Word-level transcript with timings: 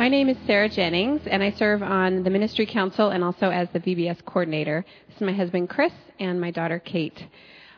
My 0.00 0.08
name 0.08 0.30
is 0.30 0.38
Sarah 0.46 0.70
Jennings, 0.70 1.20
and 1.26 1.42
I 1.42 1.50
serve 1.50 1.82
on 1.82 2.22
the 2.22 2.30
Ministry 2.30 2.64
Council 2.64 3.10
and 3.10 3.22
also 3.22 3.50
as 3.50 3.68
the 3.74 3.80
VBS 3.80 4.24
coordinator. 4.24 4.82
This 5.06 5.16
is 5.16 5.20
my 5.20 5.34
husband 5.34 5.68
Chris 5.68 5.92
and 6.18 6.40
my 6.40 6.50
daughter 6.50 6.78
Kate. 6.78 7.26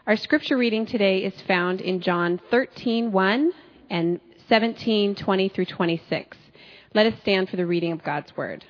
Our 0.06 0.16
scripture 0.16 0.56
reading 0.56 0.87
today 0.87 1.24
is 1.24 1.35
found 1.48 1.80
in 1.80 2.00
John 2.00 2.40
13:1 2.53 3.50
and 3.90 4.21
17:20 4.48 5.48
through 5.48 5.64
26. 5.64 6.37
Let 6.95 7.06
us 7.06 7.19
stand 7.22 7.48
for 7.48 7.56
the 7.56 7.66
reading 7.66 7.90
of 7.90 8.04
God's 8.04 8.36
word. 8.36 8.66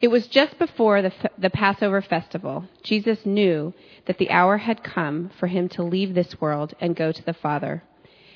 It 0.00 0.08
was 0.08 0.28
just 0.28 0.58
before 0.58 1.02
the, 1.02 1.12
the, 1.36 1.50
Passover 1.50 2.00
festival. 2.00 2.64
Jesus 2.82 3.26
knew 3.26 3.74
that 4.06 4.16
the 4.16 4.30
hour 4.30 4.56
had 4.56 4.82
come 4.82 5.28
for 5.38 5.48
him 5.48 5.68
to 5.68 5.82
leave 5.82 6.14
this 6.14 6.40
world 6.40 6.72
and 6.80 6.96
go 6.96 7.12
to 7.12 7.22
the 7.22 7.34
Father. 7.34 7.82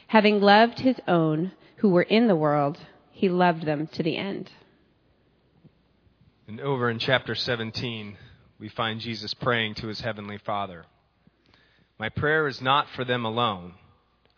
Having 0.08 0.40
loved 0.40 0.80
his 0.80 0.96
own 1.08 1.52
who 1.76 1.88
were 1.88 2.02
in 2.02 2.28
the 2.28 2.36
world, 2.36 2.78
he 3.10 3.28
loved 3.28 3.64
them 3.64 3.86
to 3.88 4.02
the 4.02 4.16
end. 4.16 4.50
And 6.46 6.60
over 6.60 6.90
in 6.90 6.98
chapter 6.98 7.34
17, 7.34 8.16
we 8.58 8.68
find 8.68 9.00
Jesus 9.00 9.34
praying 9.34 9.74
to 9.76 9.88
his 9.88 10.00
heavenly 10.00 10.38
Father. 10.38 10.84
My 11.98 12.08
prayer 12.08 12.46
is 12.46 12.60
not 12.60 12.88
for 12.90 13.04
them 13.04 13.24
alone. 13.24 13.74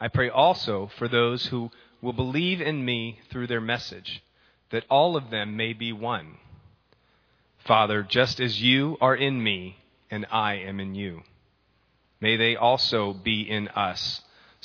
I 0.00 0.08
pray 0.08 0.28
also 0.28 0.90
for 0.98 1.08
those 1.08 1.46
who 1.46 1.70
will 2.00 2.12
believe 2.12 2.60
in 2.60 2.84
me 2.84 3.20
through 3.30 3.46
their 3.46 3.60
message, 3.60 4.22
that 4.70 4.84
all 4.90 5.16
of 5.16 5.30
them 5.30 5.56
may 5.56 5.72
be 5.72 5.92
one 5.92 6.38
Father, 7.66 8.04
just 8.04 8.38
as 8.38 8.62
you 8.62 8.96
are 9.00 9.16
in 9.16 9.42
me 9.42 9.76
and 10.08 10.24
I 10.30 10.54
am 10.54 10.78
in 10.78 10.94
you, 10.94 11.22
may 12.20 12.36
they 12.36 12.54
also 12.54 13.12
be 13.12 13.42
in 13.42 13.66
us, 13.68 14.22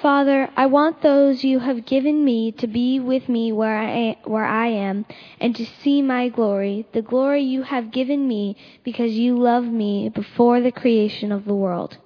Father, 0.00 0.48
I 0.56 0.66
want 0.66 1.02
those 1.02 1.42
you 1.42 1.58
have 1.58 1.84
given 1.84 2.24
me 2.24 2.52
to 2.52 2.68
be 2.68 3.00
with 3.00 3.28
me 3.28 3.50
where 3.50 3.76
I, 3.76 4.16
where 4.24 4.44
I 4.44 4.68
am, 4.68 5.06
and 5.40 5.56
to 5.56 5.66
see 5.66 6.02
my 6.02 6.28
glory, 6.28 6.86
the 6.92 7.02
glory 7.02 7.42
you 7.42 7.62
have 7.62 7.90
given 7.90 8.28
me 8.28 8.56
because 8.84 9.12
you 9.14 9.36
loved 9.36 9.72
me 9.72 10.08
before 10.08 10.60
the 10.60 10.70
creation 10.70 11.32
of 11.32 11.46
the 11.46 11.54
world. 11.54 11.96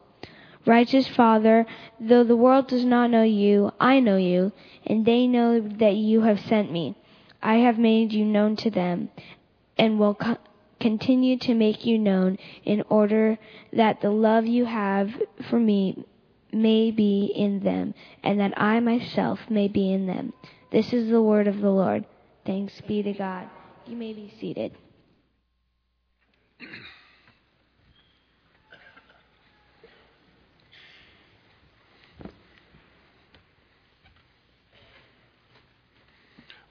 Righteous 0.65 1.07
Father, 1.07 1.67
though 2.01 2.25
the 2.25 2.37
world 2.37 2.69
does 2.69 2.85
not 2.85 3.11
know 3.11 3.25
you, 3.25 3.73
I 3.79 4.01
know 4.01 4.17
you, 4.17 4.53
and 4.87 5.05
they 5.05 5.27
know 5.27 5.61
that 5.61 5.95
you 5.95 6.23
have 6.23 6.41
sent 6.41 6.73
me. 6.73 6.97
I 7.43 7.57
have 7.57 7.79
made 7.79 8.13
you 8.13 8.25
known 8.25 8.57
to 8.57 8.71
them, 8.71 9.11
and 9.77 9.99
will 9.99 10.15
co- 10.15 10.39
continue 10.81 11.37
to 11.41 11.55
make 11.55 11.85
you 11.85 11.99
known 11.99 12.39
in 12.65 12.85
order 12.89 13.39
that 13.71 14.01
the 14.01 14.11
love 14.11 14.47
you 14.47 14.65
have 14.65 15.11
for 15.51 15.59
me 15.59 16.07
may 16.53 16.91
be 16.91 17.33
in 17.35 17.61
them, 17.61 17.95
and 18.23 18.41
that 18.41 18.53
I 18.57 18.81
myself 18.81 19.41
may 19.49 19.69
be 19.69 19.93
in 19.93 20.07
them. 20.07 20.33
This 20.71 20.93
is 20.93 21.11
the 21.11 21.23
word 21.23 21.49
of 21.49 21.61
the 21.61 21.71
Lord. 21.71 22.05
Thanks 22.45 22.81
be 22.83 23.03
to 23.03 23.13
God. 23.13 23.49
You 23.87 23.97
may 23.97 24.13
be 24.13 24.33
seated. 24.41 24.73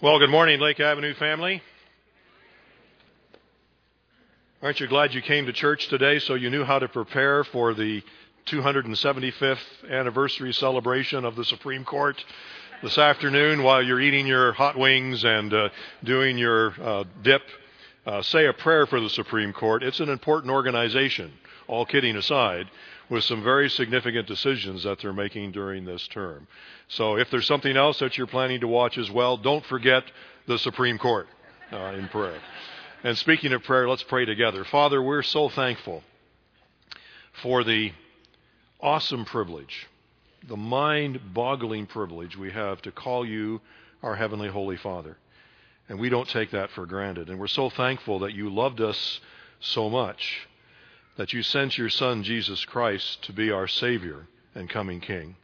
Well, 0.02 0.18
good 0.18 0.32
morning, 0.32 0.60
Lake 0.60 0.80
Avenue 0.80 1.14
family. 1.14 1.62
Aren't 4.64 4.80
you 4.80 4.88
glad 4.88 5.14
you 5.14 5.22
came 5.22 5.46
to 5.46 5.54
church 5.54 5.90
today 5.90 6.18
so 6.18 6.34
you 6.34 6.50
knew 6.50 6.64
how 6.64 6.80
to 6.80 6.88
prepare 6.88 7.44
for 7.44 7.76
the 7.76 8.02
275th 8.48 9.90
anniversary 9.90 10.54
celebration 10.54 11.26
of 11.26 11.36
the 11.36 11.46
Supreme 11.46 11.86
Court 11.86 12.24
this 12.82 12.98
afternoon 12.98 13.64
while 13.64 13.82
you're 13.82 14.02
eating 14.02 14.26
your 14.26 14.52
hot 14.54 14.78
wings 14.78 15.24
and 15.24 15.54
uh, 15.54 15.70
doing 16.04 16.38
your 16.38 16.74
uh, 16.82 17.04
dip? 17.22 17.44
Uh, 18.06 18.22
say 18.22 18.48
a 18.48 18.54
prayer 18.54 18.88
for 18.88 19.00
the 19.00 19.10
Supreme 19.10 19.54
Court. 19.54 19.84
It's 19.84 20.00
an 20.00 20.10
important 20.10 20.52
organization, 20.52 21.32
all 21.68 21.86
kidding 21.86 22.16
aside, 22.16 22.68
with 23.10 23.24
some 23.24 23.44
very 23.44 23.70
significant 23.70 24.28
decisions 24.28 24.84
that 24.84 25.00
they're 25.00 25.14
making 25.14 25.52
during 25.52 25.86
this 25.86 26.08
term. 26.08 26.48
So 26.88 27.18
if 27.18 27.30
there's 27.30 27.46
something 27.46 27.78
else 27.78 28.00
that 28.00 28.18
you're 28.18 28.26
planning 28.26 28.62
to 28.62 28.68
watch 28.68 28.98
as 28.98 29.12
well, 29.12 29.38
don't 29.38 29.66
forget 29.66 30.04
the 30.48 30.58
Supreme 30.58 30.98
Court 30.98 31.28
uh, 31.72 31.94
in 31.98 32.08
prayer. 32.08 32.40
And 33.04 33.18
speaking 33.18 33.54
of 33.54 33.64
prayer, 33.64 33.88
let's 33.88 34.04
pray 34.04 34.26
together. 34.26 34.64
Father, 34.64 35.02
we're 35.02 35.24
so 35.24 35.50
thankful 35.50 36.04
for 37.42 37.64
the 37.64 37.92
awesome 38.82 39.26
privilege, 39.26 39.88
the 40.48 40.58
mind 40.58 41.34
boggling 41.34 41.86
privilege 41.86 42.36
we 42.36 42.50
have 42.52 42.82
to 42.82 42.92
call 42.92 43.24
you 43.24 43.62
our 44.02 44.16
Heavenly 44.16 44.50
Holy 44.50 44.78
Father. 44.78 45.18
And 45.88 46.00
we 46.00 46.10
don't 46.10 46.28
take 46.28 46.52
that 46.52 46.72
for 46.72 46.88
granted. 46.88 47.30
And 47.30 47.40
we're 47.40 47.48
so 47.48 47.70
thankful 47.70 48.20
that 48.20 48.34
you 48.34 48.50
loved 48.50 48.82
us 48.82 49.20
so 49.60 49.90
much 49.90 50.48
that 51.18 51.34
you 51.34 51.44
sent 51.44 51.78
your 51.78 51.90
Son, 51.90 52.24
Jesus 52.24 52.66
Christ, 52.66 53.24
to 53.24 53.34
be 53.34 53.52
our 53.52 53.68
Savior 53.68 54.26
and 54.56 54.70
coming 54.70 55.00
King. 55.00 55.36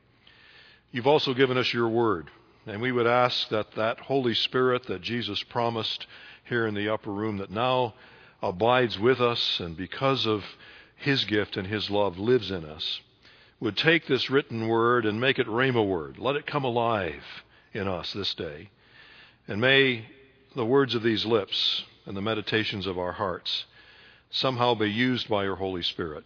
You've 0.92 1.06
also 1.06 1.34
given 1.34 1.58
us 1.58 1.74
your 1.74 1.90
Word. 1.90 2.32
And 2.66 2.82
we 2.82 2.92
would 2.92 3.06
ask 3.06 3.50
that 3.50 3.74
that 3.74 4.00
Holy 4.00 4.34
Spirit 4.34 4.88
that 4.88 5.02
Jesus 5.02 5.44
promised 5.44 6.08
here 6.46 6.66
in 6.66 6.74
the 6.74 6.90
upper 6.90 7.12
room 7.12 7.38
that 7.38 7.52
now 7.52 7.94
abides 8.42 8.98
with 8.98 9.22
us 9.22 9.60
and 9.60 9.78
because 9.78 10.26
of 10.26 10.44
his 10.96 11.26
gift 11.26 11.58
and 11.58 11.68
his 11.68 11.90
love 11.90 12.18
lives 12.18 12.50
in 12.50 12.66
us 12.66 13.02
would 13.60 13.78
take 13.78 14.06
this 14.06 14.30
written 14.30 14.68
word 14.68 15.06
and 15.06 15.20
make 15.20 15.40
it 15.40 15.48
rhema 15.48 15.86
word. 15.86 16.18
Let 16.18 16.36
it 16.36 16.46
come 16.46 16.64
alive 16.64 17.24
in 17.74 17.88
us 17.88 18.14
this 18.14 18.34
day. 18.36 18.70
And 19.48 19.60
may 19.60 20.06
the 20.56 20.66
words 20.66 20.96
of 20.96 21.04
these 21.04 21.26
lips 21.26 21.84
and 22.06 22.16
the 22.16 22.22
meditations 22.22 22.86
of 22.86 23.00
our 23.00 23.14
hearts 23.14 23.66
somehow 24.30 24.76
be 24.76 24.90
used 24.90 25.28
by 25.30 25.44
your 25.44 25.56
Holy 25.56 25.84
Spirit 25.84 26.26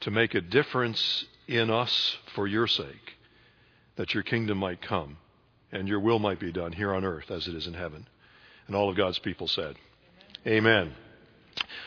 to 0.00 0.10
make 0.10 0.34
a 0.34 0.40
difference 0.40 1.24
in 1.46 1.70
us 1.70 2.18
for 2.34 2.46
your 2.46 2.66
sake, 2.66 3.16
that 3.96 4.14
your 4.14 4.22
kingdom 4.22 4.58
might 4.58 4.82
come 4.82 5.16
and 5.72 5.88
your 5.88 6.00
will 6.00 6.18
might 6.18 6.40
be 6.40 6.52
done 6.52 6.72
here 6.72 6.94
on 6.94 7.04
earth 7.04 7.30
as 7.30 7.48
it 7.48 7.54
is 7.54 7.66
in 7.66 7.74
heaven. 7.74 8.06
And 8.66 8.76
all 8.76 8.88
of 8.88 8.96
God's 8.96 9.18
people 9.18 9.48
said, 9.48 9.76
Amen. 10.46 10.72
Amen. 10.72 10.94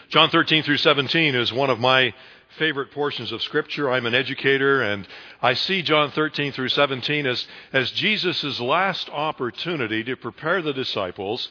John 0.10 0.30
13 0.30 0.64
through 0.64 0.78
17 0.78 1.36
is 1.36 1.52
one 1.52 1.70
of 1.70 1.80
my 1.80 2.14
favorite 2.58 2.92
portions 2.92 3.32
of 3.32 3.42
Scripture. 3.42 3.90
I'm 3.90 4.06
an 4.06 4.16
educator, 4.16 4.82
and 4.82 5.08
I 5.42 5.54
see 5.54 5.82
John 5.82 6.12
13 6.12 6.52
through 6.52 6.70
17 6.70 7.26
as, 7.26 7.48
as 7.74 7.92
Jesus' 7.92 8.60
last 8.60 9.10
opportunity 9.10 10.04
to 10.04 10.16
prepare 10.16 10.62
the 10.62 10.74
disciples 10.74 11.50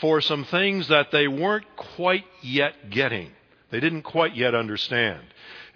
for 0.00 0.20
some 0.20 0.44
things 0.44 0.88
that 0.88 1.10
they 1.10 1.28
weren't 1.28 1.66
quite 1.76 2.24
yet 2.42 2.90
getting. 2.90 3.32
They 3.70 3.80
didn't 3.80 4.02
quite 4.02 4.36
yet 4.36 4.54
understand. 4.54 5.20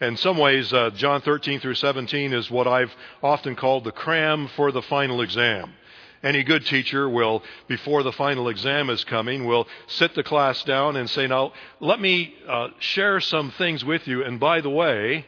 In 0.00 0.16
some 0.16 0.38
ways, 0.38 0.72
uh, 0.72 0.91
John 0.91 1.20
13 1.20 1.60
through 1.60 1.75
17 1.75 2.32
is 2.32 2.50
what 2.50 2.66
I've 2.66 2.94
often 3.22 3.54
called 3.54 3.84
the 3.84 3.92
cram 3.92 4.48
for 4.56 4.72
the 4.72 4.82
final 4.82 5.20
exam. 5.20 5.75
Any 6.22 6.42
good 6.42 6.66
teacher 6.66 7.08
will, 7.08 7.43
before 7.67 8.02
the 8.02 8.12
final 8.12 8.49
exam 8.49 8.90
is 8.90 9.05
coming, 9.05 9.46
will 9.46 9.67
sit 9.87 10.14
the 10.14 10.22
class 10.22 10.62
down 10.64 10.96
and 10.96 11.08
say, 11.08 11.26
Now, 11.26 11.52
let 11.81 12.00
me 12.00 12.34
uh, 12.46 12.69
share 12.78 13.20
some 13.20 13.50
things 13.52 13.84
with 13.84 14.06
you. 14.06 14.22
And 14.22 14.38
by 14.38 14.61
the 14.61 14.70
way, 14.70 15.25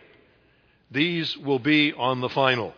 these 0.91 1.37
will 1.39 1.59
be 1.59 1.95
on 1.95 2.21
the 2.21 2.29
final. 2.29 2.75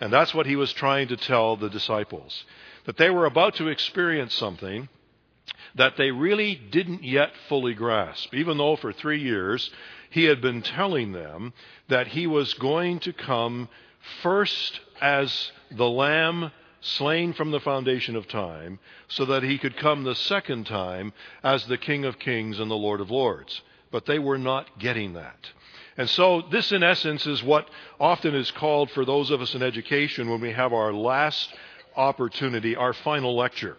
And 0.00 0.12
that's 0.12 0.34
what 0.34 0.44
he 0.44 0.56
was 0.56 0.72
trying 0.74 1.08
to 1.08 1.16
tell 1.16 1.56
the 1.56 1.70
disciples. 1.70 2.44
That 2.84 2.98
they 2.98 3.08
were 3.08 3.24
about 3.24 3.54
to 3.54 3.68
experience 3.68 4.34
something 4.34 4.88
that 5.76 5.96
they 5.96 6.10
really 6.10 6.54
didn't 6.54 7.02
yet 7.02 7.32
fully 7.48 7.74
grasp, 7.74 8.32
even 8.34 8.58
though 8.58 8.76
for 8.76 8.92
three 8.92 9.20
years 9.20 9.70
he 10.10 10.24
had 10.24 10.40
been 10.40 10.62
telling 10.62 11.12
them 11.12 11.52
that 11.88 12.08
he 12.08 12.26
was 12.26 12.54
going 12.54 13.00
to 13.00 13.12
come 13.12 13.68
first 14.22 14.80
as 15.00 15.50
the 15.70 15.88
Lamb 15.88 16.52
slain 16.84 17.32
from 17.32 17.50
the 17.50 17.60
foundation 17.60 18.14
of 18.14 18.28
time, 18.28 18.78
so 19.08 19.24
that 19.24 19.42
he 19.42 19.58
could 19.58 19.76
come 19.76 20.04
the 20.04 20.14
second 20.14 20.66
time 20.66 21.12
as 21.42 21.66
the 21.66 21.78
King 21.78 22.04
of 22.04 22.18
kings 22.18 22.60
and 22.60 22.70
the 22.70 22.76
Lord 22.76 23.00
of 23.00 23.10
lords. 23.10 23.62
But 23.90 24.06
they 24.06 24.18
were 24.18 24.38
not 24.38 24.78
getting 24.78 25.14
that. 25.14 25.50
And 25.96 26.10
so, 26.10 26.42
this 26.50 26.72
in 26.72 26.82
essence 26.82 27.26
is 27.26 27.42
what 27.42 27.68
often 28.00 28.34
is 28.34 28.50
called 28.50 28.90
for 28.90 29.04
those 29.04 29.30
of 29.30 29.40
us 29.40 29.54
in 29.54 29.62
education 29.62 30.28
when 30.28 30.40
we 30.40 30.52
have 30.52 30.72
our 30.72 30.92
last 30.92 31.54
opportunity, 31.96 32.74
our 32.76 32.92
final 32.92 33.36
lecture. 33.36 33.76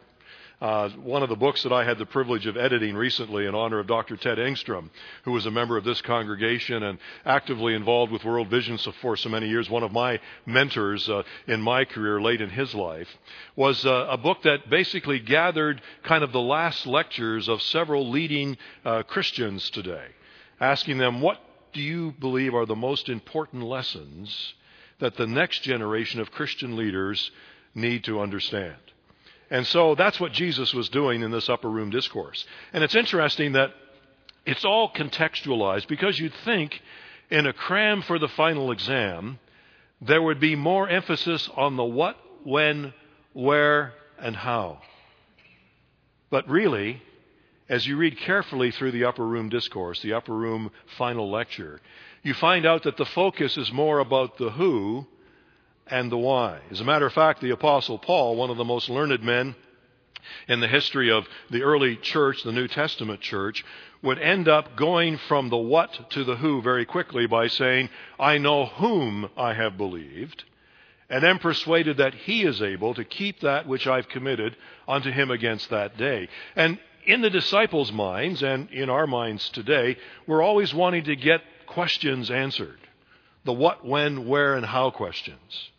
Uh, 0.61 0.89
one 0.89 1.21
of 1.21 1.27
the 1.27 1.35
books 1.35 1.63
that 1.63 1.73
I 1.73 1.83
had 1.83 1.97
the 1.97 2.05
privilege 2.05 2.45
of 2.45 2.55
editing 2.55 2.95
recently 2.95 3.45
in 3.45 3.53
honor 3.53 3.79
of 3.79 3.87
Dr. 3.87 4.15
Ted 4.15 4.37
Engstrom, 4.37 4.89
who 5.23 5.33
was 5.33 5.45
a 5.45 5.51
member 5.51 5.75
of 5.75 5.83
this 5.83 6.01
congregation 6.01 6.81
and 6.83 6.97
actively 7.25 7.73
involved 7.73 8.11
with 8.11 8.23
World 8.23 8.49
Vision 8.49 8.77
for 8.77 9.17
so 9.17 9.27
many 9.27 9.49
years, 9.49 9.69
one 9.69 9.83
of 9.83 9.91
my 9.91 10.19
mentors 10.45 11.09
uh, 11.09 11.23
in 11.47 11.61
my 11.61 11.83
career 11.83 12.21
late 12.21 12.39
in 12.39 12.49
his 12.49 12.73
life, 12.73 13.09
was 13.57 13.85
uh, 13.85 14.07
a 14.09 14.17
book 14.17 14.43
that 14.43 14.69
basically 14.69 15.19
gathered 15.19 15.81
kind 16.03 16.23
of 16.23 16.31
the 16.31 16.41
last 16.41 16.87
lectures 16.87 17.49
of 17.49 17.61
several 17.61 18.09
leading 18.09 18.57
uh, 18.85 19.03
Christians 19.03 19.69
today, 19.71 20.07
asking 20.61 20.99
them, 20.99 21.19
What 21.19 21.39
do 21.73 21.81
you 21.81 22.13
believe 22.13 22.55
are 22.55 22.65
the 22.65 22.75
most 22.75 23.09
important 23.09 23.63
lessons 23.63 24.53
that 24.99 25.17
the 25.17 25.27
next 25.27 25.63
generation 25.63 26.21
of 26.21 26.31
Christian 26.31 26.77
leaders 26.77 27.29
need 27.73 28.05
to 28.05 28.21
understand? 28.21 28.84
And 29.49 29.65
so 29.67 29.95
that's 29.95 30.19
what 30.19 30.31
Jesus 30.31 30.73
was 30.73 30.89
doing 30.89 31.21
in 31.21 31.31
this 31.31 31.49
upper 31.49 31.69
room 31.69 31.89
discourse. 31.89 32.45
And 32.73 32.83
it's 32.83 32.95
interesting 32.95 33.53
that 33.53 33.71
it's 34.45 34.65
all 34.65 34.91
contextualized 34.91 35.87
because 35.87 36.19
you'd 36.19 36.33
think 36.43 36.81
in 37.29 37.45
a 37.45 37.53
cram 37.53 38.01
for 38.01 38.19
the 38.19 38.27
final 38.27 38.71
exam, 38.71 39.39
there 40.01 40.21
would 40.21 40.39
be 40.39 40.55
more 40.55 40.87
emphasis 40.87 41.49
on 41.55 41.75
the 41.75 41.83
what, 41.83 42.17
when, 42.43 42.93
where, 43.33 43.93
and 44.19 44.35
how. 44.35 44.79
But 46.29 46.47
really, 46.49 47.01
as 47.69 47.85
you 47.87 47.97
read 47.97 48.17
carefully 48.17 48.71
through 48.71 48.91
the 48.91 49.05
upper 49.05 49.25
room 49.25 49.49
discourse, 49.49 50.01
the 50.01 50.13
upper 50.13 50.33
room 50.33 50.71
final 50.97 51.31
lecture, 51.31 51.81
you 52.23 52.33
find 52.33 52.65
out 52.65 52.83
that 52.83 52.97
the 52.97 53.05
focus 53.05 53.57
is 53.57 53.71
more 53.71 53.99
about 53.99 54.37
the 54.37 54.51
who 54.51 55.07
and 55.87 56.11
the 56.11 56.17
why. 56.17 56.59
As 56.71 56.81
a 56.81 56.85
matter 56.85 57.05
of 57.05 57.13
fact, 57.13 57.41
the 57.41 57.51
Apostle 57.51 57.97
Paul, 57.97 58.35
one 58.35 58.49
of 58.49 58.57
the 58.57 58.63
most 58.63 58.89
learned 58.89 59.23
men 59.23 59.55
in 60.47 60.59
the 60.59 60.67
history 60.67 61.11
of 61.11 61.27
the 61.51 61.63
early 61.63 61.95
church, 61.97 62.43
the 62.43 62.51
New 62.51 62.67
Testament 62.67 63.21
church, 63.21 63.63
would 64.01 64.19
end 64.19 64.47
up 64.47 64.75
going 64.75 65.17
from 65.17 65.49
the 65.49 65.57
what 65.57 66.09
to 66.11 66.23
the 66.23 66.35
who 66.35 66.61
very 66.61 66.85
quickly 66.85 67.27
by 67.27 67.47
saying, 67.47 67.89
I 68.19 68.37
know 68.37 68.65
whom 68.65 69.29
I 69.37 69.53
have 69.53 69.77
believed, 69.77 70.43
and 71.09 71.23
am 71.23 71.39
persuaded 71.39 71.97
that 71.97 72.13
he 72.13 72.43
is 72.43 72.61
able 72.61 72.95
to 72.95 73.03
keep 73.03 73.41
that 73.41 73.67
which 73.67 73.85
I've 73.85 74.09
committed 74.09 74.55
unto 74.87 75.11
him 75.11 75.29
against 75.29 75.69
that 75.69 75.97
day. 75.97 76.29
And 76.55 76.79
in 77.05 77.21
the 77.21 77.29
disciples' 77.29 77.91
minds, 77.91 78.41
and 78.41 78.69
in 78.71 78.89
our 78.89 79.05
minds 79.05 79.49
today, 79.49 79.97
we're 80.25 80.41
always 80.41 80.73
wanting 80.73 81.03
to 81.05 81.15
get 81.15 81.41
questions 81.67 82.31
answered 82.31 82.79
the 83.43 83.53
what, 83.53 83.85
when, 83.85 84.27
where, 84.27 84.55
and 84.55 84.65
how 84.65 84.89
questions. 84.89 85.69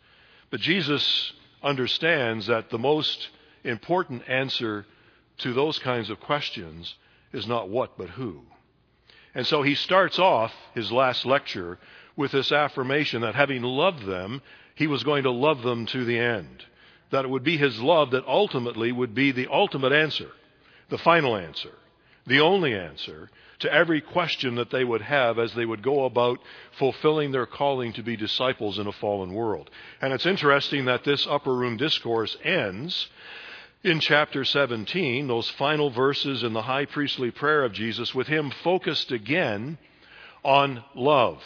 But 0.49 0.59
Jesus 0.59 1.33
understands 1.61 2.47
that 2.47 2.69
the 2.69 2.77
most 2.77 3.29
important 3.63 4.23
answer 4.27 4.85
to 5.39 5.53
those 5.53 5.79
kinds 5.79 6.09
of 6.09 6.19
questions 6.19 6.95
is 7.33 7.47
not 7.47 7.69
what, 7.69 7.97
but 7.97 8.09
who. 8.09 8.41
And 9.35 9.45
so 9.45 9.61
he 9.61 9.75
starts 9.75 10.17
off 10.17 10.53
his 10.73 10.91
last 10.91 11.25
lecture 11.25 11.77
with 12.15 12.31
this 12.31 12.51
affirmation 12.51 13.21
that 13.21 13.35
having 13.35 13.61
loved 13.61 14.05
them, 14.05 14.41
he 14.73 14.87
was 14.87 15.03
going 15.03 15.23
to 15.23 15.31
love 15.31 15.61
them 15.61 15.85
to 15.87 16.05
the 16.05 16.17
end. 16.17 16.65
That 17.11 17.25
it 17.25 17.29
would 17.29 17.43
be 17.43 17.57
his 17.57 17.79
love 17.79 18.11
that 18.11 18.25
ultimately 18.25 18.91
would 18.91 19.13
be 19.13 19.31
the 19.31 19.47
ultimate 19.51 19.93
answer, 19.93 20.29
the 20.89 20.97
final 20.97 21.35
answer, 21.35 21.73
the 22.25 22.39
only 22.39 22.73
answer, 22.73 23.29
to 23.59 23.73
every 23.73 24.01
question 24.01 24.55
that 24.55 24.69
they 24.69 24.83
would 24.83 25.01
have 25.01 25.39
as 25.39 25.53
they 25.53 25.65
would 25.65 25.81
go 25.81 26.05
about 26.05 26.39
fulfilling 26.77 27.31
their 27.31 27.45
calling 27.45 27.93
to 27.93 28.03
be 28.03 28.15
disciples 28.15 28.77
in 28.77 28.87
a 28.87 28.91
fallen 28.91 29.33
world. 29.33 29.69
And 30.01 30.13
it's 30.13 30.25
interesting 30.25 30.85
that 30.85 31.03
this 31.03 31.25
upper 31.27 31.53
room 31.53 31.77
discourse 31.77 32.37
ends 32.43 33.07
in 33.83 33.99
chapter 33.99 34.43
17, 34.43 35.27
those 35.27 35.49
final 35.51 35.89
verses 35.89 36.43
in 36.43 36.53
the 36.53 36.63
high 36.63 36.85
priestly 36.85 37.31
prayer 37.31 37.63
of 37.63 37.73
Jesus, 37.73 38.13
with 38.13 38.27
him 38.27 38.51
focused 38.63 39.11
again 39.11 39.77
on 40.43 40.83
love. 40.95 41.41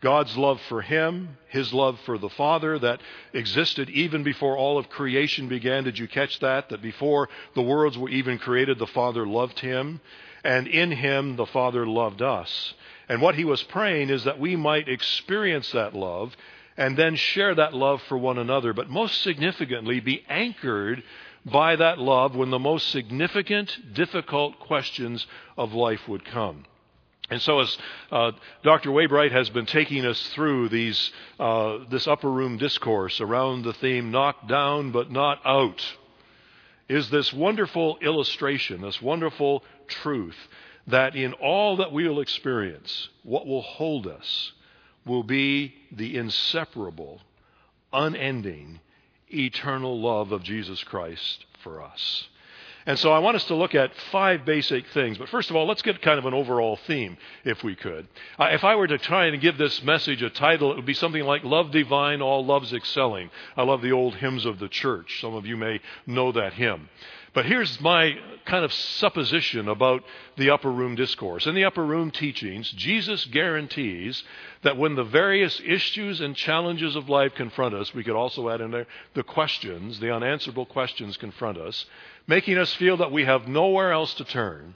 God's 0.00 0.36
love 0.36 0.60
for 0.68 0.82
him, 0.82 1.38
his 1.48 1.72
love 1.72 1.98
for 2.04 2.18
the 2.18 2.28
Father 2.28 2.78
that 2.78 3.00
existed 3.32 3.88
even 3.90 4.22
before 4.22 4.56
all 4.56 4.78
of 4.78 4.90
creation 4.90 5.48
began. 5.48 5.84
Did 5.84 5.98
you 5.98 6.06
catch 6.06 6.38
that? 6.40 6.68
That 6.68 6.82
before 6.82 7.28
the 7.54 7.62
worlds 7.62 7.96
were 7.96 8.10
even 8.10 8.38
created, 8.38 8.78
the 8.78 8.86
Father 8.86 9.26
loved 9.26 9.58
him 9.58 10.00
and 10.46 10.66
in 10.66 10.92
him 10.92 11.36
the 11.36 11.46
Father 11.46 11.86
loved 11.86 12.22
us. 12.22 12.74
And 13.08 13.20
what 13.20 13.34
he 13.34 13.44
was 13.44 13.62
praying 13.64 14.10
is 14.10 14.24
that 14.24 14.40
we 14.40 14.56
might 14.56 14.88
experience 14.88 15.70
that 15.72 15.94
love 15.94 16.36
and 16.76 16.96
then 16.96 17.16
share 17.16 17.54
that 17.54 17.74
love 17.74 18.02
for 18.02 18.18
one 18.18 18.38
another, 18.38 18.72
but 18.72 18.90
most 18.90 19.22
significantly, 19.22 20.00
be 20.00 20.24
anchored 20.28 21.02
by 21.44 21.76
that 21.76 21.98
love 21.98 22.34
when 22.34 22.50
the 22.50 22.58
most 22.58 22.90
significant, 22.90 23.94
difficult 23.94 24.58
questions 24.60 25.26
of 25.56 25.72
life 25.72 26.06
would 26.08 26.24
come. 26.24 26.64
And 27.30 27.42
so, 27.42 27.60
as 27.60 27.78
uh, 28.12 28.32
Dr. 28.62 28.90
Waybright 28.90 29.32
has 29.32 29.50
been 29.50 29.66
taking 29.66 30.04
us 30.04 30.20
through 30.28 30.68
these, 30.68 31.12
uh, 31.40 31.78
this 31.90 32.06
upper 32.06 32.30
room 32.30 32.56
discourse 32.56 33.20
around 33.20 33.62
the 33.62 33.72
theme 33.72 34.10
knocked 34.12 34.46
down 34.48 34.92
but 34.92 35.10
not 35.10 35.40
out, 35.44 35.82
is 36.88 37.10
this 37.10 37.32
wonderful 37.32 37.98
illustration, 38.00 38.80
this 38.80 39.02
wonderful 39.02 39.64
truth 39.88 40.36
that 40.86 41.16
in 41.16 41.32
all 41.34 41.78
that 41.78 41.92
we 41.92 42.08
will 42.08 42.20
experience, 42.20 43.08
what 43.24 43.46
will 43.46 43.62
hold 43.62 44.06
us 44.06 44.52
will 45.04 45.24
be 45.24 45.74
the 45.90 46.16
inseparable, 46.16 47.20
unending, 47.92 48.80
eternal 49.32 50.00
love 50.00 50.32
of 50.32 50.42
Jesus 50.42 50.82
Christ 50.84 51.44
for 51.62 51.82
us. 51.82 52.28
And 52.86 52.96
so 52.98 53.10
I 53.10 53.18
want 53.18 53.34
us 53.36 53.44
to 53.44 53.56
look 53.56 53.74
at 53.74 53.94
five 54.12 54.44
basic 54.44 54.86
things. 54.88 55.18
But 55.18 55.28
first 55.28 55.50
of 55.50 55.56
all, 55.56 55.66
let's 55.66 55.82
get 55.82 56.00
kind 56.00 56.20
of 56.20 56.24
an 56.24 56.34
overall 56.34 56.76
theme, 56.76 57.18
if 57.44 57.64
we 57.64 57.74
could. 57.74 58.06
Uh, 58.38 58.50
if 58.52 58.62
I 58.62 58.76
were 58.76 58.86
to 58.86 58.96
try 58.96 59.26
and 59.26 59.40
give 59.40 59.58
this 59.58 59.82
message 59.82 60.22
a 60.22 60.30
title, 60.30 60.70
it 60.70 60.76
would 60.76 60.86
be 60.86 60.94
something 60.94 61.24
like 61.24 61.42
Love 61.42 61.72
Divine, 61.72 62.22
All 62.22 62.46
Loves 62.46 62.72
Excelling. 62.72 63.30
I 63.56 63.64
love 63.64 63.82
the 63.82 63.90
old 63.90 64.14
hymns 64.14 64.46
of 64.46 64.60
the 64.60 64.68
church. 64.68 65.20
Some 65.20 65.34
of 65.34 65.46
you 65.46 65.56
may 65.56 65.80
know 66.06 66.30
that 66.30 66.52
hymn. 66.52 66.88
But 67.36 67.44
here's 67.44 67.78
my 67.82 68.14
kind 68.46 68.64
of 68.64 68.72
supposition 68.72 69.68
about 69.68 70.02
the 70.38 70.48
upper 70.48 70.72
room 70.72 70.94
discourse. 70.94 71.46
In 71.46 71.54
the 71.54 71.66
upper 71.66 71.84
room 71.84 72.10
teachings, 72.10 72.70
Jesus 72.70 73.26
guarantees 73.26 74.24
that 74.62 74.78
when 74.78 74.94
the 74.94 75.04
various 75.04 75.60
issues 75.62 76.22
and 76.22 76.34
challenges 76.34 76.96
of 76.96 77.10
life 77.10 77.34
confront 77.34 77.74
us, 77.74 77.92
we 77.92 78.04
could 78.04 78.16
also 78.16 78.48
add 78.48 78.62
in 78.62 78.70
there 78.70 78.86
the 79.12 79.22
questions, 79.22 80.00
the 80.00 80.14
unanswerable 80.14 80.64
questions 80.64 81.18
confront 81.18 81.58
us, 81.58 81.84
making 82.26 82.56
us 82.56 82.72
feel 82.72 82.96
that 82.96 83.12
we 83.12 83.26
have 83.26 83.46
nowhere 83.46 83.92
else 83.92 84.14
to 84.14 84.24
turn. 84.24 84.74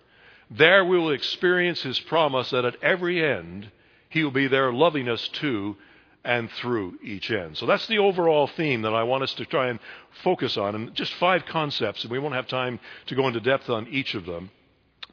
There 0.51 0.85
we 0.85 0.99
will 0.99 1.13
experience 1.13 1.81
his 1.81 1.99
promise 1.99 2.51
that 2.51 2.67
at 2.67 2.77
every 2.83 3.25
end, 3.25 3.71
he 4.11 4.23
will 4.23 4.33
be 4.33 4.49
there 4.49 4.71
loving 4.71 5.09
us 5.09 5.27
too 5.29 5.79
and 6.25 6.51
through 6.51 6.99
each 7.03 7.31
end. 7.31 7.57
So 7.57 7.67
that's 7.67 7.87
the 7.87 7.99
overall 7.99 8.47
theme 8.47 8.83
that 8.83 8.95
I 8.95 9.05
want 9.05 9.23
us 9.23 9.35
to 9.35 9.47
try 9.47 9.69
and 9.69 9.79
focus 10.23 10.57
on. 10.57 10.75
And 10.75 10.95
just 10.95 11.15
five 11.15 11.47
concepts, 11.47 12.03
and 12.03 12.11
we 12.11 12.19
won't 12.19 12.35
have 12.35 12.47
time 12.47 12.79
to 13.07 13.15
go 13.15 13.27
into 13.27 13.41
depth 13.41 13.71
on 13.71 13.89
each 13.89 14.15
of 14.15 14.27
them. 14.27 14.51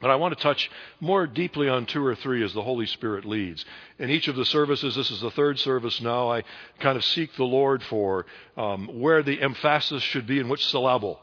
But 0.00 0.10
I 0.10 0.16
want 0.16 0.36
to 0.36 0.42
touch 0.42 0.70
more 1.00 1.26
deeply 1.26 1.68
on 1.68 1.86
two 1.86 2.04
or 2.04 2.14
three 2.14 2.44
as 2.44 2.52
the 2.52 2.62
Holy 2.62 2.86
Spirit 2.86 3.24
leads. 3.24 3.64
In 3.98 4.10
each 4.10 4.28
of 4.28 4.36
the 4.36 4.44
services, 4.44 4.94
this 4.94 5.10
is 5.10 5.20
the 5.20 5.30
third 5.32 5.58
service 5.58 6.00
now, 6.00 6.30
I 6.30 6.44
kind 6.78 6.96
of 6.96 7.04
seek 7.04 7.34
the 7.34 7.44
Lord 7.44 7.82
for 7.82 8.26
um, 8.56 8.88
where 9.00 9.22
the 9.22 9.42
emphasis 9.42 10.02
should 10.02 10.26
be 10.26 10.38
in 10.38 10.48
which 10.48 10.66
syllable 10.66 11.20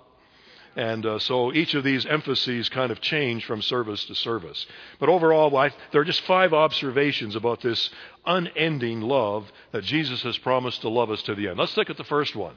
and 0.76 1.06
uh, 1.06 1.20
so 1.20 1.54
each 1.54 1.74
of 1.74 1.84
these 1.84 2.06
emphases 2.06 2.68
kind 2.70 2.92
of 2.92 3.00
change 3.00 3.46
from 3.46 3.62
service 3.62 4.04
to 4.06 4.16
service. 4.16 4.66
But 5.00 5.10
overall, 5.10 5.56
I, 5.56 5.72
there 5.92 6.02
are 6.02 6.06
just 6.06 6.22
five 6.22 6.54
observations 6.54 7.36
about 7.36 7.62
this 7.62 7.90
unending 8.26 9.02
love 9.02 9.50
that 9.72 9.84
Jesus 9.86 10.22
has 10.24 10.38
promised 10.38 10.82
to 10.82 10.90
love 10.90 11.12
us 11.12 11.22
to 11.24 11.36
the 11.36 11.48
end. 11.48 11.60
Let's 11.60 11.78
look 11.78 11.90
at 11.90 11.98
the 11.98 12.04
first 12.04 12.36
one. 12.36 12.56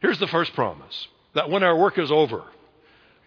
Here's 0.00 0.18
the 0.18 0.28
first 0.28 0.54
promise 0.54 1.08
that 1.34 1.50
when 1.50 1.62
our 1.62 1.76
work 1.76 1.98
is 1.98 2.10
over, 2.10 2.44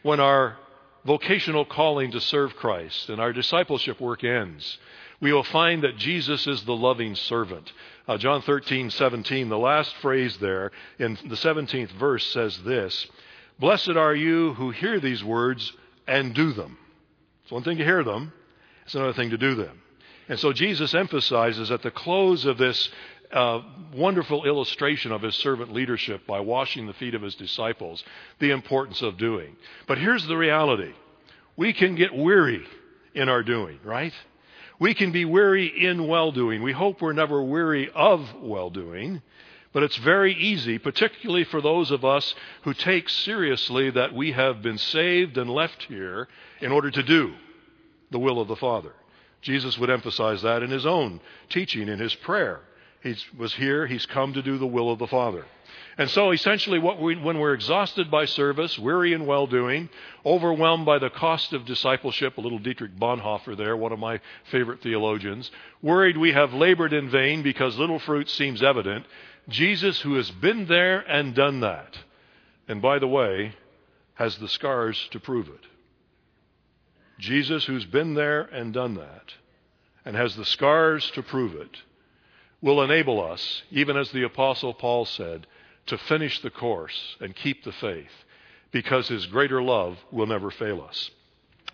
when 0.04 0.20
our 0.20 0.58
vocational 1.06 1.66
calling 1.66 2.12
to 2.12 2.22
serve 2.22 2.56
Christ 2.56 3.10
and 3.10 3.20
our 3.20 3.34
discipleship 3.34 4.00
work 4.00 4.24
ends, 4.24 4.78
we 5.20 5.34
will 5.34 5.44
find 5.44 5.84
that 5.84 5.98
Jesus 5.98 6.48
is 6.48 6.64
the 6.64 6.76
loving 6.76 7.16
servant. 7.16 7.72
Uh, 8.08 8.18
John 8.18 8.42
13, 8.42 8.90
17, 8.90 9.50
the 9.50 9.58
last 9.58 9.96
phrase 9.98 10.38
there 10.38 10.72
in 11.00 11.18
the 11.28 11.36
17th 11.36 11.92
verse 11.92 12.26
says 12.28 12.62
this 12.64 13.08
Blessed 13.64 13.92
are 13.92 14.14
you 14.14 14.56
who 14.56 14.72
hear 14.72 15.00
these 15.00 15.24
words 15.24 15.72
and 16.06 16.34
do 16.34 16.52
them. 16.52 16.78
It's 17.44 17.52
one 17.54 17.64
thing 17.64 17.78
to 17.78 17.86
hear 17.86 18.04
them, 18.04 18.34
it's 18.84 18.94
another 18.94 19.14
thing 19.14 19.30
to 19.30 19.38
do 19.38 19.56
them. 19.56 19.82
And 20.28 20.38
so 20.38 20.52
Jesus 20.52 20.94
emphasizes 20.94 21.72
at 21.72 21.82
the 21.82 21.90
close 21.90 22.44
of 22.44 22.58
this 22.58 22.90
uh, 23.32 23.62
wonderful 23.96 24.44
illustration 24.44 25.14
of 25.14 25.22
his 25.22 25.36
servant 25.36 25.72
leadership 25.72 26.28
by 26.28 26.42
washing 26.42 26.88
the 26.88 26.94
feet 26.94 27.16
of 27.16 27.22
his 27.22 27.36
disciples 27.36 28.04
the 28.40 28.52
importance 28.52 29.02
of 29.02 29.18
doing. 29.18 29.56
But 29.88 29.98
here's 29.98 30.28
the 30.28 30.36
reality 30.36 30.92
we 31.56 31.72
can 31.72 31.96
get 31.96 32.14
weary 32.14 32.66
in 33.16 33.30
our 33.30 33.44
doing, 33.44 33.80
right? 33.86 34.14
We 34.78 34.94
can 34.94 35.14
be 35.14 35.24
weary 35.24 35.68
in 35.68 36.10
well 36.10 36.34
doing. 36.34 36.64
We 36.64 36.74
hope 36.74 37.02
we're 37.02 37.14
never 37.14 37.42
weary 37.42 37.90
of 37.96 38.28
well 38.42 38.70
doing. 38.70 39.22
But 39.74 39.84
it's 39.84 39.98
very 39.98 40.34
easy, 40.34 40.78
particularly 40.78 41.44
for 41.44 41.60
those 41.60 41.90
of 41.90 42.06
us 42.06 42.36
who 42.62 42.74
take 42.74 43.10
seriously 43.10 43.90
that 43.90 44.14
we 44.14 44.32
have 44.32 44.62
been 44.62 44.78
saved 44.78 45.38
and 45.38 45.50
left 45.50 45.84
here 45.84 46.28
in 46.62 46.72
order 46.72 46.92
to 46.92 47.04
do 47.04 47.34
the 48.12 48.20
will 48.20 48.40
of 48.40 48.48
the 48.48 48.56
Father. 48.56 48.94
Jesus 49.42 49.78
would 49.78 49.90
emphasize 49.90 50.44
that 50.44 50.64
in 50.64 50.70
his 50.70 50.86
own 50.86 51.20
teaching, 51.50 51.90
in 51.90 52.00
his 52.00 52.14
prayer. 52.14 52.62
He 53.04 53.16
was 53.38 53.54
here, 53.54 53.86
he's 53.86 54.06
come 54.06 54.34
to 54.34 54.42
do 54.42 54.58
the 54.58 54.66
will 54.66 54.90
of 54.90 54.98
the 54.98 55.08
Father. 55.08 55.46
And 55.98 56.10
so, 56.10 56.32
essentially, 56.32 56.80
we, 56.80 57.16
when 57.18 57.38
we're 57.38 57.54
exhausted 57.54 58.10
by 58.10 58.26
service, 58.26 58.80
weary 58.80 59.14
in 59.14 59.26
well 59.26 59.46
doing, 59.46 59.90
overwhelmed 60.26 60.86
by 60.86 60.98
the 61.00 61.10
cost 61.10 61.54
of 61.54 61.66
discipleship, 61.66 62.38
a 62.38 62.42
little 62.42 62.60
Dietrich 62.60 62.96
Bonhoeffer 62.96 63.56
there, 63.56 63.76
one 63.76 63.92
of 63.92 64.00
my 64.00 64.22
favorite 64.50 64.82
theologians, 64.82 65.52
worried 65.82 66.18
we 66.18 66.32
have 66.32 66.54
labored 66.54 66.94
in 66.94 67.10
vain 67.10 67.44
because 67.44 67.78
little 67.78 68.00
fruit 68.00 68.30
seems 68.30 68.64
evident, 68.64 69.06
Jesus, 69.50 70.00
who 70.02 70.16
has 70.16 70.32
been 70.32 70.66
there 70.68 71.02
and 71.02 71.36
done 71.36 71.60
that, 71.60 71.98
and 72.68 72.82
by 72.82 72.98
the 72.98 73.08
way, 73.08 73.54
has 74.16 74.38
the 74.38 74.48
scars 74.48 75.10
to 75.12 75.20
prove 75.20 75.50
it. 75.50 75.66
Jesus, 77.20 77.66
who's 77.66 77.86
been 77.86 78.14
there 78.14 78.42
and 78.42 78.74
done 78.74 78.96
that, 78.96 79.34
and 80.06 80.16
has 80.16 80.36
the 80.36 80.46
scars 80.46 81.12
to 81.12 81.22
prove 81.22 81.54
it, 81.54 81.78
will 82.64 82.82
enable 82.82 83.22
us, 83.22 83.62
even 83.70 83.98
as 83.98 84.10
the 84.12 84.24
Apostle 84.24 84.74
Paul 84.74 85.06
said, 85.06 85.46
to 85.86 85.98
finish 85.98 86.42
the 86.42 86.50
course 86.50 87.18
and 87.20 87.36
keep 87.36 87.64
the 87.64 87.74
faith 87.74 88.24
because 88.72 89.10
his 89.10 89.26
greater 89.28 89.62
love 89.62 89.98
will 90.12 90.26
never 90.26 90.50
fail 90.50 90.82
us. 90.82 91.12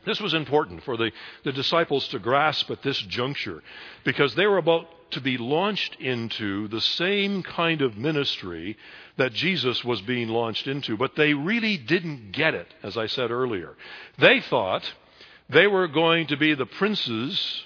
This 0.06 0.20
was 0.20 0.34
important 0.34 0.84
for 0.84 0.98
the, 0.98 1.12
the 1.44 1.52
disciples 1.52 2.08
to 2.10 2.20
grasp 2.20 2.72
at 2.72 2.82
this 2.82 2.98
juncture 2.98 3.62
because 4.04 4.34
they 4.34 4.48
were 4.48 4.58
about 4.58 4.88
to 5.12 5.22
be 5.22 5.38
launched 5.38 5.96
into 6.00 6.68
the 6.70 6.82
same 6.82 7.44
kind 7.44 7.82
of 7.82 7.98
ministry 7.98 8.76
that 9.18 9.34
Jesus 9.34 9.84
was 9.84 10.02
being 10.02 10.30
launched 10.30 10.68
into, 10.68 10.98
but 10.98 11.16
they 11.16 11.34
really 11.34 11.78
didn't 11.78 12.32
get 12.32 12.56
it, 12.56 12.68
as 12.82 12.98
I 12.98 13.08
said 13.08 13.30
earlier. 13.30 13.76
They 14.18 14.42
thought 14.42 14.92
they 15.50 15.68
were 15.68 15.88
going 15.88 16.28
to 16.28 16.38
be 16.38 16.56
the 16.56 16.66
princes 16.66 17.64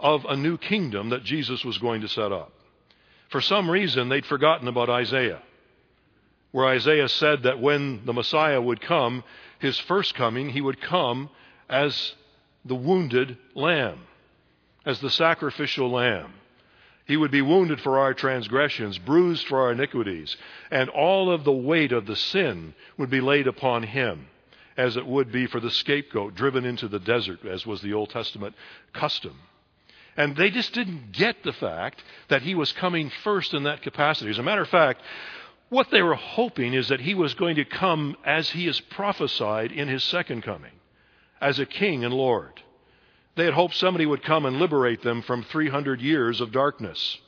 of 0.00 0.24
a 0.24 0.36
new 0.36 0.56
kingdom 0.58 1.10
that 1.10 1.24
Jesus 1.24 1.64
was 1.64 1.78
going 1.78 2.00
to 2.00 2.08
set 2.08 2.32
up. 2.32 2.52
For 3.28 3.40
some 3.40 3.70
reason, 3.70 4.08
they'd 4.08 4.26
forgotten 4.26 4.66
about 4.66 4.90
Isaiah 4.90 5.40
where 6.52 6.66
Isaiah 6.66 7.08
said 7.08 7.44
that 7.44 7.60
when 7.60 8.04
the 8.04 8.12
Messiah 8.12 8.60
would 8.60 8.80
come, 8.80 9.22
his 9.58 9.78
first 9.78 10.14
coming, 10.14 10.50
he 10.50 10.60
would 10.60 10.80
come 10.80 11.30
as 11.68 12.14
the 12.64 12.74
wounded 12.74 13.36
lamb, 13.54 14.00
as 14.84 15.00
the 15.00 15.10
sacrificial 15.10 15.90
lamb. 15.90 16.32
He 17.06 17.16
would 17.16 17.30
be 17.30 17.42
wounded 17.42 17.80
for 17.80 17.98
our 17.98 18.14
transgressions, 18.14 18.98
bruised 18.98 19.46
for 19.46 19.60
our 19.60 19.72
iniquities, 19.72 20.36
and 20.70 20.88
all 20.90 21.30
of 21.30 21.44
the 21.44 21.52
weight 21.52 21.92
of 21.92 22.06
the 22.06 22.16
sin 22.16 22.74
would 22.96 23.10
be 23.10 23.20
laid 23.20 23.46
upon 23.46 23.82
him, 23.84 24.26
as 24.76 24.96
it 24.96 25.06
would 25.06 25.32
be 25.32 25.46
for 25.46 25.60
the 25.60 25.70
scapegoat 25.70 26.34
driven 26.34 26.64
into 26.64 26.88
the 26.88 27.00
desert, 27.00 27.44
as 27.44 27.66
was 27.66 27.80
the 27.80 27.94
Old 27.94 28.10
Testament 28.10 28.54
custom. 28.92 29.36
And 30.16 30.36
they 30.36 30.50
just 30.50 30.72
didn't 30.72 31.12
get 31.12 31.42
the 31.42 31.52
fact 31.52 32.02
that 32.28 32.42
he 32.42 32.54
was 32.54 32.72
coming 32.72 33.10
first 33.22 33.54
in 33.54 33.64
that 33.64 33.82
capacity. 33.82 34.30
As 34.30 34.38
a 34.38 34.42
matter 34.42 34.62
of 34.62 34.68
fact, 34.68 35.02
what 35.68 35.90
they 35.90 36.02
were 36.02 36.16
hoping 36.16 36.74
is 36.74 36.88
that 36.88 37.00
he 37.00 37.14
was 37.14 37.34
going 37.34 37.56
to 37.56 37.64
come 37.64 38.16
as 38.24 38.50
he 38.50 38.66
is 38.66 38.80
prophesied 38.80 39.70
in 39.72 39.88
his 39.88 40.02
second 40.04 40.42
coming, 40.42 40.72
as 41.40 41.58
a 41.58 41.66
king 41.66 42.04
and 42.04 42.12
Lord. 42.12 42.60
They 43.36 43.44
had 43.44 43.54
hoped 43.54 43.76
somebody 43.76 44.04
would 44.04 44.24
come 44.24 44.44
and 44.44 44.58
liberate 44.58 45.02
them 45.02 45.22
from 45.22 45.44
300 45.44 46.00
years 46.00 46.40
of 46.40 46.50
darkness, 46.50 47.18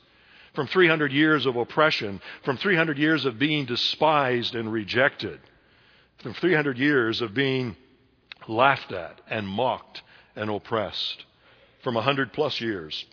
from 0.53 0.67
300 0.67 1.11
years 1.11 1.45
of 1.45 1.55
oppression, 1.55 2.21
from 2.43 2.57
300 2.57 2.97
years 2.97 3.25
of 3.25 3.39
being 3.39 3.65
despised 3.65 4.55
and 4.55 4.71
rejected, 4.71 5.39
from 6.17 6.33
300 6.33 6.77
years 6.77 7.21
of 7.21 7.33
being 7.33 7.77
laughed 8.47 8.91
at 8.91 9.21
and 9.29 9.47
mocked 9.47 10.03
and 10.35 10.49
oppressed, 10.49 11.25
from 11.83 11.95
100 11.95 12.33
plus 12.33 12.59
years 12.59 13.05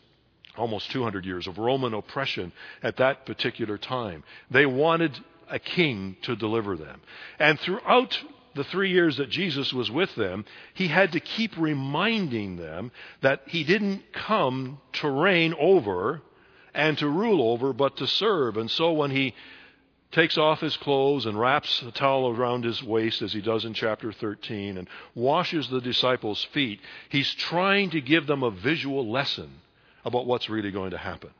almost 0.57 0.91
200 0.91 1.25
years 1.25 1.47
of 1.47 1.59
Roman 1.59 1.95
oppression 1.95 2.53
at 2.83 2.97
that 2.99 3.27
particular 3.27 3.79
time. 3.79 4.25
They 4.51 4.67
wanted 4.67 5.19
a 5.49 5.59
king 5.59 6.17
to 6.23 6.37
deliver 6.37 6.77
them. 6.77 7.01
And 7.39 7.59
throughout 7.59 8.19
the 8.55 8.65
three 8.65 8.91
years 8.91 9.17
that 9.19 9.31
Jesus 9.31 9.73
was 9.73 9.91
with 9.91 10.15
them, 10.15 10.45
he 10.75 10.89
had 10.89 11.13
to 11.13 11.21
keep 11.21 11.57
reminding 11.57 12.57
them 12.57 12.91
that 13.21 13.43
he 13.47 13.65
didn't 13.65 14.13
come 14.13 14.81
to 14.95 15.11
reign 15.11 15.55
over 15.59 16.21
and 16.75 16.99
to 16.99 17.09
rule 17.09 17.53
over, 17.53 17.73
but 17.73 17.97
to 17.97 18.07
serve. 18.07 18.57
And 18.57 18.71
so 18.71 18.93
when 18.93 19.11
he 19.11 19.35
takes 20.13 20.37
off 20.37 20.61
his 20.61 20.77
clothes 20.77 21.27
and 21.27 21.39
wraps 21.39 21.83
a 21.83 21.93
towel 21.93 22.29
around 22.29 22.65
his 22.65 22.83
waist, 22.83 23.23
as 23.23 23.33
he 23.33 23.41
does 23.41 23.65
in 23.65 23.75
chapter 23.75 24.13
13, 24.13 24.77
and 24.77 24.89
washes 25.15 25.69
the 25.69 25.81
disciples' 25.81 26.45
feet, 26.53 26.81
he's 27.09 27.33
trying 27.35 27.91
to 27.91 28.01
give 28.01 28.27
them 28.27 28.43
a 28.43 28.51
visual 28.51 29.09
lesson 29.11 29.51
about 30.05 30.27
what's 30.27 30.51
really 30.51 30.71
going 30.71 30.91
to 30.91 30.99
happen. 30.99 31.31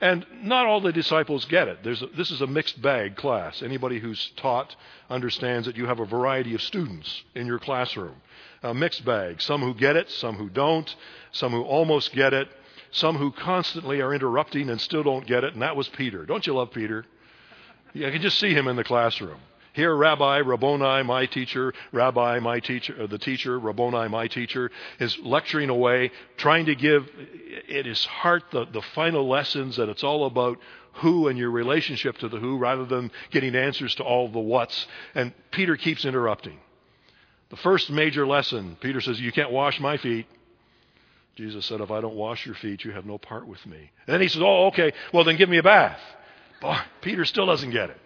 And 0.00 0.26
not 0.42 0.66
all 0.66 0.80
the 0.80 0.92
disciples 0.92 1.44
get 1.44 1.68
it. 1.68 1.86
A, 1.86 2.06
this 2.16 2.32
is 2.32 2.40
a 2.40 2.46
mixed 2.46 2.82
bag 2.82 3.14
class. 3.14 3.62
Anybody 3.62 4.00
who's 4.00 4.32
taught 4.36 4.74
understands 5.08 5.66
that 5.66 5.76
you 5.76 5.86
have 5.86 6.00
a 6.00 6.04
variety 6.04 6.56
of 6.56 6.62
students 6.62 7.22
in 7.36 7.46
your 7.46 7.60
classroom. 7.60 8.16
A 8.64 8.74
mixed 8.74 9.04
bag. 9.04 9.40
Some 9.40 9.60
who 9.60 9.74
get 9.74 9.94
it, 9.94 10.10
some 10.10 10.34
who 10.34 10.48
don't, 10.48 10.92
some 11.30 11.52
who 11.52 11.62
almost 11.62 12.12
get 12.14 12.34
it, 12.34 12.48
some 12.90 13.16
who 13.16 13.30
constantly 13.30 14.00
are 14.00 14.12
interrupting 14.12 14.70
and 14.70 14.80
still 14.80 15.04
don't 15.04 15.24
get 15.24 15.44
it. 15.44 15.52
And 15.52 15.62
that 15.62 15.76
was 15.76 15.88
Peter. 15.88 16.26
Don't 16.26 16.48
you 16.48 16.54
love 16.54 16.72
Peter? 16.72 17.06
I 17.94 18.10
can 18.10 18.22
just 18.22 18.38
see 18.38 18.54
him 18.54 18.68
in 18.68 18.76
the 18.76 18.84
classroom. 18.84 19.38
Here, 19.74 19.94
Rabbi, 19.94 20.38
Rabboni, 20.38 21.02
my 21.02 21.24
teacher, 21.24 21.72
Rabbi, 21.92 22.40
my 22.40 22.60
teacher, 22.60 22.94
uh, 23.02 23.06
the 23.06 23.18
teacher, 23.18 23.58
Rabboni, 23.58 24.08
my 24.08 24.28
teacher, 24.28 24.70
is 24.98 25.18
lecturing 25.20 25.70
away, 25.70 26.10
trying 26.36 26.66
to 26.66 26.74
give 26.74 27.08
in 27.68 27.86
his 27.86 28.04
heart 28.04 28.44
the, 28.50 28.66
the 28.66 28.82
final 28.94 29.26
lessons 29.26 29.76
that 29.76 29.88
it's 29.88 30.04
all 30.04 30.26
about 30.26 30.58
who 30.94 31.28
and 31.28 31.38
your 31.38 31.50
relationship 31.50 32.18
to 32.18 32.28
the 32.28 32.38
who 32.38 32.58
rather 32.58 32.84
than 32.84 33.10
getting 33.30 33.54
answers 33.54 33.94
to 33.94 34.02
all 34.02 34.28
the 34.28 34.38
what's. 34.38 34.86
And 35.14 35.32
Peter 35.50 35.76
keeps 35.76 36.04
interrupting. 36.04 36.58
The 37.48 37.56
first 37.56 37.90
major 37.90 38.26
lesson, 38.26 38.76
Peter 38.80 39.00
says, 39.00 39.20
You 39.20 39.32
can't 39.32 39.50
wash 39.50 39.80
my 39.80 39.96
feet. 39.96 40.26
Jesus 41.36 41.64
said, 41.64 41.80
If 41.80 41.90
I 41.90 42.02
don't 42.02 42.14
wash 42.14 42.44
your 42.44 42.54
feet, 42.56 42.84
you 42.84 42.92
have 42.92 43.06
no 43.06 43.16
part 43.16 43.46
with 43.46 43.64
me. 43.64 43.90
And 44.06 44.14
then 44.14 44.20
he 44.20 44.28
says, 44.28 44.42
Oh, 44.42 44.66
okay, 44.66 44.92
well, 45.14 45.24
then 45.24 45.36
give 45.36 45.48
me 45.48 45.56
a 45.56 45.62
bath. 45.62 46.00
Boy, 46.62 46.78
Peter 47.02 47.24
still 47.24 47.46
doesn't 47.46 47.70
get 47.70 47.90
it. 47.90 47.98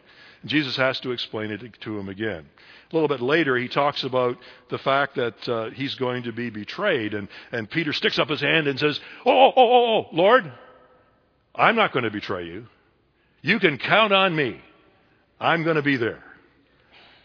Jesus 0.44 0.76
has 0.76 0.98
to 1.00 1.12
explain 1.12 1.50
it 1.50 1.62
to 1.80 1.98
him 1.98 2.08
again. 2.08 2.46
A 2.90 2.94
little 2.94 3.08
bit 3.08 3.20
later, 3.20 3.56
he 3.56 3.68
talks 3.68 4.02
about 4.02 4.38
the 4.70 4.78
fact 4.78 5.16
that 5.16 5.48
uh, 5.48 5.70
he's 5.70 5.94
going 5.96 6.24
to 6.24 6.32
be 6.32 6.50
betrayed, 6.50 7.14
and, 7.14 7.28
and 7.52 7.70
Peter 7.70 7.92
sticks 7.92 8.18
up 8.18 8.28
his 8.28 8.40
hand 8.40 8.66
and 8.66 8.78
says, 8.78 8.98
oh, 9.24 9.30
oh, 9.30 9.52
oh, 9.56 9.84
oh, 9.86 10.06
Lord, 10.12 10.50
I'm 11.54 11.76
not 11.76 11.92
going 11.92 12.04
to 12.04 12.10
betray 12.10 12.46
you. 12.46 12.66
You 13.42 13.58
can 13.60 13.78
count 13.78 14.12
on 14.12 14.34
me. 14.34 14.60
I'm 15.38 15.62
going 15.62 15.76
to 15.76 15.82
be 15.82 15.96
there. 15.96 16.22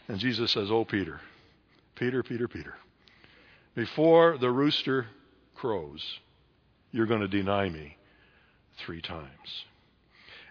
And 0.07 0.19
Jesus 0.19 0.51
says, 0.51 0.69
Oh, 0.69 0.83
Peter, 0.83 1.21
Peter, 1.95 2.21
Peter, 2.21 2.47
Peter, 2.47 2.75
before 3.75 4.37
the 4.37 4.51
rooster 4.51 5.07
crows, 5.55 6.03
you're 6.91 7.05
going 7.05 7.21
to 7.21 7.27
deny 7.27 7.69
me 7.69 7.97
three 8.77 9.01
times. 9.01 9.65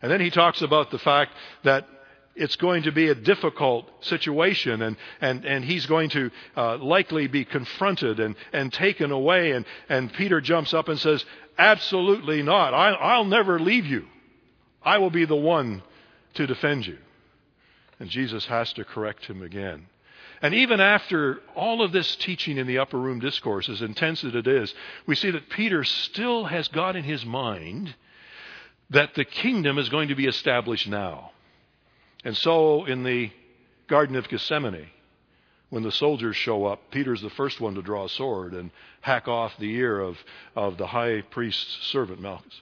And 0.02 0.10
then 0.10 0.20
he 0.20 0.30
talks 0.30 0.62
about 0.62 0.90
the 0.90 0.98
fact 0.98 1.32
that 1.64 1.86
it's 2.34 2.56
going 2.56 2.84
to 2.84 2.92
be 2.92 3.08
a 3.08 3.14
difficult 3.14 3.90
situation, 4.04 4.82
and, 4.82 4.96
and, 5.20 5.44
and 5.44 5.64
he's 5.64 5.86
going 5.86 6.10
to 6.10 6.30
uh, 6.56 6.78
likely 6.78 7.26
be 7.26 7.44
confronted 7.44 8.20
and, 8.20 8.34
and 8.52 8.72
taken 8.72 9.10
away. 9.10 9.52
And, 9.52 9.66
and 9.88 10.12
Peter 10.12 10.40
jumps 10.40 10.72
up 10.72 10.88
and 10.88 10.98
says, 10.98 11.24
Absolutely 11.58 12.42
not. 12.42 12.72
I, 12.72 12.92
I'll 12.92 13.26
never 13.26 13.58
leave 13.58 13.84
you. 13.84 14.06
I 14.82 14.98
will 14.98 15.10
be 15.10 15.26
the 15.26 15.36
one 15.36 15.82
to 16.34 16.46
defend 16.46 16.86
you. 16.86 16.96
And 17.98 18.08
Jesus 18.08 18.46
has 18.46 18.72
to 18.74 18.84
correct 18.84 19.26
him 19.26 19.42
again. 19.42 19.86
And 20.40 20.54
even 20.54 20.80
after 20.80 21.40
all 21.54 21.82
of 21.82 21.92
this 21.92 22.16
teaching 22.16 22.56
in 22.56 22.66
the 22.66 22.78
upper 22.78 22.98
room 22.98 23.20
discourse, 23.20 23.68
as 23.68 23.82
intense 23.82 24.24
as 24.24 24.34
it 24.34 24.46
is, 24.46 24.72
we 25.06 25.14
see 25.14 25.30
that 25.32 25.50
Peter 25.50 25.84
still 25.84 26.44
has 26.44 26.68
got 26.68 26.96
in 26.96 27.04
his 27.04 27.26
mind 27.26 27.94
that 28.90 29.14
the 29.14 29.24
kingdom 29.24 29.78
is 29.78 29.88
going 29.88 30.08
to 30.08 30.14
be 30.14 30.26
established 30.26 30.88
now. 30.88 31.30
And 32.24 32.36
so 32.36 32.84
in 32.84 33.02
the 33.02 33.30
Garden 33.88 34.16
of 34.16 34.28
Gethsemane, 34.28 34.88
when 35.70 35.84
the 35.84 35.92
soldiers 35.92 36.36
show 36.36 36.66
up, 36.66 36.90
Peter's 36.90 37.22
the 37.22 37.30
first 37.30 37.60
one 37.60 37.74
to 37.76 37.82
draw 37.82 38.04
a 38.04 38.08
sword 38.08 38.52
and 38.54 38.70
hack 39.00 39.28
off 39.28 39.56
the 39.58 39.72
ear 39.72 40.00
of, 40.00 40.18
of 40.56 40.76
the 40.76 40.88
high 40.88 41.22
priest's 41.22 41.86
servant, 41.86 42.20
Malchus. 42.20 42.60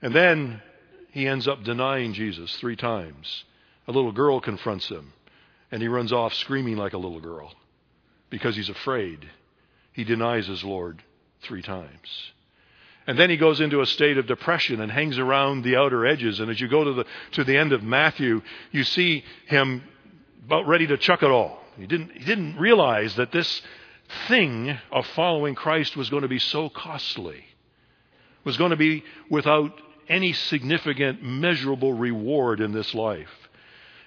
And 0.00 0.14
then 0.14 0.62
he 1.12 1.28
ends 1.28 1.46
up 1.46 1.62
denying 1.62 2.14
Jesus 2.14 2.56
three 2.56 2.76
times. 2.76 3.44
A 3.86 3.92
little 3.92 4.12
girl 4.12 4.40
confronts 4.40 4.88
him, 4.88 5.12
and 5.70 5.82
he 5.82 5.88
runs 5.88 6.12
off 6.12 6.32
screaming 6.34 6.76
like 6.76 6.94
a 6.94 6.98
little 6.98 7.20
girl 7.20 7.52
because 8.30 8.56
he's 8.56 8.70
afraid. 8.70 9.28
He 9.92 10.04
denies 10.04 10.46
his 10.46 10.64
Lord 10.64 11.02
three 11.42 11.62
times. 11.62 12.32
And 13.06 13.18
then 13.18 13.28
he 13.28 13.36
goes 13.36 13.60
into 13.60 13.80
a 13.82 13.86
state 13.86 14.16
of 14.16 14.26
depression 14.26 14.80
and 14.80 14.90
hangs 14.90 15.18
around 15.18 15.62
the 15.62 15.76
outer 15.76 16.06
edges. 16.06 16.40
And 16.40 16.50
as 16.50 16.60
you 16.60 16.68
go 16.68 16.84
to 16.84 16.92
the, 16.94 17.04
to 17.32 17.44
the 17.44 17.56
end 17.56 17.72
of 17.72 17.82
Matthew, 17.82 18.40
you 18.72 18.84
see 18.84 19.24
him 19.46 19.82
about 20.46 20.66
ready 20.66 20.86
to 20.86 20.96
chuck 20.96 21.22
it 21.22 21.30
all. 21.30 21.58
He 21.76 21.86
didn't, 21.86 22.12
he 22.12 22.24
didn't 22.24 22.56
realize 22.56 23.14
that 23.16 23.32
this 23.32 23.62
thing 24.28 24.78
of 24.90 25.06
following 25.08 25.54
Christ 25.54 25.96
was 25.96 26.08
going 26.08 26.22
to 26.22 26.28
be 26.28 26.38
so 26.38 26.68
costly, 26.68 27.44
was 28.44 28.56
going 28.56 28.70
to 28.70 28.76
be 28.76 29.04
without 29.28 29.72
any 30.08 30.32
significant, 30.32 31.22
measurable 31.22 31.92
reward 31.92 32.60
in 32.60 32.72
this 32.72 32.94
life. 32.94 33.30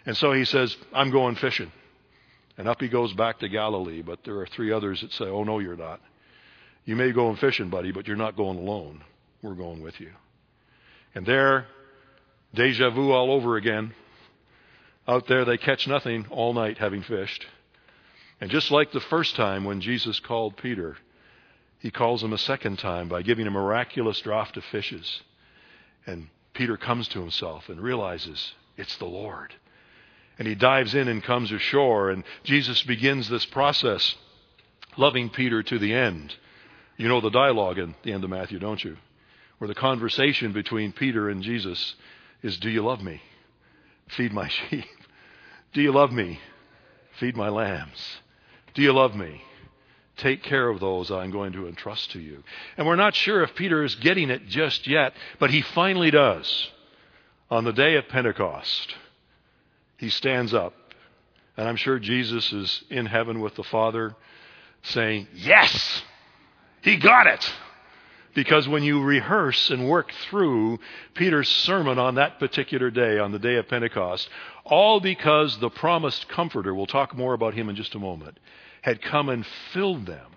And 0.06 0.16
so 0.16 0.32
he 0.32 0.46
says, 0.46 0.75
I'm 0.94 1.12
going 1.12 1.36
fishing. 1.36 1.72
And 2.58 2.68
up 2.68 2.82
he 2.82 2.88
goes 2.88 3.13
back 3.13 3.39
to 3.39 3.50
Galilee, 3.50 4.01
but 4.01 4.24
there 4.24 4.39
are 4.39 4.48
three 4.48 4.72
others 4.72 5.01
that 5.01 5.12
say, 5.13 5.25
Oh, 5.25 5.44
no, 5.44 5.60
you're 5.60 5.75
not. 5.75 6.00
You 6.88 6.96
may 6.96 7.12
go 7.12 7.27
and 7.27 7.38
fishing, 7.38 7.70
buddy, 7.70 7.91
but 7.91 8.08
you're 8.08 8.15
not 8.15 8.38
going 8.38 8.58
alone. 8.58 9.03
We're 9.41 9.56
going 9.56 9.84
with 9.84 10.00
you. 10.00 10.10
And 11.13 11.25
there, 11.25 11.65
deja 12.53 12.89
vu 12.91 13.12
all 13.12 13.29
over 13.29 13.58
again. 13.58 13.94
Out 15.06 15.27
there, 15.27 15.44
they 15.44 15.58
catch 15.58 15.86
nothing 15.86 16.27
all 16.29 16.53
night 16.53 16.77
having 16.77 17.03
fished. 17.03 17.46
And 18.39 18.50
just 18.50 18.72
like 18.72 18.94
the 18.94 19.01
first 19.01 19.36
time 19.36 19.65
when 19.65 19.82
Jesus 19.82 20.22
called 20.22 20.56
Peter, 20.56 20.96
he 21.79 21.91
calls 21.91 22.24
him 22.24 22.32
a 22.32 22.38
second 22.38 22.79
time 22.79 23.10
by 23.10 23.22
giving 23.22 23.48
a 23.48 23.51
miraculous 23.51 24.22
draught 24.22 24.56
of 24.56 24.63
fishes. 24.63 25.24
And 26.06 26.29
Peter 26.53 26.77
comes 26.77 27.10
to 27.10 27.20
himself 27.20 27.67
and 27.67 27.82
realizes 27.82 28.53
it's 28.77 28.96
the 28.96 29.06
Lord. 29.06 29.53
And 30.39 30.48
he 30.48 30.56
dives 30.56 30.96
in 30.96 31.10
and 31.10 31.22
comes 31.22 31.51
ashore, 31.51 32.12
and 32.12 32.24
Jesus 32.46 32.82
begins 32.84 33.27
this 33.27 33.46
process, 33.46 34.15
loving 34.96 35.29
Peter 35.29 35.62
to 35.63 35.77
the 35.77 35.94
end. 35.94 36.34
You 36.98 37.08
know 37.08 37.22
the 37.22 37.30
dialogue 37.30 37.77
in 37.77 37.96
the 38.04 38.12
end 38.12 38.24
of 38.24 38.30
Matthew, 38.30 38.60
don't 38.60 38.84
you? 38.84 38.98
Where 39.60 39.68
the 39.68 39.75
conversation 39.75 40.51
between 40.51 40.92
Peter 40.92 41.30
and 41.30 41.42
Jesus 41.42 41.96
is 42.44 42.58
Do 42.58 42.70
you 42.70 42.84
love 42.84 43.01
me? 43.01 43.22
Feed 44.10 44.34
my 44.34 44.48
sheep. 44.70 44.86
Do 45.74 45.82
you 45.82 45.92
love 45.92 46.12
me? 46.12 46.39
Feed 47.20 47.36
my 47.36 47.50
lambs. 47.50 48.20
Do 48.74 48.82
you 48.82 48.94
love 48.94 49.16
me? 49.16 49.42
Take 50.18 50.42
care 50.42 50.68
of 50.70 50.80
those 50.80 51.12
I'm 51.12 51.30
going 51.30 51.54
to 51.54 51.68
entrust 51.68 52.12
to 52.12 52.20
you. 52.20 52.44
And 52.75 52.88
we're 52.88 52.96
not 52.96 53.13
sure 53.13 53.44
if 53.44 53.54
Peter 53.54 53.84
is 53.84 53.94
getting 53.96 54.32
it 54.32 54.48
just 54.48 54.88
yet, 54.88 55.13
but 55.39 55.51
he 55.51 55.62
finally 55.62 56.10
does. 56.10 56.70
On 57.51 57.63
the 57.63 57.72
day 57.72 57.96
of 57.96 58.10
Pentecost, 58.10 58.96
he 59.98 60.10
stands 60.10 60.54
up, 60.54 60.74
and 61.56 61.68
I'm 61.68 61.75
sure 61.75 62.00
Jesus 62.00 62.51
is 62.51 62.84
in 62.89 63.06
heaven 63.06 63.39
with 63.39 63.56
the 63.56 63.63
Father 63.63 64.16
saying, 64.84 65.27
Yes! 65.34 66.04
He 66.88 66.96
got 66.96 67.27
it. 67.27 67.53
Because 68.34 68.65
when 68.65 68.82
you 68.82 69.03
rehearse 69.03 69.72
and 69.72 69.89
work 69.89 70.10
through 70.29 70.79
Peter's 71.15 71.50
sermon 71.50 72.00
on 72.00 72.15
that 72.15 72.39
particular 72.39 72.89
day, 72.89 73.20
on 73.20 73.34
the 73.34 73.39
day 73.39 73.56
of 73.56 73.67
Pentecost, 73.67 74.29
all 74.63 75.01
because 75.01 75.58
the 75.60 75.70
promised 75.70 76.29
Comforter, 76.29 76.74
we'll 76.74 76.86
talk 76.86 77.13
more 77.13 77.34
about 77.34 77.56
him 77.56 77.67
in 77.67 77.75
just 77.75 77.96
a 77.96 78.00
moment, 78.00 78.39
had 78.84 79.01
come 79.01 79.27
and 79.27 79.46
filled 79.74 80.06
them 80.06 80.32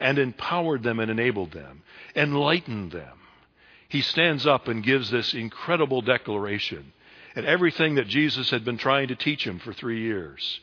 and 0.00 0.16
empowered 0.18 0.82
them 0.82 1.00
and 1.00 1.10
enabled 1.10 1.52
them, 1.52 1.82
enlightened 2.16 2.92
them. 2.92 3.18
He 3.90 4.00
stands 4.00 4.46
up 4.46 4.68
and 4.68 4.82
gives 4.82 5.10
this 5.10 5.34
incredible 5.34 6.00
declaration. 6.00 6.94
And 7.36 7.44
everything 7.44 7.96
that 7.96 8.08
Jesus 8.08 8.48
had 8.48 8.64
been 8.64 8.78
trying 8.78 9.08
to 9.08 9.16
teach 9.16 9.46
him 9.46 9.58
for 9.58 9.74
three 9.74 10.00
years, 10.00 10.60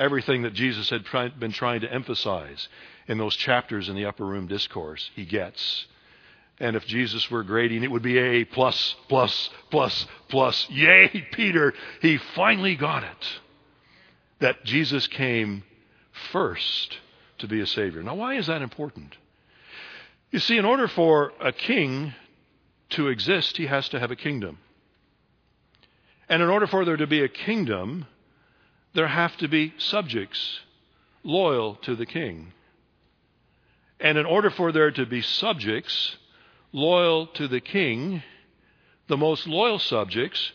everything 0.00 0.42
that 0.42 0.54
Jesus 0.54 0.90
had 0.90 1.04
try, 1.04 1.28
been 1.28 1.52
trying 1.52 1.82
to 1.82 1.92
emphasize 1.92 2.68
in 3.06 3.18
those 3.18 3.36
chapters 3.36 3.88
in 3.88 3.94
the 3.94 4.06
upper 4.06 4.24
room 4.24 4.48
discourse, 4.48 5.10
he 5.14 5.24
gets. 5.24 5.86
And 6.58 6.74
if 6.74 6.86
Jesus 6.86 7.30
were 7.30 7.42
grading, 7.42 7.84
it 7.84 7.90
would 7.90 8.02
be 8.02 8.18
A 8.18 8.44
plus, 8.44 8.96
plus, 9.08 9.50
plus, 9.70 10.06
plus. 10.28 10.68
Yay, 10.70 11.26
Peter, 11.32 11.74
he 12.02 12.16
finally 12.34 12.76
got 12.76 13.04
it. 13.04 13.40
That 14.40 14.64
Jesus 14.64 15.06
came 15.06 15.62
first 16.32 16.98
to 17.38 17.46
be 17.46 17.60
a 17.60 17.66
Savior. 17.66 18.02
Now, 18.02 18.14
why 18.14 18.36
is 18.36 18.46
that 18.46 18.62
important? 18.62 19.16
You 20.30 20.38
see, 20.38 20.56
in 20.56 20.64
order 20.64 20.88
for 20.88 21.32
a 21.40 21.52
king 21.52 22.14
to 22.90 23.08
exist, 23.08 23.56
he 23.56 23.66
has 23.66 23.88
to 23.90 24.00
have 24.00 24.10
a 24.10 24.16
kingdom. 24.16 24.58
And 26.28 26.42
in 26.42 26.48
order 26.48 26.66
for 26.66 26.84
there 26.84 26.96
to 26.96 27.06
be 27.06 27.22
a 27.22 27.28
kingdom, 27.28 28.06
there 28.94 29.08
have 29.08 29.36
to 29.38 29.48
be 29.48 29.74
subjects 29.78 30.60
loyal 31.22 31.76
to 31.76 31.94
the 31.94 32.06
king. 32.06 32.52
And 34.00 34.16
in 34.16 34.26
order 34.26 34.50
for 34.50 34.72
there 34.72 34.90
to 34.90 35.06
be 35.06 35.20
subjects 35.20 36.16
loyal 36.72 37.26
to 37.28 37.48
the 37.48 37.60
king, 37.60 38.22
the 39.08 39.16
most 39.16 39.46
loyal 39.46 39.78
subjects 39.78 40.52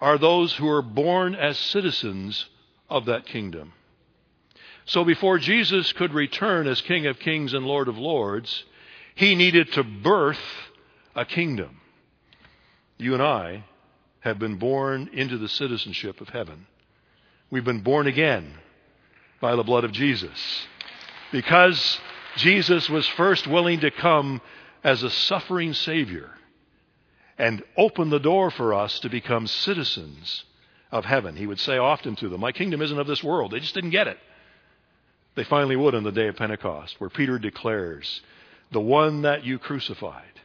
are 0.00 0.18
those 0.18 0.54
who 0.54 0.68
are 0.68 0.82
born 0.82 1.34
as 1.34 1.58
citizens 1.58 2.46
of 2.88 3.06
that 3.06 3.26
kingdom. 3.26 3.72
So 4.86 5.04
before 5.04 5.38
Jesus 5.38 5.92
could 5.92 6.12
return 6.12 6.66
as 6.66 6.82
King 6.82 7.06
of 7.06 7.18
Kings 7.18 7.54
and 7.54 7.64
Lord 7.64 7.88
of 7.88 7.96
Lords, 7.96 8.64
he 9.14 9.34
needed 9.34 9.72
to 9.72 9.82
birth 9.82 10.40
a 11.14 11.24
kingdom. 11.24 11.80
You 12.98 13.14
and 13.14 13.22
I 13.22 13.64
have 14.20 14.38
been 14.38 14.56
born 14.56 15.10
into 15.12 15.38
the 15.38 15.48
citizenship 15.48 16.20
of 16.20 16.28
heaven. 16.28 16.66
We've 17.54 17.64
been 17.64 17.82
born 17.82 18.08
again 18.08 18.52
by 19.40 19.54
the 19.54 19.62
blood 19.62 19.84
of 19.84 19.92
Jesus. 19.92 20.66
Because 21.30 22.00
Jesus 22.36 22.90
was 22.90 23.06
first 23.06 23.46
willing 23.46 23.78
to 23.78 23.92
come 23.92 24.40
as 24.82 25.04
a 25.04 25.10
suffering 25.10 25.72
Savior 25.72 26.32
and 27.38 27.62
open 27.76 28.10
the 28.10 28.18
door 28.18 28.50
for 28.50 28.74
us 28.74 28.98
to 28.98 29.08
become 29.08 29.46
citizens 29.46 30.42
of 30.90 31.04
heaven. 31.04 31.36
He 31.36 31.46
would 31.46 31.60
say 31.60 31.78
often 31.78 32.16
to 32.16 32.28
them, 32.28 32.40
My 32.40 32.50
kingdom 32.50 32.82
isn't 32.82 32.98
of 32.98 33.06
this 33.06 33.22
world. 33.22 33.52
They 33.52 33.60
just 33.60 33.74
didn't 33.74 33.90
get 33.90 34.08
it. 34.08 34.18
They 35.36 35.44
finally 35.44 35.76
would 35.76 35.94
on 35.94 36.02
the 36.02 36.10
day 36.10 36.26
of 36.26 36.34
Pentecost, 36.34 36.96
where 36.98 37.08
Peter 37.08 37.38
declares, 37.38 38.20
The 38.72 38.80
one 38.80 39.22
that 39.22 39.44
you 39.44 39.60
crucified 39.60 40.40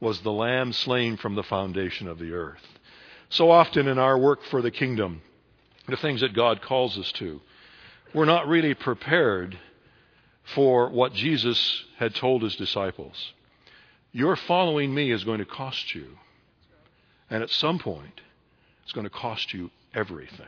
was 0.00 0.18
the 0.22 0.32
lamb 0.32 0.72
slain 0.72 1.16
from 1.16 1.36
the 1.36 1.44
foundation 1.44 2.08
of 2.08 2.18
the 2.18 2.32
earth. 2.32 2.66
So 3.28 3.52
often 3.52 3.86
in 3.86 4.00
our 4.00 4.18
work 4.18 4.42
for 4.46 4.62
the 4.62 4.72
kingdom, 4.72 5.22
the 5.90 5.96
things 5.96 6.20
that 6.20 6.34
God 6.34 6.62
calls 6.62 6.98
us 6.98 7.10
to, 7.12 7.40
we're 8.14 8.24
not 8.24 8.48
really 8.48 8.74
prepared 8.74 9.58
for 10.54 10.90
what 10.90 11.12
Jesus 11.12 11.84
had 11.98 12.14
told 12.14 12.42
his 12.42 12.56
disciples. 12.56 13.32
Your 14.12 14.34
following 14.36 14.92
me 14.92 15.12
is 15.12 15.24
going 15.24 15.38
to 15.38 15.44
cost 15.44 15.94
you. 15.94 16.18
And 17.28 17.42
at 17.42 17.50
some 17.50 17.78
point, 17.78 18.20
it's 18.82 18.92
going 18.92 19.04
to 19.04 19.10
cost 19.10 19.54
you 19.54 19.70
everything. 19.94 20.46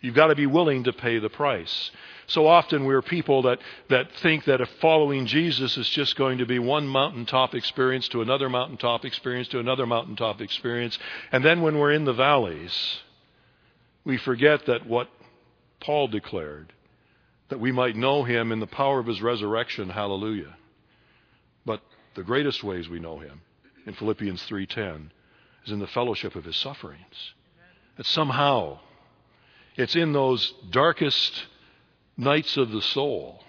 You've 0.00 0.14
got 0.14 0.28
to 0.28 0.36
be 0.36 0.46
willing 0.46 0.84
to 0.84 0.92
pay 0.92 1.18
the 1.18 1.28
price. 1.28 1.90
So 2.28 2.46
often 2.46 2.84
we're 2.84 3.02
people 3.02 3.42
that, 3.42 3.58
that 3.90 4.12
think 4.22 4.44
that 4.44 4.60
if 4.60 4.68
following 4.80 5.26
Jesus 5.26 5.76
is 5.76 5.88
just 5.88 6.14
going 6.14 6.38
to 6.38 6.46
be 6.46 6.58
one 6.58 6.86
mountaintop 6.86 7.54
experience 7.54 8.08
to 8.08 8.22
another 8.22 8.48
mountaintop 8.48 9.04
experience 9.04 9.48
to 9.48 9.58
another 9.58 9.86
mountaintop 9.86 10.40
experience. 10.40 10.98
And 11.32 11.44
then 11.44 11.62
when 11.62 11.78
we're 11.78 11.92
in 11.92 12.04
the 12.04 12.12
valleys, 12.12 13.00
we 14.08 14.16
forget 14.16 14.64
that 14.64 14.86
what 14.86 15.06
Paul 15.80 16.08
declared 16.08 16.72
that 17.50 17.60
we 17.60 17.70
might 17.70 17.94
know 17.94 18.24
him 18.24 18.52
in 18.52 18.58
the 18.58 18.66
power 18.66 18.98
of 18.98 19.06
his 19.06 19.20
resurrection. 19.20 19.90
Hallelujah. 19.90 20.56
But 21.66 21.82
the 22.14 22.22
greatest 22.22 22.64
ways 22.64 22.88
we 22.88 23.00
know 23.00 23.18
him 23.18 23.42
in 23.86 23.92
Philippians 23.92 24.42
3:10 24.44 25.10
is 25.66 25.72
in 25.72 25.78
the 25.78 25.86
fellowship 25.86 26.36
of 26.36 26.44
his 26.44 26.56
sufferings. 26.56 27.34
That 27.96 28.06
somehow 28.06 28.78
it's 29.76 29.94
in 29.94 30.14
those 30.14 30.54
darkest 30.70 31.44
nights 32.16 32.56
of 32.56 32.70
the 32.70 32.82
soul 32.82 33.44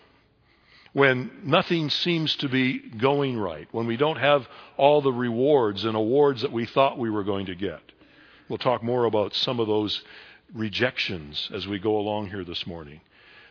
when 0.92 1.32
nothing 1.46 1.90
seems 1.90 2.36
to 2.36 2.50
be 2.50 2.80
going 2.80 3.38
right, 3.38 3.70
when 3.72 3.88
we 3.88 3.96
don't 3.96 4.18
have 4.18 4.50
all 4.76 5.02
the 5.02 5.14
rewards 5.14 5.86
and 5.86 5.96
awards 5.96 6.42
that 6.42 6.52
we 6.52 6.66
thought 6.66 6.98
we 6.98 7.10
were 7.10 7.24
going 7.24 7.46
to 7.46 7.56
get. 7.56 7.82
We'll 8.50 8.58
talk 8.58 8.84
more 8.84 9.06
about 9.06 9.36
some 9.36 9.60
of 9.60 9.68
those 9.68 10.04
rejections 10.54 11.50
as 11.54 11.68
we 11.68 11.80
go 11.80 11.98
along 11.98 12.30
here 12.30 12.44
this 12.44 12.66
morning 12.66 13.02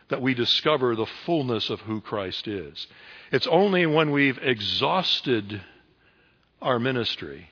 that 0.09 0.21
we 0.21 0.33
discover 0.33 0.95
the 0.95 1.05
fullness 1.25 1.69
of 1.69 1.79
who 1.81 2.01
Christ 2.01 2.47
is. 2.47 2.87
It's 3.31 3.47
only 3.47 3.85
when 3.85 4.11
we've 4.11 4.39
exhausted 4.39 5.61
our 6.61 6.79
ministry 6.79 7.49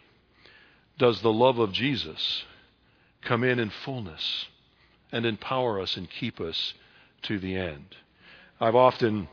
does 0.98 1.22
the 1.22 1.32
love 1.32 1.60
of 1.60 1.72
Jesus 1.72 2.44
come 3.22 3.44
in 3.44 3.60
in 3.60 3.70
fullness 3.70 4.48
and 5.12 5.26
empower 5.26 5.80
us 5.80 5.96
and 5.96 6.10
keep 6.10 6.42
us 6.42 6.74
to 7.24 7.40
the 7.40 7.56
end. 7.56 7.96
I've 8.60 8.76
often 8.76 9.28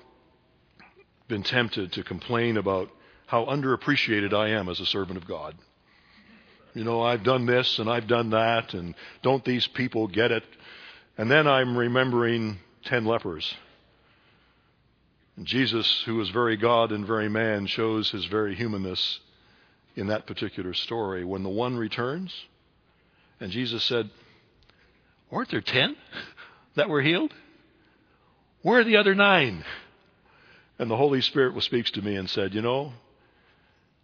been 1.27 1.43
tempted 1.43 1.93
to 1.93 2.05
complain 2.05 2.59
about 2.59 2.91
how 3.27 3.47
underappreciated 3.47 4.35
I 4.35 4.51
am 4.51 4.69
as 4.69 4.81
a 4.81 4.87
servant 4.87 5.17
of 5.17 5.27
God. 5.27 5.55
You 6.75 6.85
know, 6.85 7.03
I've 7.03 7.23
done 7.23 7.47
this 7.47 7.79
and 7.79 7.89
I've 7.89 8.09
done 8.09 8.31
that, 8.31 8.75
and 8.75 8.95
don't 9.23 9.45
these 9.45 9.67
people 9.69 10.09
get 10.09 10.33
it? 10.33 10.45
And 11.17 11.31
then 11.31 11.47
I'm 11.47 11.79
remembering 11.79 12.59
ten 12.85 13.05
lepers 13.05 13.55
And 15.37 15.47
Jesus, 15.47 16.03
who 16.07 16.21
is 16.21 16.31
very 16.31 16.57
God 16.57 16.93
and 16.93 17.07
very 17.07 17.29
man, 17.29 17.67
shows 17.67 18.11
his 18.11 18.27
very 18.27 18.55
humanness 18.55 19.21
in 19.97 20.09
that 20.09 20.27
particular 20.27 20.75
story. 20.75 21.25
When 21.25 21.43
the 21.45 21.49
one 21.49 21.77
returns, 21.77 22.35
and 23.41 23.53
Jesus 23.53 23.85
said, 23.85 24.11
Aren't 25.33 25.51
there 25.51 25.61
ten 25.61 25.97
that 26.77 26.89
were 26.89 27.03
healed? 27.03 27.33
Where 28.63 28.81
are 28.81 28.85
the 28.85 28.97
other 28.97 29.15
nine? 29.15 29.65
And 30.79 30.91
the 30.91 30.97
Holy 30.97 31.21
Spirit 31.21 31.61
speaks 31.63 31.91
to 31.93 32.03
me 32.03 32.17
and 32.17 32.29
said, 32.29 32.55
You 32.55 32.63
know, 32.63 32.93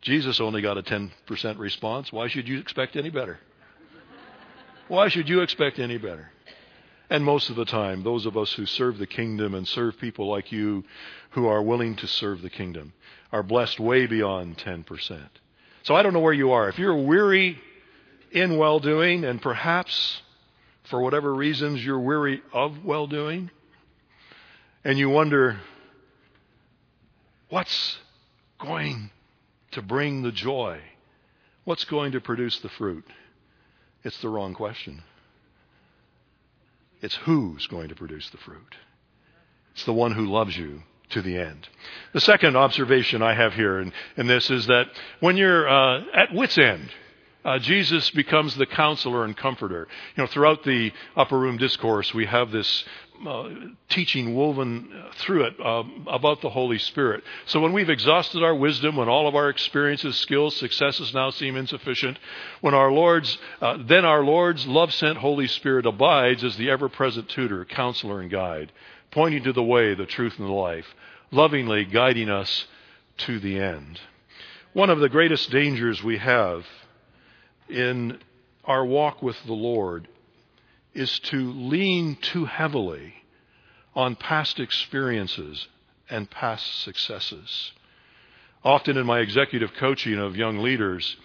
Jesus 0.01 0.41
only 0.41 0.63
got 0.63 0.79
a 0.79 0.83
10% 0.83 1.59
response. 1.59 2.13
Why 2.13 2.29
should 2.29 2.49
you 2.49 2.59
expect 2.59 2.97
any 2.97 3.11
better? 3.11 3.39
Why 4.89 5.09
should 5.09 5.29
you 5.29 5.41
expect 5.43 5.79
any 5.79 5.99
better? 5.99 6.31
And 7.11 7.25
most 7.25 7.51
of 7.51 7.57
the 7.57 7.65
time, 7.65 8.03
those 8.03 8.25
of 8.25 8.37
us 8.37 8.53
who 8.53 8.67
serve 8.67 8.99
the 8.99 9.07
kingdom 9.07 9.55
and 9.55 9.67
serve 9.67 9.99
people 9.99 10.29
like 10.29 10.53
you 10.53 10.85
who 11.31 11.47
are 11.47 11.63
willing 11.63 11.97
to 11.97 12.07
serve 12.07 12.41
the 12.41 12.51
kingdom 12.51 12.93
are 13.33 13.43
blessed 13.43 13.79
way 13.79 14.07
beyond 14.07 14.59
10%. 14.59 15.29
So 15.83 15.95
I 15.95 16.03
don't 16.03 16.13
know 16.13 16.21
where 16.21 16.33
you 16.33 16.53
are. 16.53 16.69
If 16.69 16.79
you're 16.79 16.97
weary 16.97 17.59
in 18.31 18.57
well 18.59 18.79
doing, 18.79 19.25
and 19.25 19.43
perhaps 19.43 20.23
for 20.85 21.01
whatever 21.01 21.35
reasons 21.35 21.85
you're 21.85 22.01
weary 22.01 22.43
of 22.53 22.85
well 22.85 23.07
doing, 23.07 23.51
and 24.85 24.99
you 24.99 25.11
wonder, 25.11 25.61
what's 27.49 27.99
going 28.59 29.11
to 29.73 29.83
bring 29.83 30.23
the 30.23 30.33
joy? 30.33 30.81
What's 31.65 31.85
going 31.85 32.13
to 32.13 32.21
produce 32.21 32.59
the 32.61 32.69
fruit? 32.69 33.05
It's 34.03 34.21
the 34.21 34.29
wrong 34.29 34.55
question. 34.55 35.03
It's 37.03 37.17
who's 37.17 37.67
going 37.67 37.89
to 37.89 37.95
produce 37.95 38.29
the 38.31 38.39
fruit. 38.39 38.75
It's 39.73 39.85
the 39.85 39.93
one 39.93 40.13
who 40.13 40.27
loves 40.27 40.57
you 40.57 40.83
to 41.11 41.23
the 41.23 41.39
end. 41.39 41.69
The 42.13 42.21
second 42.21 42.57
observation 42.57 43.23
I 43.23 43.35
have 43.35 43.55
here 43.55 43.81
in, 43.81 43.93
in 44.17 44.27
this 44.27 44.51
is 44.51 44.67
that 44.67 44.87
when 45.21 45.37
you're 45.37 45.69
uh, 45.69 46.03
at 46.15 46.35
wit's 46.35 46.59
end, 46.59 46.91
uh, 47.45 47.59
Jesus 47.59 48.11
becomes 48.11 48.55
the 48.57 48.67
counselor 48.67 49.25
and 49.25 49.37
comforter. 49.37 49.89
You 50.17 50.23
know, 50.23 50.27
throughout 50.27 50.63
the 50.63 50.93
upper 51.17 51.39
room 51.39 51.57
discourse, 51.57 52.13
we 52.13 52.27
have 52.27 52.51
this 52.51 52.85
uh, 53.27 53.49
teaching 53.89 54.35
woven 54.35 54.91
through 55.17 55.45
it 55.45 55.55
uh, 55.61 55.83
about 56.07 56.41
the 56.41 56.49
Holy 56.51 56.79
Spirit. 56.79 57.23
So 57.47 57.61
when 57.61 57.73
we've 57.73 57.91
exhausted 57.91 58.43
our 58.43 58.55
wisdom, 58.55 58.97
when 58.97 59.09
all 59.09 59.29
of 59.29 59.35
our 59.35 59.49
experiences, 59.51 60.17
skills, 60.17 60.57
successes 60.57 61.13
now 61.13 61.31
seem 61.31 61.57
insufficient, 61.57 62.19
when 62.61 62.75
our 62.75 62.91
Lord's, 62.91 63.37
uh, 63.61 63.79
then 63.85 64.05
our 64.05 64.25
Lord's 64.25 64.67
love 64.67 64.93
sent 64.95 65.19
Holy 65.19 65.49
Spirit 65.49 65.87
abides 65.87 66.43
as 66.45 66.57
the 66.57 66.71
ever 66.71 66.89
present 66.89 67.29
tutor, 67.29 67.65
counselor, 67.65 68.21
and 68.21 68.31
guide, 68.31 68.73
pointing 69.11 69.43
to 69.45 69.53
the 69.53 69.63
way, 69.63 69.95
the 69.95 70.07
truth, 70.07 70.39
and 70.39 70.49
the 70.49 70.53
life, 70.53 70.87
lovingly 71.31 71.85
guiding 71.85 72.31
us 72.31 72.67
to 73.19 73.39
the 73.39 73.59
end. 73.59 74.01
One 74.73 74.89
of 74.89 75.01
the 75.01 75.09
greatest 75.09 75.51
dangers 75.51 76.03
we 76.03 76.19
have 76.19 76.65
in 77.69 78.19
our 78.65 78.85
walk 78.85 79.23
with 79.23 79.37
the 79.45 79.53
Lord 79.53 80.09
is 80.95 81.19
to 81.21 81.53
lean 81.53 82.17
too 82.17 82.45
heavily 82.45 83.15
on 83.95 84.17
past 84.17 84.59
experiences 84.61 85.69
and 86.09 86.31
past 86.31 86.83
successes. 86.83 87.73
Often 88.65 88.97
in 88.99 89.07
my 89.07 89.21
executive 89.21 89.73
coaching 89.75 90.19
of 90.19 90.37
young 90.37 90.59
leaders 90.59 91.17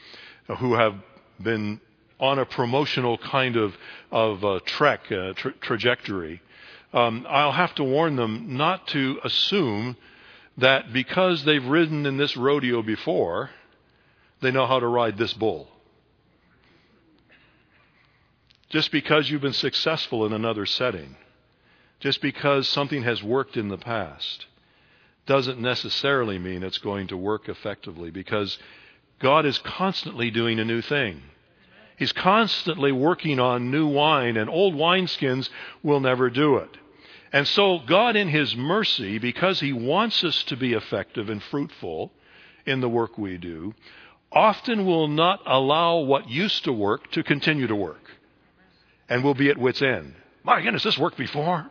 who 0.60 0.76
have 0.76 0.96
been 1.42 1.82
on 2.20 2.40
a 2.40 2.46
promotional 2.46 3.18
kind 3.18 3.58
of, 3.58 3.76
of 4.12 4.46
uh, 4.46 4.60
trek, 4.66 5.12
uh, 5.12 5.34
tra- 5.34 5.54
trajectory, 5.54 6.42
um, 6.94 7.26
I'll 7.28 7.52
have 7.52 7.76
to 7.76 7.84
warn 7.84 8.16
them 8.16 8.56
not 8.56 8.88
to 8.90 9.20
assume 9.24 9.98
that 10.58 10.94
because 10.94 11.44
they've 11.44 11.66
ridden 11.66 12.06
in 12.06 12.16
this 12.16 12.38
rodeo 12.38 12.82
before, 12.82 13.50
they 14.42 14.52
know 14.52 14.66
how 14.66 14.80
to 14.80 14.88
ride 14.88 15.18
this 15.18 15.34
bull. 15.34 15.68
Just 18.70 18.92
because 18.92 19.30
you've 19.30 19.42
been 19.42 19.54
successful 19.54 20.26
in 20.26 20.34
another 20.34 20.66
setting, 20.66 21.16
just 22.00 22.22
because 22.22 22.68
something 22.68 23.04
has 23.04 23.22
worked 23.22 23.58
in 23.58 23.70
the 23.70 23.78
past, 23.78 24.48
doesn't 25.26 25.60
necessarily 25.60 26.38
mean 26.38 26.64
it's 26.64 26.78
going 26.80 27.08
to 27.08 27.18
work 27.18 27.48
effectively 27.48 28.12
because 28.12 28.58
God 29.20 29.46
is 29.46 29.58
constantly 29.60 30.32
doing 30.32 30.60
a 30.60 30.66
new 30.66 30.82
thing. 30.82 31.22
He's 31.98 32.12
constantly 32.12 32.92
working 32.92 33.40
on 33.40 33.72
new 33.72 33.88
wine, 33.88 34.36
and 34.36 34.50
old 34.50 34.76
wineskins 34.76 35.50
will 35.82 36.00
never 36.00 36.30
do 36.30 36.58
it. 36.58 36.70
And 37.32 37.48
so, 37.48 37.80
God, 37.80 38.16
in 38.16 38.28
His 38.28 38.56
mercy, 38.56 39.18
because 39.18 39.60
He 39.60 39.72
wants 39.72 40.24
us 40.24 40.44
to 40.46 40.58
be 40.58 40.74
effective 40.74 41.30
and 41.30 41.42
fruitful 41.42 42.12
in 42.66 42.82
the 42.82 42.90
work 42.90 43.18
we 43.18 43.38
do, 43.38 43.74
often 44.32 44.86
will 44.86 45.08
not 45.08 45.42
allow 45.46 46.00
what 46.00 46.30
used 46.30 46.66
to 46.66 46.74
work 46.74 47.12
to 47.12 47.24
continue 47.24 47.68
to 47.68 47.76
work 47.76 48.12
and 49.10 49.24
we'll 49.24 49.34
be 49.34 49.50
at 49.50 49.58
wit's 49.58 49.82
end. 49.82 50.14
My 50.44 50.62
goodness, 50.62 50.84
this 50.84 50.98
worked 50.98 51.18
before. 51.18 51.70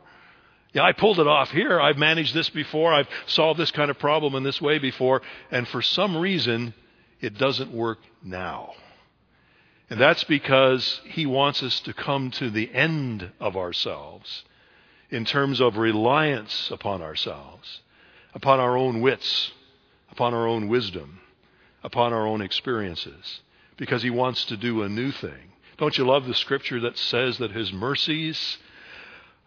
Yeah, 0.72 0.82
I 0.82 0.92
pulled 0.92 1.20
it 1.20 1.26
off 1.26 1.50
here. 1.50 1.80
I've 1.80 1.98
managed 1.98 2.34
this 2.34 2.50
before. 2.50 2.92
I've 2.92 3.08
solved 3.26 3.60
this 3.60 3.70
kind 3.70 3.90
of 3.90 3.98
problem 3.98 4.34
in 4.34 4.42
this 4.42 4.60
way 4.60 4.78
before. 4.78 5.22
And 5.52 5.68
for 5.68 5.80
some 5.80 6.16
reason, 6.16 6.74
it 7.20 7.38
doesn't 7.38 7.72
work 7.72 8.00
now. 8.24 8.72
And 9.88 10.00
that's 10.00 10.24
because 10.24 11.00
he 11.04 11.26
wants 11.26 11.62
us 11.62 11.78
to 11.80 11.92
come 11.92 12.32
to 12.32 12.50
the 12.50 12.72
end 12.74 13.30
of 13.38 13.56
ourselves 13.56 14.44
in 15.10 15.24
terms 15.24 15.60
of 15.60 15.76
reliance 15.76 16.70
upon 16.72 17.02
ourselves, 17.02 17.80
upon 18.34 18.58
our 18.58 18.76
own 18.76 19.00
wits, 19.00 19.52
upon 20.10 20.34
our 20.34 20.48
own 20.48 20.66
wisdom, 20.68 21.20
upon 21.84 22.12
our 22.12 22.26
own 22.26 22.40
experiences, 22.40 23.40
because 23.76 24.02
he 24.02 24.10
wants 24.10 24.44
to 24.46 24.56
do 24.56 24.82
a 24.82 24.88
new 24.88 25.12
thing. 25.12 25.52
Don't 25.76 25.98
you 25.98 26.06
love 26.06 26.26
the 26.26 26.34
scripture 26.34 26.80
that 26.80 26.96
says 26.96 27.38
that 27.38 27.50
his 27.50 27.72
mercies 27.72 28.58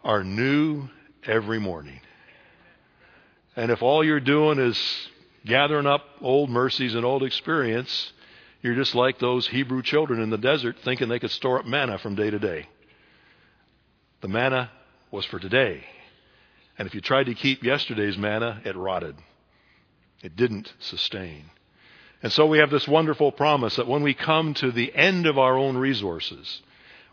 are 0.04 0.22
new 0.22 0.88
every 1.24 1.58
morning? 1.58 2.00
And 3.56 3.70
if 3.70 3.82
all 3.82 4.04
you're 4.04 4.20
doing 4.20 4.58
is 4.58 4.78
gathering 5.44 5.86
up 5.86 6.04
old 6.20 6.50
mercies 6.50 6.94
and 6.94 7.04
old 7.04 7.22
experience, 7.22 8.12
you're 8.62 8.74
just 8.74 8.94
like 8.94 9.18
those 9.18 9.48
Hebrew 9.48 9.82
children 9.82 10.20
in 10.20 10.30
the 10.30 10.38
desert 10.38 10.76
thinking 10.84 11.08
they 11.08 11.18
could 11.18 11.30
store 11.30 11.60
up 11.60 11.66
manna 11.66 11.98
from 11.98 12.14
day 12.14 12.30
to 12.30 12.38
day. 12.38 12.68
The 14.20 14.28
manna 14.28 14.70
was 15.10 15.24
for 15.24 15.38
today. 15.38 15.84
And 16.76 16.86
if 16.86 16.94
you 16.94 17.00
tried 17.00 17.24
to 17.24 17.34
keep 17.34 17.64
yesterday's 17.64 18.18
manna, 18.18 18.60
it 18.64 18.76
rotted. 18.76 19.16
It 20.22 20.36
didn't 20.36 20.72
sustain. 20.78 21.50
And 22.22 22.32
so 22.32 22.46
we 22.46 22.58
have 22.58 22.70
this 22.70 22.88
wonderful 22.88 23.30
promise 23.30 23.76
that 23.76 23.86
when 23.86 24.02
we 24.02 24.14
come 24.14 24.54
to 24.54 24.72
the 24.72 24.92
end 24.94 25.26
of 25.26 25.38
our 25.38 25.56
own 25.56 25.76
resources, 25.76 26.62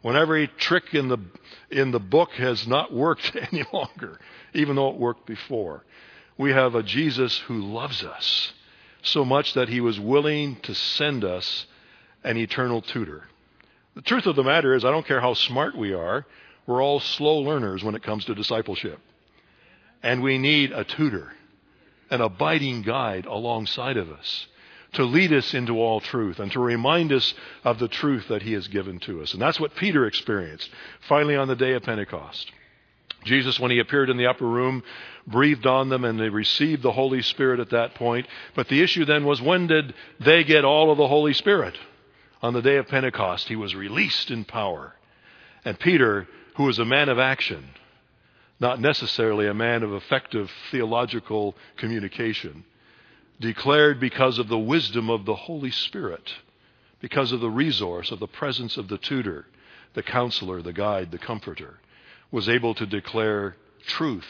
when 0.02 0.16
every 0.16 0.48
trick 0.48 0.94
in 0.94 1.10
the, 1.10 1.20
in 1.70 1.92
the 1.92 2.00
book 2.00 2.32
has 2.34 2.68
not 2.68 2.94
worked 2.94 3.36
any 3.52 3.64
longer, 3.72 4.20
even 4.54 4.76
though 4.76 4.90
it 4.90 4.98
worked 4.98 5.26
before, 5.26 5.84
we 6.38 6.52
have 6.52 6.76
a 6.76 6.84
Jesus 6.84 7.38
who 7.40 7.62
loves 7.62 8.04
us 8.04 8.54
so 9.04 9.24
much 9.24 9.54
that 9.54 9.70
he 9.70 9.80
was 9.80 10.00
willing 10.00 10.56
to 10.62 10.74
send 10.74 11.24
us 11.24 11.68
an 12.24 12.38
eternal 12.38 12.82
tutor. 12.82 13.24
The 13.94 14.02
truth 14.02 14.26
of 14.26 14.36
the 14.36 14.44
matter 14.44 14.74
is, 14.74 14.84
I 14.84 14.92
don't 14.92 15.06
care 15.06 15.22
how 15.22 15.36
smart 15.36 15.78
we 15.78 15.94
are, 15.94 16.26
we're 16.66 16.84
all 16.84 17.00
slow 17.00 17.38
learners 17.38 17.84
when 17.84 17.94
it 17.94 18.02
comes 18.02 18.26
to 18.26 18.34
discipleship. 18.34 19.00
And 20.02 20.24
we 20.24 20.40
need 20.40 20.72
a 20.72 20.84
tutor, 20.84 21.32
an 22.10 22.22
abiding 22.22 22.82
guide 22.82 23.28
alongside 23.28 23.98
of 23.98 24.12
us 24.12 24.48
to 24.96 25.06
lead 25.06 25.32
us 25.32 25.54
into 25.54 25.80
all 25.80 26.00
truth 26.00 26.40
and 26.40 26.52
to 26.52 26.60
remind 26.60 27.12
us 27.14 27.34
of 27.64 27.80
the 27.80 27.88
truth 27.88 28.28
that 28.30 28.42
he 28.42 28.54
has 28.54 28.68
given 28.68 29.00
to 29.02 29.22
us. 29.22 29.34
And 29.34 29.42
that's 29.42 29.60
what 29.60 29.76
Peter 29.76 30.06
experienced 30.06 30.70
finally 31.08 31.36
on 31.36 31.48
the 31.48 31.56
day 31.56 31.74
of 31.74 31.84
Pentecost. 31.84 32.52
Jesus, 33.24 33.60
when 33.60 33.72
he 33.72 33.80
appeared 33.80 34.10
in 34.10 34.18
the 34.18 34.28
upper 34.28 34.46
room, 34.46 34.84
breathed 35.26 35.66
on 35.66 35.90
them 35.90 36.06
and 36.06 36.20
they 36.20 36.30
received 36.30 36.84
the 36.84 36.92
Holy 36.92 37.22
Spirit 37.22 37.60
at 37.60 37.72
that 37.72 37.96
point. 37.96 38.28
But 38.56 38.68
the 38.68 38.82
issue 38.82 39.06
then 39.06 39.26
was 39.26 39.42
when 39.42 39.68
did 39.68 39.94
they 40.20 40.44
get 40.44 40.64
all 40.64 40.92
of 40.92 40.98
the 40.98 41.08
Holy 41.08 41.34
Spirit? 41.34 41.76
On 42.42 42.54
the 42.54 42.62
day 42.62 42.78
of 42.78 42.88
Pentecost, 42.88 43.48
he 43.48 43.56
was 43.56 43.76
released 43.76 44.30
in 44.30 44.46
power. 44.46 44.96
And 45.64 45.80
Peter, 45.80 46.28
who 46.56 46.64
was 46.64 46.78
a 46.78 46.86
man 46.86 47.10
of 47.10 47.18
action, 47.18 47.66
not 48.60 48.80
necessarily 48.80 49.48
a 49.48 49.54
man 49.54 49.82
of 49.82 49.94
effective 49.94 50.52
theological 50.70 51.56
communication, 51.78 52.64
declared 53.40 54.00
because 54.00 54.40
of 54.40 54.48
the 54.48 54.58
wisdom 54.58 55.10
of 55.10 55.26
the 55.26 55.36
Holy 55.36 55.72
Spirit, 55.72 56.34
because 57.02 57.32
of 57.32 57.42
the 57.42 57.50
resource 57.50 58.12
of 58.12 58.20
the 58.20 58.28
presence 58.28 58.78
of 58.78 58.88
the 58.88 58.98
tutor, 58.98 59.46
the 59.94 60.04
counselor, 60.04 60.62
the 60.62 60.74
guide, 60.74 61.12
the 61.12 61.18
comforter, 61.18 61.80
was 62.32 62.50
able 62.50 62.74
to 62.76 62.86
declare 62.86 63.56
truth 63.86 64.28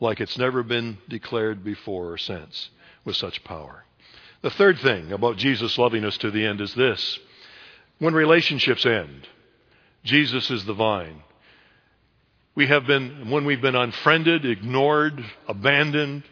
like 0.00 0.20
it's 0.20 0.38
never 0.38 0.62
been 0.62 0.98
declared 1.08 1.62
before 1.62 2.12
or 2.12 2.18
since 2.18 2.70
with 3.04 3.16
such 3.16 3.44
power. 3.44 3.84
The 4.42 4.50
third 4.50 4.78
thing 4.80 5.12
about 5.12 5.36
Jesus 5.36 5.78
loving 5.78 6.04
us 6.04 6.18
to 6.18 6.30
the 6.30 6.44
end 6.44 6.60
is 6.60 6.74
this 6.74 7.18
when 7.98 8.14
relationships 8.14 8.84
end, 8.84 9.28
Jesus 10.02 10.50
is 10.50 10.64
the 10.64 10.74
vine. 10.74 11.22
We 12.54 12.66
have 12.66 12.86
been, 12.86 13.30
when 13.30 13.44
we've 13.44 13.62
been 13.62 13.76
unfriended, 13.76 14.44
ignored, 14.44 15.24
abandoned, 15.46 16.24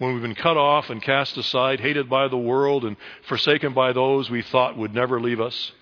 when 0.00 0.14
we've 0.14 0.22
been 0.22 0.34
cut 0.34 0.56
off 0.56 0.88
and 0.88 1.02
cast 1.02 1.36
aside, 1.36 1.78
hated 1.78 2.08
by 2.08 2.26
the 2.26 2.38
world, 2.38 2.86
and 2.86 2.96
forsaken 3.28 3.74
by 3.74 3.92
those 3.92 4.30
we 4.30 4.40
thought 4.40 4.74
would 4.74 4.94
never 4.94 5.20
leave 5.20 5.42
us, 5.42 5.72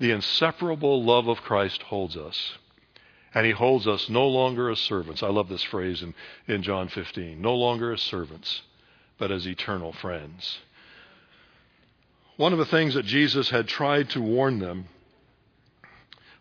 the 0.00 0.10
inseparable 0.10 1.04
love 1.04 1.28
of 1.28 1.40
Christ 1.40 1.82
holds 1.82 2.16
us. 2.16 2.58
And 3.32 3.46
he 3.46 3.52
holds 3.52 3.86
us 3.86 4.08
no 4.08 4.26
longer 4.26 4.68
as 4.70 4.80
servants. 4.80 5.22
I 5.22 5.28
love 5.28 5.48
this 5.48 5.62
phrase 5.62 6.02
in, 6.02 6.16
in 6.48 6.64
John 6.64 6.88
15 6.88 7.40
no 7.40 7.54
longer 7.54 7.92
as 7.92 8.02
servants, 8.02 8.62
but 9.18 9.30
as 9.30 9.46
eternal 9.46 9.92
friends. 9.92 10.58
One 12.36 12.52
of 12.52 12.58
the 12.58 12.66
things 12.66 12.94
that 12.94 13.06
Jesus 13.06 13.50
had 13.50 13.68
tried 13.68 14.10
to 14.10 14.20
warn 14.20 14.58
them 14.58 14.86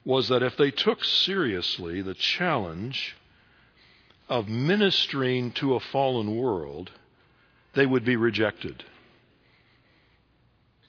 was 0.04 0.30
that 0.30 0.41
if 0.41 0.58
they 0.58 0.72
took 0.72 1.04
seriously 1.04 2.02
the 2.02 2.15
challenge 2.15 3.15
of 4.32 4.48
ministering 4.48 5.52
to 5.52 5.76
a 5.76 5.80
fallen 5.82 6.38
world, 6.38 6.89
they 7.76 7.86
would 7.86 8.06
be 8.06 8.15
rejected. 8.15 8.82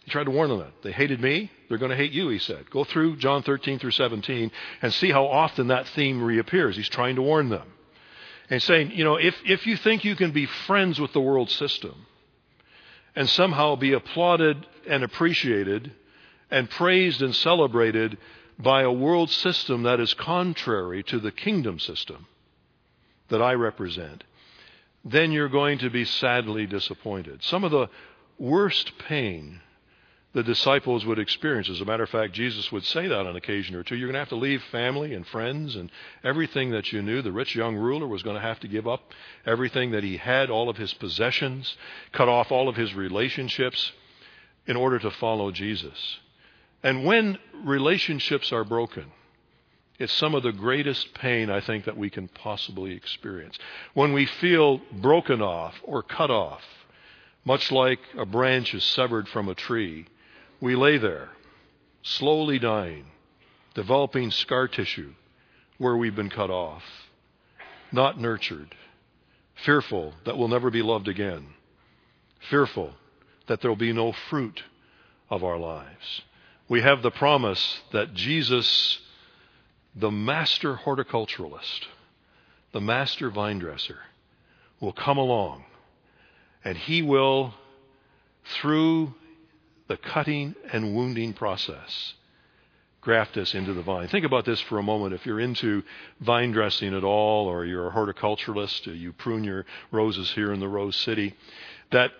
He 0.04 0.12
tried 0.12 0.24
to 0.24 0.30
warn 0.30 0.48
them 0.48 0.60
that. 0.60 0.72
They 0.84 0.92
hated 0.92 1.20
me, 1.20 1.50
they're 1.68 1.78
going 1.78 1.90
to 1.90 1.96
hate 1.96 2.12
you, 2.12 2.28
he 2.28 2.38
said. 2.38 2.70
Go 2.70 2.84
through 2.84 3.16
John 3.16 3.42
13 3.42 3.80
through 3.80 3.90
17 3.90 4.52
and 4.80 4.94
see 4.94 5.10
how 5.10 5.26
often 5.26 5.66
that 5.68 5.88
theme 5.88 6.22
reappears. 6.22 6.76
He's 6.76 6.88
trying 6.88 7.16
to 7.16 7.22
warn 7.22 7.48
them. 7.48 7.66
And 8.48 8.62
saying, 8.62 8.92
you 8.92 9.02
know, 9.02 9.16
if, 9.16 9.34
if 9.44 9.66
you 9.66 9.76
think 9.76 10.04
you 10.04 10.14
can 10.14 10.30
be 10.30 10.46
friends 10.46 11.00
with 11.00 11.12
the 11.12 11.20
world 11.20 11.50
system 11.50 12.06
and 13.16 13.28
somehow 13.28 13.74
be 13.74 13.92
applauded 13.92 14.64
and 14.88 15.02
appreciated 15.02 15.90
and 16.48 16.70
praised 16.70 17.22
and 17.22 17.34
celebrated 17.34 18.18
by 18.56 18.82
a 18.82 18.92
world 18.92 19.30
system 19.30 19.82
that 19.82 19.98
is 19.98 20.14
contrary 20.14 21.02
to 21.04 21.18
the 21.18 21.32
kingdom 21.32 21.80
system, 21.80 22.26
that 23.28 23.42
I 23.42 23.54
represent, 23.54 24.24
then 25.04 25.32
you're 25.32 25.48
going 25.48 25.78
to 25.78 25.90
be 25.90 26.04
sadly 26.04 26.66
disappointed. 26.66 27.42
Some 27.42 27.64
of 27.64 27.70
the 27.70 27.88
worst 28.38 28.92
pain 28.98 29.60
the 30.34 30.42
disciples 30.42 31.04
would 31.04 31.18
experience. 31.18 31.68
As 31.68 31.80
a 31.80 31.84
matter 31.84 32.02
of 32.02 32.08
fact, 32.08 32.32
Jesus 32.32 32.72
would 32.72 32.84
say 32.84 33.06
that 33.06 33.26
on 33.26 33.36
occasion 33.36 33.76
or 33.76 33.82
two. 33.82 33.96
You're 33.96 34.08
going 34.08 34.14
to 34.14 34.20
have 34.20 34.30
to 34.30 34.36
leave 34.36 34.62
family 34.64 35.12
and 35.12 35.26
friends 35.26 35.76
and 35.76 35.90
everything 36.24 36.70
that 36.70 36.90
you 36.90 37.02
knew. 37.02 37.20
The 37.20 37.32
rich 37.32 37.54
young 37.54 37.76
ruler 37.76 38.06
was 38.06 38.22
going 38.22 38.36
to 38.36 38.42
have 38.42 38.60
to 38.60 38.68
give 38.68 38.88
up 38.88 39.12
everything 39.44 39.90
that 39.90 40.04
he 40.04 40.16
had, 40.16 40.48
all 40.48 40.70
of 40.70 40.78
his 40.78 40.94
possessions, 40.94 41.76
cut 42.12 42.28
off 42.28 42.50
all 42.50 42.68
of 42.68 42.76
his 42.76 42.94
relationships 42.94 43.92
in 44.66 44.76
order 44.76 44.98
to 44.98 45.10
follow 45.10 45.50
Jesus. 45.50 46.18
And 46.82 47.04
when 47.04 47.38
relationships 47.62 48.52
are 48.52 48.64
broken, 48.64 49.12
it's 50.02 50.12
some 50.14 50.34
of 50.34 50.42
the 50.42 50.50
greatest 50.50 51.14
pain 51.14 51.48
I 51.48 51.60
think 51.60 51.84
that 51.84 51.96
we 51.96 52.10
can 52.10 52.26
possibly 52.26 52.92
experience. 52.92 53.56
When 53.94 54.12
we 54.12 54.26
feel 54.26 54.78
broken 54.90 55.40
off 55.40 55.76
or 55.84 56.02
cut 56.02 56.28
off, 56.28 56.64
much 57.44 57.70
like 57.70 58.00
a 58.18 58.26
branch 58.26 58.74
is 58.74 58.82
severed 58.82 59.28
from 59.28 59.48
a 59.48 59.54
tree, 59.54 60.06
we 60.60 60.74
lay 60.74 60.98
there, 60.98 61.28
slowly 62.02 62.58
dying, 62.58 63.04
developing 63.74 64.32
scar 64.32 64.66
tissue 64.66 65.12
where 65.78 65.96
we've 65.96 66.16
been 66.16 66.30
cut 66.30 66.50
off, 66.50 66.82
not 67.92 68.20
nurtured, 68.20 68.74
fearful 69.64 70.14
that 70.24 70.36
we'll 70.36 70.48
never 70.48 70.70
be 70.72 70.82
loved 70.82 71.06
again, 71.06 71.46
fearful 72.50 72.92
that 73.46 73.60
there'll 73.60 73.76
be 73.76 73.92
no 73.92 74.10
fruit 74.10 74.64
of 75.30 75.44
our 75.44 75.58
lives. 75.58 76.22
We 76.68 76.80
have 76.80 77.02
the 77.02 77.10
promise 77.12 77.82
that 77.92 78.14
Jesus 78.14 78.98
the 79.94 80.10
master 80.10 80.74
horticulturalist, 80.74 81.86
the 82.72 82.80
master 82.80 83.30
vine 83.30 83.58
dresser, 83.58 83.98
will 84.80 84.92
come 84.92 85.18
along 85.18 85.64
and 86.64 86.76
he 86.76 87.02
will, 87.02 87.54
through 88.44 89.14
the 89.88 89.96
cutting 89.96 90.54
and 90.72 90.94
wounding 90.94 91.32
process, 91.32 92.14
graft 93.00 93.36
us 93.36 93.54
into 93.54 93.74
the 93.74 93.82
vine. 93.82 94.08
Think 94.08 94.24
about 94.24 94.44
this 94.44 94.60
for 94.60 94.78
a 94.78 94.82
moment. 94.82 95.12
If 95.12 95.26
you're 95.26 95.40
into 95.40 95.82
vine 96.20 96.52
dressing 96.52 96.94
at 96.94 97.02
all, 97.02 97.46
or 97.46 97.64
you're 97.64 97.88
a 97.88 97.92
horticulturalist, 97.92 98.86
you 98.96 99.12
prune 99.12 99.42
your 99.42 99.66
roses 99.90 100.30
here 100.30 100.52
in 100.52 100.60
the 100.60 100.68
Rose 100.68 100.96
City, 100.96 101.34
that 101.90 102.12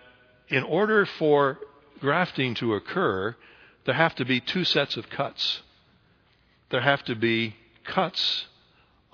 in 0.49 0.63
order 0.63 1.05
for 1.05 1.57
grafting 2.01 2.53
to 2.55 2.73
occur, 2.73 3.35
there 3.85 3.95
have 3.95 4.13
to 4.15 4.25
be 4.25 4.41
two 4.41 4.65
sets 4.65 4.97
of 4.97 5.09
cuts. 5.09 5.61
There 6.69 6.81
have 6.81 7.03
to 7.05 7.15
be 7.15 7.55
cuts 7.83 8.45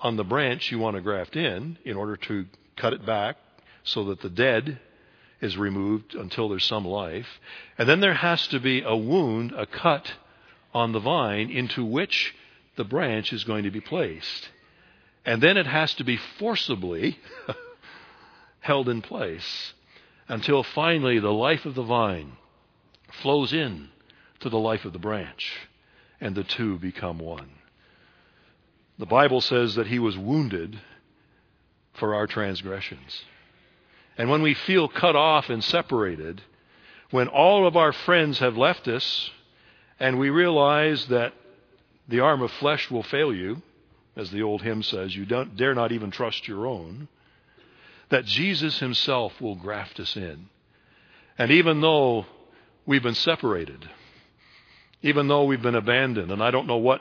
on 0.00 0.16
the 0.16 0.24
branch 0.24 0.70
you 0.70 0.78
want 0.78 0.96
to 0.96 1.02
graft 1.02 1.36
in 1.36 1.78
in 1.84 1.96
order 1.96 2.16
to 2.16 2.46
cut 2.76 2.92
it 2.92 3.04
back 3.04 3.36
so 3.84 4.04
that 4.04 4.20
the 4.20 4.30
dead 4.30 4.80
is 5.40 5.56
removed 5.56 6.14
until 6.14 6.48
there's 6.48 6.64
some 6.64 6.84
life. 6.84 7.40
And 7.78 7.88
then 7.88 8.00
there 8.00 8.14
has 8.14 8.46
to 8.48 8.60
be 8.60 8.82
a 8.82 8.96
wound, 8.96 9.52
a 9.52 9.66
cut 9.66 10.12
on 10.72 10.92
the 10.92 11.00
vine 11.00 11.50
into 11.50 11.84
which 11.84 12.34
the 12.76 12.84
branch 12.84 13.32
is 13.32 13.44
going 13.44 13.64
to 13.64 13.70
be 13.70 13.80
placed. 13.80 14.50
And 15.24 15.42
then 15.42 15.56
it 15.56 15.66
has 15.66 15.94
to 15.94 16.04
be 16.04 16.18
forcibly 16.38 17.18
held 18.60 18.88
in 18.88 19.02
place 19.02 19.74
until 20.28 20.62
finally 20.62 21.18
the 21.18 21.32
life 21.32 21.66
of 21.66 21.74
the 21.74 21.82
vine 21.82 22.32
flows 23.22 23.52
in 23.52 23.88
to 24.40 24.48
the 24.48 24.58
life 24.58 24.84
of 24.84 24.92
the 24.92 24.98
branch 24.98 25.68
and 26.20 26.34
the 26.34 26.44
two 26.44 26.78
become 26.78 27.18
one. 27.18 27.50
The 29.00 29.06
Bible 29.06 29.40
says 29.40 29.76
that 29.76 29.86
he 29.86 29.98
was 29.98 30.18
wounded 30.18 30.78
for 31.94 32.14
our 32.14 32.26
transgressions. 32.26 33.24
And 34.18 34.28
when 34.28 34.42
we 34.42 34.52
feel 34.52 34.88
cut 34.88 35.16
off 35.16 35.48
and 35.48 35.64
separated, 35.64 36.42
when 37.10 37.26
all 37.26 37.66
of 37.66 37.78
our 37.78 37.94
friends 37.94 38.40
have 38.40 38.58
left 38.58 38.88
us, 38.88 39.30
and 39.98 40.18
we 40.18 40.28
realize 40.28 41.06
that 41.06 41.32
the 42.08 42.20
arm 42.20 42.42
of 42.42 42.50
flesh 42.52 42.90
will 42.90 43.02
fail 43.02 43.32
you, 43.32 43.62
as 44.16 44.30
the 44.30 44.42
old 44.42 44.60
hymn 44.60 44.82
says, 44.82 45.16
you 45.16 45.24
don't 45.24 45.56
dare 45.56 45.74
not 45.74 45.92
even 45.92 46.10
trust 46.10 46.46
your 46.46 46.66
own, 46.66 47.08
that 48.10 48.26
Jesus 48.26 48.80
himself 48.80 49.40
will 49.40 49.54
graft 49.54 49.98
us 49.98 50.14
in. 50.14 50.50
And 51.38 51.50
even 51.50 51.80
though 51.80 52.26
we've 52.84 53.02
been 53.02 53.14
separated, 53.14 53.88
even 55.00 55.26
though 55.26 55.44
we've 55.44 55.62
been 55.62 55.74
abandoned, 55.74 56.30
and 56.30 56.42
I 56.42 56.50
don't 56.50 56.66
know 56.66 56.76
what 56.76 57.00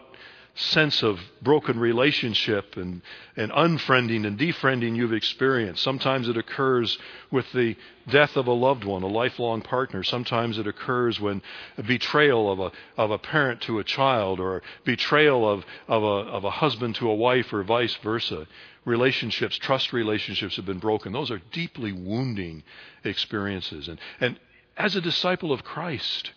sense 0.55 1.03
of 1.03 1.19
broken 1.41 1.79
relationship 1.79 2.75
and, 2.75 3.01
and 3.37 3.51
unfriending 3.51 4.25
and 4.25 4.37
defriending 4.37 4.95
you've 4.95 5.13
experienced. 5.13 5.81
Sometimes 5.81 6.27
it 6.27 6.37
occurs 6.37 6.97
with 7.31 7.49
the 7.53 7.75
death 8.09 8.35
of 8.35 8.47
a 8.47 8.51
loved 8.51 8.83
one, 8.83 9.03
a 9.03 9.07
lifelong 9.07 9.61
partner. 9.61 10.03
Sometimes 10.03 10.57
it 10.57 10.67
occurs 10.67 11.19
when 11.19 11.41
a 11.77 11.83
betrayal 11.83 12.51
of 12.51 12.59
a, 12.59 12.71
of 13.01 13.11
a 13.11 13.17
parent 13.17 13.61
to 13.61 13.79
a 13.79 13.83
child 13.83 14.39
or 14.39 14.61
betrayal 14.83 15.49
of, 15.49 15.65
of, 15.87 16.03
a, 16.03 16.29
of 16.29 16.43
a 16.43 16.51
husband 16.51 16.95
to 16.95 17.09
a 17.09 17.15
wife 17.15 17.53
or 17.53 17.63
vice 17.63 17.95
versa. 18.03 18.45
Relationships, 18.85 19.57
trust 19.57 19.93
relationships 19.93 20.55
have 20.55 20.65
been 20.65 20.79
broken. 20.79 21.13
Those 21.13 21.31
are 21.31 21.41
deeply 21.51 21.91
wounding 21.91 22.63
experiences. 23.03 23.87
And, 23.87 23.99
and 24.19 24.39
as 24.75 24.95
a 24.95 25.01
disciple 25.01 25.51
of 25.51 25.63
Christ, 25.63 26.31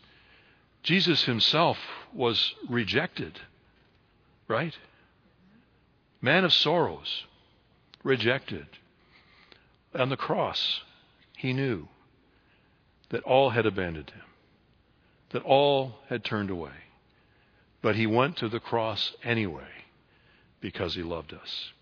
Jesus 0.83 1.25
himself 1.25 1.79
was 2.12 2.55
rejected 2.68 3.40
Right? 4.48 4.76
Man 6.20 6.44
of 6.44 6.52
sorrows, 6.52 7.24
rejected. 8.05 8.66
On 9.94 10.09
the 10.09 10.16
cross, 10.16 10.81
he 11.37 11.52
knew 11.52 11.88
that 13.11 13.22
all 13.24 13.50
had 13.50 13.66
abandoned 13.66 14.11
him, 14.11 14.24
that 15.31 15.42
all 15.42 15.96
had 16.09 16.24
turned 16.24 16.50
away. 16.50 16.70
But 17.83 17.96
he 17.96 18.07
went 18.07 18.37
to 18.38 18.48
the 18.48 18.61
cross 18.61 19.12
anyway 19.22 19.68
because 20.61 20.94
he 20.94 21.02
loved 21.02 21.35
us. 21.35 21.72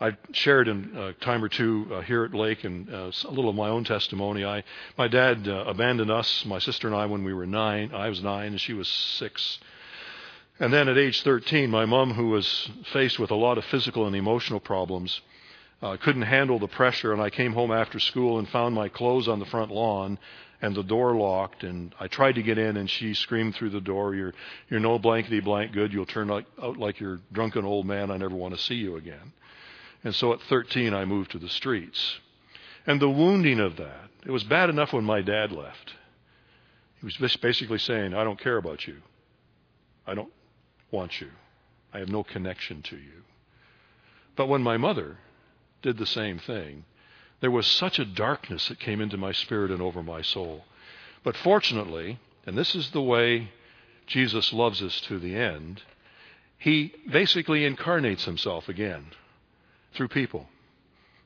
I've 0.00 0.16
shared 0.32 0.68
in 0.68 0.96
a 0.96 1.12
time 1.14 1.42
or 1.42 1.48
two 1.48 1.88
uh, 1.92 2.00
here 2.02 2.24
at 2.24 2.32
Lake 2.32 2.62
and 2.62 2.88
uh, 2.92 3.10
a 3.24 3.30
little 3.30 3.50
of 3.50 3.56
my 3.56 3.68
own 3.68 3.82
testimony. 3.82 4.44
I, 4.44 4.62
my 4.96 5.08
dad 5.08 5.48
uh, 5.48 5.64
abandoned 5.66 6.10
us, 6.10 6.44
my 6.44 6.60
sister 6.60 6.86
and 6.86 6.96
I, 6.96 7.06
when 7.06 7.24
we 7.24 7.34
were 7.34 7.46
nine. 7.46 7.92
I 7.92 8.08
was 8.08 8.22
nine 8.22 8.48
and 8.48 8.60
she 8.60 8.74
was 8.74 8.86
six. 8.86 9.58
And 10.60 10.72
then 10.72 10.88
at 10.88 10.98
age 10.98 11.22
13, 11.22 11.70
my 11.70 11.84
mom, 11.84 12.14
who 12.14 12.28
was 12.28 12.68
faced 12.92 13.18
with 13.18 13.30
a 13.30 13.36
lot 13.36 13.58
of 13.58 13.64
physical 13.66 14.06
and 14.06 14.16
emotional 14.16 14.60
problems, 14.60 15.20
uh, 15.80 15.96
couldn't 15.96 16.22
handle 16.22 16.58
the 16.58 16.66
pressure, 16.66 17.12
and 17.12 17.22
I 17.22 17.30
came 17.30 17.52
home 17.52 17.70
after 17.70 18.00
school 18.00 18.38
and 18.38 18.48
found 18.48 18.74
my 18.74 18.88
clothes 18.88 19.28
on 19.28 19.38
the 19.38 19.46
front 19.46 19.70
lawn 19.70 20.18
and 20.60 20.74
the 20.74 20.82
door 20.82 21.14
locked. 21.14 21.62
And 21.62 21.94
I 22.00 22.08
tried 22.08 22.34
to 22.34 22.42
get 22.42 22.58
in, 22.58 22.76
and 22.76 22.90
she 22.90 23.14
screamed 23.14 23.54
through 23.54 23.70
the 23.70 23.80
door, 23.80 24.14
"You're 24.16 24.34
you're 24.68 24.80
no 24.80 24.98
blankety 24.98 25.38
blank 25.38 25.72
good. 25.72 25.92
You'll 25.92 26.06
turn 26.06 26.30
out, 26.30 26.44
like 26.76 26.98
your 26.98 27.20
drunken 27.32 27.64
old 27.64 27.86
man. 27.86 28.10
I 28.10 28.16
never 28.16 28.34
want 28.34 28.56
to 28.56 28.60
see 28.60 28.74
you 28.74 28.96
again." 28.96 29.32
And 30.02 30.14
so 30.14 30.32
at 30.32 30.40
13, 30.42 30.94
I 30.94 31.04
moved 31.04 31.32
to 31.32 31.38
the 31.38 31.48
streets. 31.48 32.18
And 32.86 33.00
the 33.00 33.10
wounding 33.10 33.60
of 33.60 33.76
that, 33.76 34.10
it 34.24 34.30
was 34.30 34.44
bad 34.44 34.70
enough 34.70 34.92
when 34.92 35.04
my 35.04 35.20
dad 35.20 35.52
left. 35.52 35.94
He 37.00 37.04
was 37.04 37.36
basically 37.36 37.78
saying, 37.78 38.14
I 38.14 38.24
don't 38.24 38.40
care 38.40 38.56
about 38.56 38.86
you. 38.86 38.96
I 40.06 40.14
don't, 40.14 40.32
want 40.90 41.20
you. 41.20 41.28
I 41.92 41.98
have 41.98 42.08
no 42.08 42.22
connection 42.22 42.82
to 42.82 42.96
you. 42.96 43.24
But 44.36 44.48
when 44.48 44.62
my 44.62 44.76
mother 44.76 45.18
did 45.82 45.98
the 45.98 46.06
same 46.06 46.38
thing, 46.38 46.84
There 47.40 47.50
was 47.50 47.66
such 47.66 47.98
a 47.98 48.04
darkness 48.04 48.68
that 48.68 48.80
came 48.80 49.00
into 49.00 49.16
my 49.16 49.32
spirit 49.32 49.70
and 49.70 49.80
over 49.80 50.02
my 50.02 50.22
soul. 50.22 50.64
But 51.22 51.36
fortunately, 51.36 52.18
and 52.46 52.56
this 52.56 52.74
is 52.74 52.90
the 52.90 53.02
way 53.02 53.52
Jesus 54.06 54.52
loves 54.52 54.82
us 54.82 55.00
to 55.02 55.18
the 55.18 55.36
end, 55.36 55.82
he 56.58 56.94
basically 57.08 57.64
incarnates 57.64 58.24
himself 58.24 58.68
again 58.68 59.06
through 59.94 60.08
people. 60.08 60.48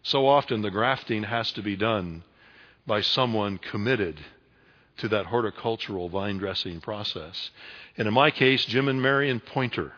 So 0.03 0.27
often 0.27 0.63
the 0.63 0.71
grafting 0.71 1.23
has 1.23 1.53
to 1.53 1.63
be 1.63 1.77
done 1.77 2.25
by 2.87 3.01
someone 3.01 3.59
committed 3.59 4.21
to 4.99 5.09
that 5.09 5.27
horticultural 5.27 6.09
vine 6.09 6.39
dressing 6.39 6.81
process. 6.81 7.51
And 7.97 8.07
in 8.07 8.15
my 8.15 8.31
case, 8.31 8.65
Jim 8.65 8.89
and 8.89 9.01
Marion 9.01 9.41
Pointer, 9.41 9.93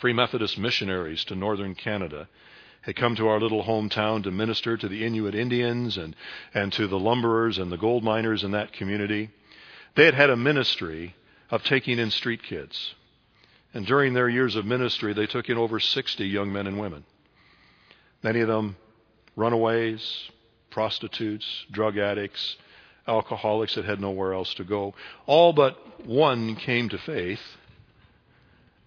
Free 0.00 0.12
Methodist 0.12 0.58
missionaries 0.58 1.24
to 1.26 1.34
northern 1.34 1.74
Canada, 1.74 2.28
had 2.82 2.96
come 2.96 3.16
to 3.16 3.28
our 3.28 3.40
little 3.40 3.64
hometown 3.64 4.22
to 4.22 4.30
minister 4.30 4.76
to 4.76 4.88
the 4.88 5.04
Inuit 5.04 5.34
Indians 5.34 5.96
and, 5.96 6.14
and 6.52 6.72
to 6.74 6.86
the 6.86 6.98
lumberers 6.98 7.58
and 7.58 7.72
the 7.72 7.78
gold 7.78 8.04
miners 8.04 8.44
in 8.44 8.50
that 8.50 8.72
community. 8.72 9.30
They 9.94 10.04
had 10.04 10.14
had 10.14 10.28
a 10.28 10.36
ministry 10.36 11.14
of 11.50 11.62
taking 11.62 11.98
in 11.98 12.10
street 12.10 12.42
kids. 12.42 12.94
And 13.72 13.86
during 13.86 14.12
their 14.12 14.28
years 14.28 14.54
of 14.54 14.66
ministry, 14.66 15.14
they 15.14 15.26
took 15.26 15.48
in 15.48 15.56
over 15.56 15.80
60 15.80 16.26
young 16.26 16.52
men 16.52 16.66
and 16.66 16.78
women. 16.78 17.04
Many 18.22 18.40
of 18.40 18.48
them 18.48 18.76
runaways, 19.36 20.30
prostitutes, 20.70 21.46
drug 21.70 21.98
addicts, 21.98 22.56
alcoholics 23.06 23.74
that 23.74 23.84
had 23.84 24.00
nowhere 24.00 24.32
else 24.32 24.52
to 24.54 24.64
go. 24.64 24.94
All 25.26 25.52
but 25.52 25.76
one 26.06 26.56
came 26.56 26.88
to 26.88 26.98
faith, 26.98 27.40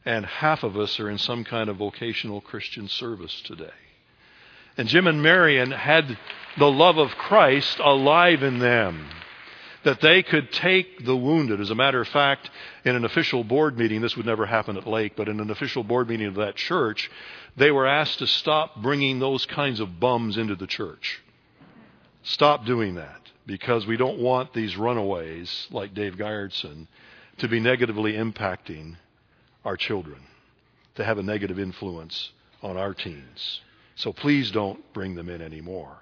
and 0.06 0.26
half 0.26 0.64
of 0.64 0.78
us 0.78 1.00
are 1.00 1.10
in 1.10 1.18
some 1.18 1.44
kind 1.44 1.70
of 1.70 1.78
vocational 1.78 2.42
Christian 2.42 2.88
service 2.88 3.42
today. 3.42 3.70
And 4.78 4.88
Jim 4.88 5.08
and 5.08 5.22
Marion 5.22 5.72
had 5.72 6.18
the 6.58 6.72
love 6.72 6.98
of 6.98 7.12
Christ 7.12 7.80
alive 7.80 8.44
in 8.44 8.60
them. 8.60 9.10
That 9.84 10.02
they 10.02 10.22
could 10.22 10.52
take 10.52 11.06
the 11.06 11.16
wounded. 11.16 11.62
As 11.62 11.70
a 11.70 11.76
matter 11.76 12.02
of 12.02 12.08
fact, 12.10 12.50
in 12.84 12.96
an 12.96 13.06
official 13.06 13.44
board 13.44 13.78
meeting, 13.78 14.02
this 14.02 14.18
would 14.18 14.26
never 14.26 14.46
happen 14.46 14.76
at 14.76 14.86
Lake, 14.86 15.14
but 15.16 15.30
in 15.30 15.40
an 15.40 15.50
official 15.50 15.84
board 15.84 16.10
meeting 16.10 16.28
of 16.28 16.36
that 16.36 16.56
church, 16.56 17.10
they 17.56 17.72
were 17.72 17.88
asked 17.88 18.20
to 18.20 18.28
stop 18.28 18.82
bringing 18.82 19.20
those 19.20 19.46
kinds 19.46 19.80
of 19.80 20.00
bums 20.00 20.38
into 20.38 20.56
the 20.56 20.68
church. 20.68 21.22
Stop 22.24 22.66
doing 22.66 22.96
that 22.96 23.28
because 23.48 23.88
we 23.88 23.98
don't 23.98 24.20
want 24.20 24.54
these 24.54 24.78
runaways 24.78 25.68
like 25.72 25.94
Dave 25.94 26.16
Guyardson 26.16 26.88
to 27.38 27.48
be 27.48 27.60
negatively 27.60 28.14
impacting 28.14 28.98
our 29.64 29.78
children, 29.78 30.20
to 30.96 31.04
have 31.04 31.18
a 31.18 31.24
negative 31.24 31.58
influence 31.58 32.32
on 32.62 32.78
our 32.78 32.94
teens. 32.94 33.62
So 33.96 34.12
please 34.12 34.52
don't 34.52 34.82
bring 34.94 35.16
them 35.16 35.30
in 35.30 35.42
anymore. 35.42 35.98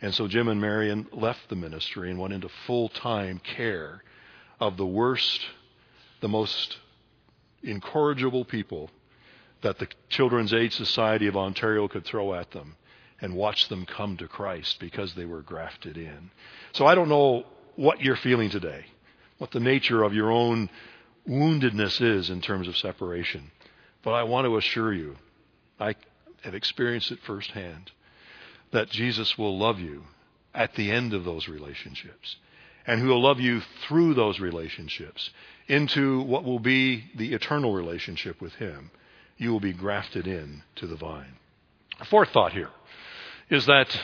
And 0.00 0.14
so 0.14 0.28
Jim 0.28 0.48
and 0.48 0.60
Marion 0.60 1.08
left 1.12 1.48
the 1.48 1.56
ministry 1.56 2.10
and 2.10 2.20
went 2.20 2.34
into 2.34 2.48
full 2.66 2.88
time 2.88 3.40
care 3.40 4.02
of 4.60 4.76
the 4.76 4.86
worst, 4.86 5.40
the 6.20 6.28
most 6.28 6.78
incorrigible 7.62 8.44
people 8.44 8.90
that 9.62 9.78
the 9.78 9.88
Children's 10.08 10.52
Aid 10.54 10.72
Society 10.72 11.26
of 11.26 11.36
Ontario 11.36 11.88
could 11.88 12.04
throw 12.04 12.34
at 12.34 12.52
them 12.52 12.76
and 13.20 13.34
watch 13.34 13.68
them 13.68 13.86
come 13.86 14.16
to 14.18 14.28
Christ 14.28 14.78
because 14.80 15.14
they 15.14 15.24
were 15.24 15.42
grafted 15.42 15.96
in. 15.96 16.30
So 16.72 16.86
I 16.86 16.94
don't 16.94 17.08
know 17.08 17.46
what 17.76 18.00
you're 18.00 18.16
feeling 18.16 18.50
today, 18.50 18.86
what 19.38 19.50
the 19.50 19.60
nature 19.60 20.02
of 20.02 20.14
your 20.14 20.30
own 20.30 20.70
woundedness 21.28 22.00
is 22.00 22.30
in 22.30 22.40
terms 22.40 22.68
of 22.68 22.76
separation. 22.76 23.50
But 24.02 24.12
I 24.12 24.24
want 24.24 24.46
to 24.46 24.56
assure 24.56 24.92
you, 24.92 25.16
I 25.80 25.94
have 26.42 26.54
experienced 26.54 27.10
it 27.10 27.18
firsthand, 27.26 27.90
that 28.70 28.90
Jesus 28.90 29.36
will 29.38 29.58
love 29.58 29.80
you 29.80 30.04
at 30.54 30.74
the 30.74 30.90
end 30.90 31.12
of 31.14 31.24
those 31.24 31.48
relationships. 31.48 32.36
And 32.86 33.00
who 33.00 33.08
will 33.08 33.22
love 33.22 33.40
you 33.40 33.62
through 33.88 34.14
those 34.14 34.38
relationships 34.38 35.30
into 35.66 36.22
what 36.22 36.44
will 36.44 36.60
be 36.60 37.10
the 37.16 37.34
eternal 37.34 37.74
relationship 37.74 38.40
with 38.40 38.54
Him. 38.54 38.90
You 39.38 39.50
will 39.50 39.60
be 39.60 39.72
grafted 39.72 40.26
in 40.26 40.62
to 40.76 40.86
the 40.86 40.94
vine. 40.94 41.34
A 41.98 42.04
fourth 42.04 42.30
thought 42.30 42.52
here 42.52 42.70
is 43.50 43.66
that 43.66 43.98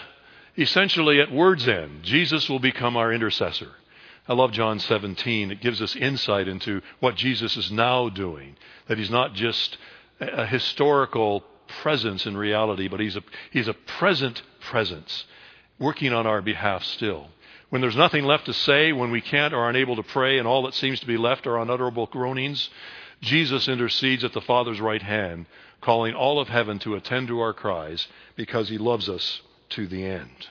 essentially 0.57 1.21
at 1.21 1.33
word's 1.33 1.69
end, 1.69 2.03
Jesus 2.03 2.49
will 2.49 2.59
become 2.59 2.97
our 2.97 3.13
intercessor. 3.13 3.73
I 4.29 4.35
love 4.35 4.53
John 4.53 4.79
17. 4.79 5.51
It 5.51 5.61
gives 5.61 5.83
us 5.83 5.97
insight 5.97 6.47
into 6.47 6.81
what 7.01 7.17
Jesus 7.17 7.57
is 7.57 7.73
now 7.73 8.09
doing. 8.09 8.57
That 8.87 8.99
he's 8.99 9.11
not 9.11 9.35
just 9.35 9.79
a 10.21 10.47
historical 10.47 11.45
presence 11.81 12.27
in 12.27 12.37
reality, 12.37 12.87
but 12.87 13.01
he's 13.01 13.17
a, 13.17 13.23
he's 13.51 13.69
a 13.69 13.75
present 13.75 14.43
presence 14.61 15.25
working 15.79 16.13
on 16.13 16.27
our 16.27 16.41
behalf 16.41 16.85
still. 16.85 17.29
When 17.71 17.81
there's 17.81 17.97
nothing 17.97 18.25
left 18.25 18.47
to 18.47 18.53
say, 18.53 18.93
when 18.93 19.11
we 19.11 19.21
can't 19.21 19.55
or 19.55 19.61
aren't 19.61 19.97
to 19.97 20.03
pray, 20.03 20.39
and 20.39 20.47
all 20.47 20.63
that 20.65 20.75
seems 20.75 21.01
to 21.01 21.07
be 21.07 21.17
left 21.17 21.47
are 21.47 21.59
unutterable 21.59 22.07
groanings, 22.07 22.71
Jesus 23.23 23.67
intercedes 23.67 24.25
at 24.25 24.33
the 24.33 24.41
Father's 24.41 24.81
right 24.81 25.03
hand, 25.03 25.47
calling 25.83 26.15
all 26.15 26.41
of 26.41 26.49
heaven 26.49 26.79
to 26.79 26.95
attend 26.95 27.29
to 27.29 27.41
our 27.41 27.53
cries 27.53 28.09
because 28.37 28.69
he 28.69 28.79
loves 28.79 29.09
us 29.09 29.43
to 29.69 29.87
the 29.87 30.05
end. 30.05 30.49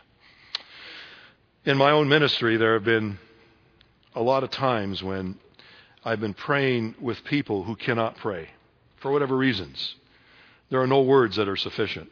In 1.65 1.77
my 1.77 1.91
own 1.91 2.07
ministry, 2.09 2.57
there 2.57 2.73
have 2.73 2.83
been 2.83 3.17
a 4.13 4.21
lot 4.21 4.43
of 4.43 4.51
times 4.51 5.01
when 5.01 5.39
I've 6.03 6.19
been 6.19 6.33
praying 6.33 6.95
with 6.99 7.23
people 7.23 7.63
who 7.63 7.75
cannot 7.75 8.17
pray 8.17 8.49
for 8.97 9.11
whatever 9.11 9.35
reasons. 9.35 9.95
There 10.69 10.81
are 10.81 10.87
no 10.87 11.01
words 11.01 11.37
that 11.37 11.47
are 11.47 11.55
sufficient. 11.55 12.11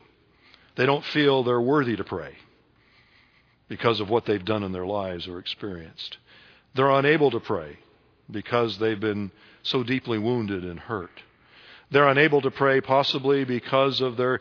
They 0.75 0.85
don't 0.85 1.03
feel 1.03 1.43
they're 1.43 1.59
worthy 1.59 1.95
to 1.97 2.03
pray 2.03 2.35
because 3.67 3.99
of 3.99 4.09
what 4.09 4.25
they've 4.25 4.43
done 4.43 4.63
in 4.63 4.71
their 4.71 4.85
lives 4.85 5.27
or 5.27 5.39
experienced. 5.39 6.17
They're 6.73 6.89
unable 6.89 7.31
to 7.31 7.39
pray 7.39 7.79
because 8.31 8.77
they've 8.77 8.99
been 8.99 9.31
so 9.63 9.83
deeply 9.83 10.17
wounded 10.17 10.63
and 10.63 10.79
hurt. 10.79 11.23
They're 11.91 12.07
unable 12.07 12.41
to 12.41 12.51
pray 12.51 12.81
possibly 12.81 13.43
because 13.43 14.01
of 14.01 14.17
their 14.17 14.39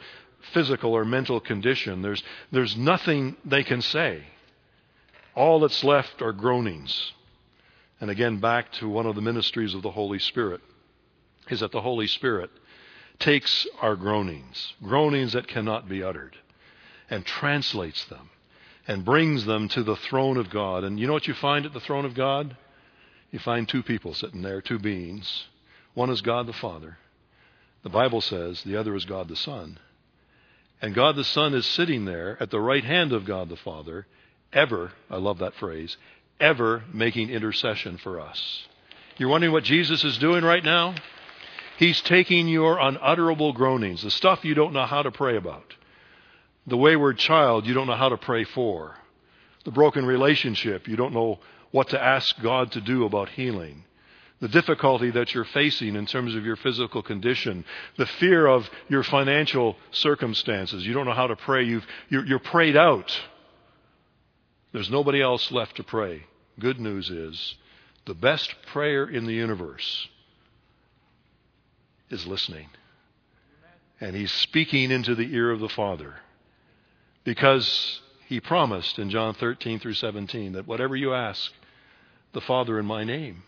physical 0.52 0.92
or 0.92 1.04
mental 1.04 1.40
condition. 1.40 2.02
There's, 2.02 2.22
there's 2.52 2.76
nothing 2.76 3.36
they 3.44 3.64
can 3.64 3.82
say. 3.82 4.22
All 5.34 5.60
that's 5.60 5.84
left 5.84 6.20
are 6.20 6.32
groanings. 6.32 7.12
And 8.00 8.10
again, 8.10 8.38
back 8.38 8.72
to 8.74 8.88
one 8.88 9.06
of 9.06 9.14
the 9.14 9.22
ministries 9.22 9.74
of 9.74 9.82
the 9.82 9.90
Holy 9.90 10.18
Spirit, 10.18 10.60
is 11.48 11.60
that 11.60 11.72
the 11.72 11.80
Holy 11.80 12.06
Spirit 12.06 12.50
takes 13.18 13.66
our 13.80 13.96
groanings, 13.96 14.74
groanings 14.82 15.32
that 15.32 15.48
cannot 15.48 15.88
be 15.88 16.02
uttered, 16.02 16.36
and 17.10 17.24
translates 17.24 18.04
them 18.04 18.30
and 18.86 19.04
brings 19.04 19.44
them 19.44 19.68
to 19.68 19.82
the 19.82 19.96
throne 19.96 20.36
of 20.36 20.50
God. 20.50 20.84
And 20.84 21.00
you 21.00 21.06
know 21.06 21.12
what 21.12 21.26
you 21.26 21.34
find 21.34 21.66
at 21.66 21.72
the 21.72 21.80
throne 21.80 22.04
of 22.04 22.14
God? 22.14 22.56
You 23.30 23.38
find 23.38 23.68
two 23.68 23.82
people 23.82 24.14
sitting 24.14 24.42
there, 24.42 24.62
two 24.62 24.78
beings. 24.78 25.46
One 25.94 26.10
is 26.10 26.20
God 26.20 26.46
the 26.46 26.52
Father. 26.52 26.96
The 27.88 27.94
Bible 27.94 28.20
says 28.20 28.62
the 28.64 28.76
other 28.76 28.94
is 28.94 29.06
God 29.06 29.28
the 29.28 29.34
Son. 29.34 29.78
And 30.82 30.94
God 30.94 31.16
the 31.16 31.24
Son 31.24 31.54
is 31.54 31.64
sitting 31.64 32.04
there 32.04 32.36
at 32.38 32.50
the 32.50 32.60
right 32.60 32.84
hand 32.84 33.14
of 33.14 33.24
God 33.24 33.48
the 33.48 33.56
Father, 33.56 34.06
ever, 34.52 34.92
I 35.08 35.16
love 35.16 35.38
that 35.38 35.54
phrase, 35.54 35.96
ever 36.38 36.84
making 36.92 37.30
intercession 37.30 37.96
for 37.96 38.20
us. 38.20 38.66
You're 39.16 39.30
wondering 39.30 39.54
what 39.54 39.64
Jesus 39.64 40.04
is 40.04 40.18
doing 40.18 40.44
right 40.44 40.62
now? 40.62 40.96
He's 41.78 42.02
taking 42.02 42.46
your 42.46 42.78
unutterable 42.78 43.54
groanings, 43.54 44.02
the 44.02 44.10
stuff 44.10 44.44
you 44.44 44.52
don't 44.52 44.74
know 44.74 44.84
how 44.84 45.00
to 45.00 45.10
pray 45.10 45.38
about, 45.38 45.74
the 46.66 46.76
wayward 46.76 47.16
child 47.16 47.64
you 47.64 47.72
don't 47.72 47.86
know 47.86 47.96
how 47.96 48.10
to 48.10 48.18
pray 48.18 48.44
for, 48.44 48.96
the 49.64 49.70
broken 49.70 50.04
relationship 50.04 50.88
you 50.88 50.96
don't 50.96 51.14
know 51.14 51.38
what 51.70 51.88
to 51.88 51.98
ask 51.98 52.38
God 52.42 52.72
to 52.72 52.82
do 52.82 53.06
about 53.06 53.30
healing, 53.30 53.84
the 54.40 54.48
difficulty 54.48 55.10
that 55.10 55.34
you're 55.34 55.44
facing 55.44 55.96
in 55.96 56.06
terms 56.06 56.34
of 56.34 56.44
your 56.44 56.56
physical 56.56 57.02
condition, 57.02 57.64
the 57.96 58.06
fear 58.06 58.46
of 58.46 58.68
your 58.88 59.02
financial 59.02 59.76
circumstances. 59.90 60.86
You 60.86 60.94
don't 60.94 61.06
know 61.06 61.12
how 61.12 61.26
to 61.26 61.36
pray. 61.36 61.64
You've, 61.64 61.86
you're, 62.08 62.24
you're 62.24 62.38
prayed 62.38 62.76
out. 62.76 63.20
There's 64.72 64.90
nobody 64.90 65.20
else 65.20 65.50
left 65.50 65.76
to 65.76 65.82
pray. 65.82 66.24
Good 66.58 66.78
news 66.78 67.10
is 67.10 67.56
the 68.06 68.14
best 68.14 68.54
prayer 68.72 69.04
in 69.04 69.26
the 69.26 69.34
universe 69.34 70.08
is 72.10 72.26
listening. 72.26 72.68
And 74.00 74.14
he's 74.14 74.32
speaking 74.32 74.90
into 74.90 75.14
the 75.14 75.34
ear 75.34 75.50
of 75.50 75.60
the 75.60 75.68
Father. 75.68 76.14
Because 77.24 78.00
he 78.26 78.40
promised 78.40 78.98
in 78.98 79.10
John 79.10 79.34
13 79.34 79.80
through 79.80 79.94
17 79.94 80.52
that 80.52 80.66
whatever 80.66 80.94
you 80.94 81.12
ask 81.12 81.52
the 82.32 82.40
Father 82.40 82.78
in 82.78 82.86
my 82.86 83.04
name, 83.04 83.42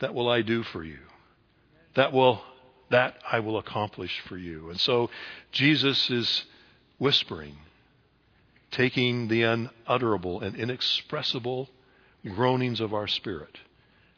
that 0.00 0.14
will 0.14 0.28
I 0.28 0.42
do 0.42 0.62
for 0.62 0.82
you. 0.82 0.98
That 1.94 2.12
will 2.12 2.42
that 2.90 3.14
I 3.30 3.38
will 3.38 3.56
accomplish 3.58 4.20
for 4.28 4.36
you. 4.36 4.70
And 4.70 4.80
so 4.80 5.10
Jesus 5.52 6.10
is 6.10 6.44
whispering, 6.98 7.56
taking 8.72 9.28
the 9.28 9.42
unutterable 9.44 10.40
and 10.40 10.56
inexpressible 10.56 11.70
groanings 12.24 12.80
of 12.80 12.92
our 12.92 13.06
spirit 13.06 13.58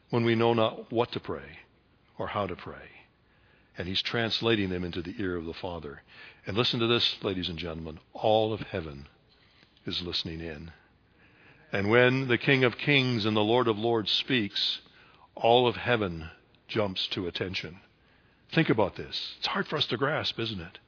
when 0.09 0.25
we 0.25 0.35
know 0.35 0.53
not 0.53 0.91
what 0.91 1.11
to 1.11 1.19
pray 1.19 1.59
or 2.17 2.27
how 2.27 2.47
to 2.47 2.55
pray. 2.55 2.89
And 3.77 3.87
he's 3.87 4.01
translating 4.01 4.69
them 4.69 4.83
into 4.83 5.01
the 5.01 5.15
ear 5.19 5.35
of 5.35 5.45
the 5.45 5.53
Father. 5.53 6.01
And 6.45 6.57
listen 6.57 6.79
to 6.79 6.87
this, 6.87 7.17
ladies 7.23 7.49
and 7.49 7.57
gentlemen. 7.57 7.99
All 8.13 8.53
of 8.53 8.59
heaven 8.61 9.07
is 9.85 10.01
listening 10.01 10.41
in. 10.41 10.71
And 11.71 11.89
when 11.89 12.27
the 12.27 12.37
King 12.37 12.63
of 12.63 12.77
Kings 12.77 13.25
and 13.25 13.35
the 13.35 13.41
Lord 13.41 13.67
of 13.67 13.79
Lords 13.79 14.11
speaks, 14.11 14.79
all 15.35 15.67
of 15.67 15.75
heaven 15.75 16.29
jumps 16.67 17.07
to 17.07 17.27
attention. 17.27 17.79
Think 18.53 18.69
about 18.69 18.95
this. 18.95 19.35
It's 19.39 19.47
hard 19.47 19.67
for 19.67 19.77
us 19.77 19.85
to 19.87 19.97
grasp, 19.97 20.39
isn't 20.39 20.59
it? 20.59 20.79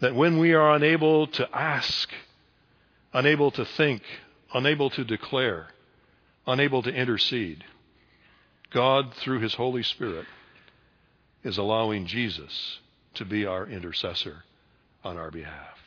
That 0.00 0.14
when 0.14 0.38
we 0.38 0.54
are 0.54 0.74
unable 0.74 1.26
to 1.28 1.48
ask, 1.56 2.08
unable 3.12 3.50
to 3.52 3.64
think, 3.64 4.02
unable 4.54 4.90
to 4.90 5.04
declare, 5.04 5.68
unable 6.46 6.82
to 6.82 6.90
intercede, 6.90 7.64
God, 8.70 9.14
through 9.14 9.40
His 9.40 9.54
Holy 9.54 9.82
Spirit, 9.82 10.26
is 11.44 11.58
allowing 11.58 12.06
Jesus 12.06 12.78
to 13.14 13.24
be 13.24 13.44
our 13.46 13.66
intercessor 13.66 14.44
on 15.04 15.16
our 15.16 15.30
behalf. 15.30 15.78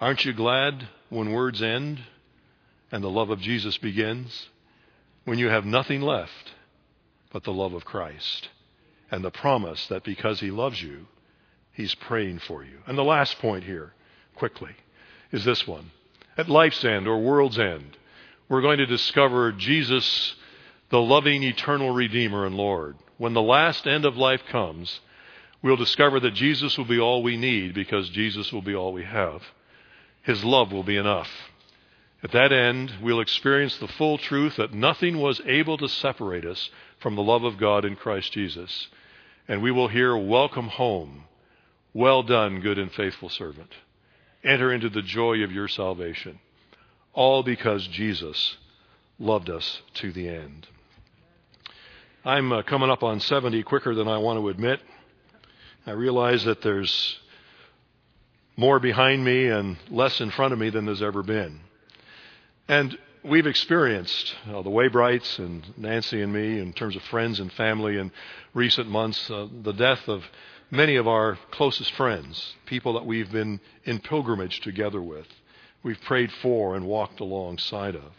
Aren't 0.00 0.24
you 0.24 0.32
glad 0.32 0.88
when 1.08 1.32
words 1.32 1.62
end 1.62 2.00
and 2.92 3.02
the 3.02 3.10
love 3.10 3.30
of 3.30 3.40
Jesus 3.40 3.76
begins? 3.78 4.48
When 5.24 5.38
you 5.38 5.48
have 5.48 5.64
nothing 5.64 6.00
left 6.00 6.52
but 7.32 7.44
the 7.44 7.52
love 7.52 7.72
of 7.72 7.84
Christ 7.84 8.48
and 9.10 9.24
the 9.24 9.30
promise 9.30 9.86
that 9.88 10.04
because 10.04 10.40
He 10.40 10.50
loves 10.50 10.82
you, 10.82 11.06
He's 11.72 11.94
praying 11.94 12.40
for 12.40 12.64
you. 12.64 12.78
And 12.86 12.98
the 12.98 13.04
last 13.04 13.38
point 13.38 13.64
here, 13.64 13.92
quickly, 14.34 14.74
is 15.32 15.44
this 15.44 15.66
one. 15.66 15.90
At 16.36 16.48
life's 16.48 16.84
end 16.84 17.06
or 17.06 17.20
world's 17.20 17.58
end, 17.58 17.96
we're 18.48 18.62
going 18.62 18.78
to 18.78 18.86
discover 18.86 19.52
Jesus, 19.52 20.34
the 20.90 21.00
loving, 21.00 21.42
eternal 21.42 21.92
Redeemer 21.92 22.46
and 22.46 22.56
Lord. 22.56 22.96
When 23.18 23.34
the 23.34 23.42
last 23.42 23.86
end 23.86 24.04
of 24.04 24.16
life 24.16 24.42
comes, 24.50 25.00
we'll 25.62 25.76
discover 25.76 26.18
that 26.20 26.34
Jesus 26.34 26.76
will 26.76 26.86
be 26.86 26.98
all 26.98 27.22
we 27.22 27.36
need 27.36 27.74
because 27.74 28.08
Jesus 28.10 28.52
will 28.52 28.62
be 28.62 28.74
all 28.74 28.92
we 28.92 29.04
have. 29.04 29.42
His 30.22 30.44
love 30.44 30.72
will 30.72 30.82
be 30.82 30.96
enough. 30.96 31.30
At 32.22 32.32
that 32.32 32.52
end, 32.52 32.92
we'll 33.00 33.20
experience 33.20 33.78
the 33.78 33.88
full 33.88 34.18
truth 34.18 34.56
that 34.56 34.74
nothing 34.74 35.18
was 35.18 35.40
able 35.46 35.78
to 35.78 35.88
separate 35.88 36.44
us 36.44 36.70
from 36.98 37.16
the 37.16 37.22
love 37.22 37.44
of 37.44 37.56
God 37.56 37.84
in 37.84 37.96
Christ 37.96 38.32
Jesus. 38.32 38.88
And 39.48 39.62
we 39.62 39.70
will 39.70 39.88
hear, 39.88 40.16
Welcome 40.16 40.68
home. 40.68 41.24
Well 41.94 42.22
done, 42.22 42.60
good 42.60 42.78
and 42.78 42.92
faithful 42.92 43.30
servant. 43.30 43.72
Enter 44.44 44.72
into 44.72 44.90
the 44.90 45.02
joy 45.02 45.42
of 45.42 45.50
your 45.50 45.66
salvation. 45.66 46.38
All 47.14 47.42
because 47.42 47.86
Jesus 47.86 48.58
loved 49.18 49.50
us 49.50 49.80
to 49.94 50.12
the 50.12 50.28
end. 50.28 50.68
I'm 52.24 52.52
uh, 52.52 52.62
coming 52.62 52.90
up 52.90 53.02
on 53.02 53.20
70 53.20 53.62
quicker 53.62 53.94
than 53.94 54.08
I 54.08 54.18
want 54.18 54.38
to 54.38 54.48
admit. 54.50 54.80
I 55.86 55.92
realize 55.92 56.44
that 56.44 56.60
there's 56.60 57.18
more 58.56 58.78
behind 58.78 59.24
me 59.24 59.48
and 59.48 59.78
less 59.88 60.20
in 60.20 60.30
front 60.30 60.52
of 60.52 60.58
me 60.58 60.68
than 60.68 60.84
there's 60.84 61.02
ever 61.02 61.22
been. 61.22 61.60
And 62.70 62.96
we've 63.24 63.48
experienced 63.48 64.32
uh, 64.46 64.62
the 64.62 64.70
Waybrights 64.70 65.40
and 65.40 65.76
Nancy 65.76 66.22
and 66.22 66.32
me, 66.32 66.60
in 66.60 66.72
terms 66.72 66.94
of 66.94 67.02
friends 67.02 67.40
and 67.40 67.52
family, 67.52 67.98
in 67.98 68.12
recent 68.54 68.88
months, 68.88 69.28
uh, 69.28 69.48
the 69.64 69.72
death 69.72 70.06
of 70.06 70.22
many 70.70 70.94
of 70.94 71.08
our 71.08 71.36
closest 71.50 71.92
friends, 71.94 72.54
people 72.66 72.92
that 72.92 73.04
we've 73.04 73.32
been 73.32 73.58
in 73.86 73.98
pilgrimage 73.98 74.60
together 74.60 75.02
with, 75.02 75.26
we've 75.82 76.00
prayed 76.02 76.30
for 76.30 76.76
and 76.76 76.86
walked 76.86 77.18
alongside 77.18 77.96
of. 77.96 78.12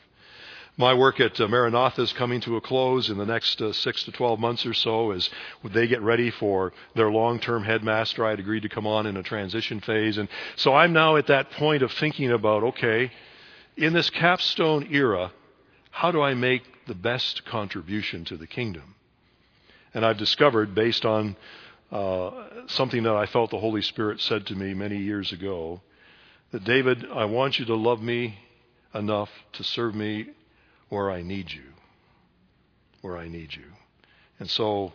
My 0.75 0.95
work 0.95 1.21
at 1.21 1.39
uh, 1.39 1.47
Maranatha 1.47 2.01
is 2.01 2.11
coming 2.11 2.41
to 2.41 2.57
a 2.57 2.61
close 2.61 3.09
in 3.09 3.17
the 3.17 3.25
next 3.25 3.61
uh, 3.61 3.71
six 3.71 4.03
to 4.03 4.11
12 4.11 4.37
months 4.37 4.65
or 4.65 4.73
so 4.73 5.11
as 5.11 5.29
they 5.63 5.87
get 5.87 6.01
ready 6.01 6.29
for 6.29 6.73
their 6.93 7.09
long 7.09 7.39
term 7.39 7.63
headmaster. 7.63 8.25
I'd 8.25 8.39
agreed 8.41 8.63
to 8.63 8.69
come 8.69 8.85
on 8.85 9.05
in 9.05 9.15
a 9.15 9.23
transition 9.23 9.79
phase. 9.79 10.17
And 10.17 10.27
so 10.57 10.75
I'm 10.75 10.91
now 10.91 11.15
at 11.15 11.27
that 11.27 11.51
point 11.51 11.83
of 11.83 11.93
thinking 11.93 12.31
about 12.33 12.63
okay, 12.63 13.13
in 13.77 13.93
this 13.93 14.09
capstone 14.09 14.87
era, 14.91 15.31
how 15.89 16.11
do 16.11 16.21
I 16.21 16.33
make 16.33 16.63
the 16.87 16.95
best 16.95 17.45
contribution 17.45 18.25
to 18.25 18.37
the 18.37 18.47
kingdom? 18.47 18.95
And 19.93 20.05
I've 20.05 20.17
discovered, 20.17 20.73
based 20.73 21.05
on 21.05 21.35
uh, 21.91 22.31
something 22.67 23.03
that 23.03 23.15
I 23.15 23.25
felt 23.25 23.51
the 23.51 23.59
Holy 23.59 23.81
Spirit 23.81 24.21
said 24.21 24.47
to 24.47 24.55
me 24.55 24.73
many 24.73 24.97
years 24.97 25.31
ago, 25.31 25.81
that 26.51 26.63
David, 26.63 27.05
I 27.13 27.25
want 27.25 27.59
you 27.59 27.65
to 27.65 27.75
love 27.75 28.01
me 28.01 28.37
enough 28.93 29.29
to 29.53 29.63
serve 29.63 29.95
me 29.95 30.27
where 30.89 31.11
I 31.11 31.21
need 31.21 31.51
you. 31.51 31.63
Where 33.01 33.17
I 33.17 33.27
need 33.27 33.53
you. 33.53 33.65
And 34.39 34.49
so 34.49 34.93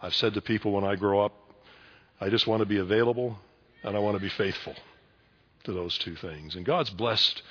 I've 0.00 0.14
said 0.14 0.34
to 0.34 0.40
people 0.40 0.72
when 0.72 0.84
I 0.84 0.96
grow 0.96 1.24
up, 1.24 1.32
I 2.20 2.30
just 2.30 2.46
want 2.46 2.60
to 2.60 2.66
be 2.66 2.78
available 2.78 3.38
and 3.82 3.96
I 3.96 4.00
want 4.00 4.16
to 4.16 4.22
be 4.22 4.28
faithful 4.28 4.74
to 5.64 5.72
those 5.72 5.96
two 5.98 6.16
things. 6.16 6.56
And 6.56 6.64
God's 6.64 6.90
blessed 6.90 7.42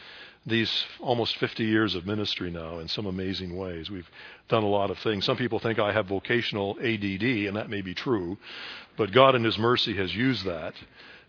these 0.46 0.86
almost 1.00 1.38
50 1.38 1.64
years 1.64 1.96
of 1.96 2.06
ministry 2.06 2.50
now 2.50 2.80
in 2.80 2.88
some 2.88 3.06
amazing 3.06 3.58
ways. 3.58 3.90
We've 3.90 4.10
done 4.48 4.64
a 4.64 4.70
lot 4.70 4.92
of 4.92 4.98
things. 5.00 5.26
Some 5.26 5.38
people 5.38 5.60
think 5.60 5.80
I 5.80 5.92
have 5.92 6.08
vocational 6.08 6.78
ADD, 6.80 7.24
and 7.24 7.56
that 7.56 7.70
may 7.70 7.82
be 7.82 7.94
true, 7.94 8.38
but 8.96 9.12
God 9.12 9.36
in 9.36 9.44
His 9.44 9.58
mercy 9.58 9.96
has 9.98 10.16
used 10.16 10.46
that 10.46 10.74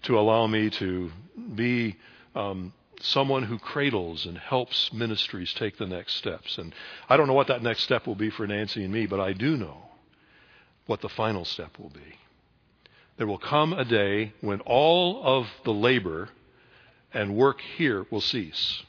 to 0.03 0.19
allow 0.19 0.47
me 0.47 0.71
to 0.71 1.11
be 1.55 1.97
um, 2.35 2.73
someone 3.01 3.43
who 3.43 3.59
cradles 3.59 4.27
and 4.27 4.39
helps 4.39 4.93
ministries 4.93 5.53
take 5.55 5.79
the 5.79 5.87
next 5.87 6.17
steps. 6.17 6.59
And 6.59 6.75
I 7.09 7.17
don't 7.17 7.27
know 7.27 7.35
what 7.35 7.49
that 7.49 7.63
next 7.63 7.83
step 7.83 8.07
will 8.07 8.15
be 8.15 8.31
for 8.31 8.47
Nancy 8.47 8.85
and 8.85 8.93
me, 8.93 9.07
but 9.07 9.21
I 9.21 9.33
do 9.33 9.57
know 9.57 9.83
what 10.87 11.01
the 11.01 11.09
final 11.09 11.45
step 11.45 11.79
will 11.79 11.91
be. 11.91 12.19
There 13.17 13.27
will 13.27 13.39
come 13.39 13.73
a 13.73 13.85
day 13.85 14.33
when 14.41 14.61
all 14.61 15.23
of 15.25 15.49
the 15.65 15.73
labor 15.73 16.29
and 17.13 17.35
work 17.35 17.61
here 17.61 18.07
will 18.11 18.21
cease. 18.21 18.83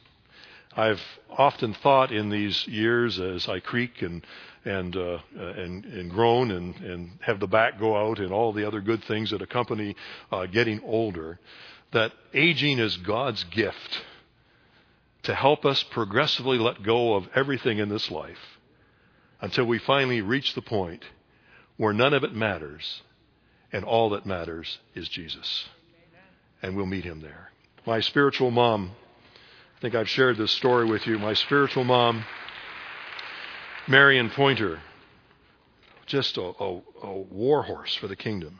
I've 0.76 1.02
often 1.30 1.74
thought 1.74 2.12
in 2.12 2.30
these 2.30 2.68
years 2.68 3.20
as 3.20 3.48
I 3.48 3.60
creak 3.60 4.02
and 4.02 4.26
and 4.66 4.96
uh, 4.96 5.20
and 5.36 5.86
and 5.86 6.12
groan 6.12 6.52
and 6.52 6.76
and 6.76 7.20
have 7.22 7.40
the 7.40 7.48
back 7.48 7.80
go 7.80 7.98
out 7.98 8.20
and 8.20 8.32
all 8.32 8.54
the 8.54 8.68
other 8.68 8.82
good 8.82 9.04
things 9.04 9.32
that 9.32 9.42
accompany 9.42 9.96
uh, 10.32 10.46
getting 10.46 10.82
older 10.84 11.40
that 11.92 12.12
aging 12.34 12.80
is 12.80 12.98
God's 12.98 13.44
gift 13.46 14.04
to 15.24 15.34
help 15.34 15.66
us 15.66 15.84
progressively 15.84 16.58
let 16.58 16.84
go 16.84 17.16
of 17.16 17.28
everything 17.36 17.80
in 17.80 17.90
this 17.90 18.12
life 18.12 18.60
until 19.42 19.66
we 19.66 19.80
finally 19.80 20.22
reach 20.22 20.54
the 20.54 20.62
point 20.62 21.04
where 21.78 21.94
none 21.94 22.14
of 22.14 22.24
it 22.24 22.34
matters 22.34 23.02
and 23.72 23.86
all 23.86 24.10
that 24.10 24.26
matters 24.26 24.80
is 24.96 25.08
Jesus. 25.10 25.66
And 26.62 26.76
we'll 26.76 26.86
meet 26.86 27.06
him 27.06 27.22
there. 27.22 27.52
My 27.86 28.02
spiritual 28.02 28.52
mom, 28.52 28.92
I 29.80 29.82
think 29.82 29.96
I've 29.96 30.10
shared 30.10 30.36
this 30.36 30.52
story 30.52 30.86
with 30.86 31.08
you. 31.08 31.18
My 31.18 31.34
spiritual 31.34 31.86
mom, 31.86 32.26
Marion 33.88 34.30
Pointer, 34.30 34.82
just 36.06 36.36
a, 36.36 36.52
a, 36.60 36.82
a 37.02 37.18
warhorse 37.32 37.96
for 37.96 38.10
the 38.10 38.16
kingdom 38.18 38.60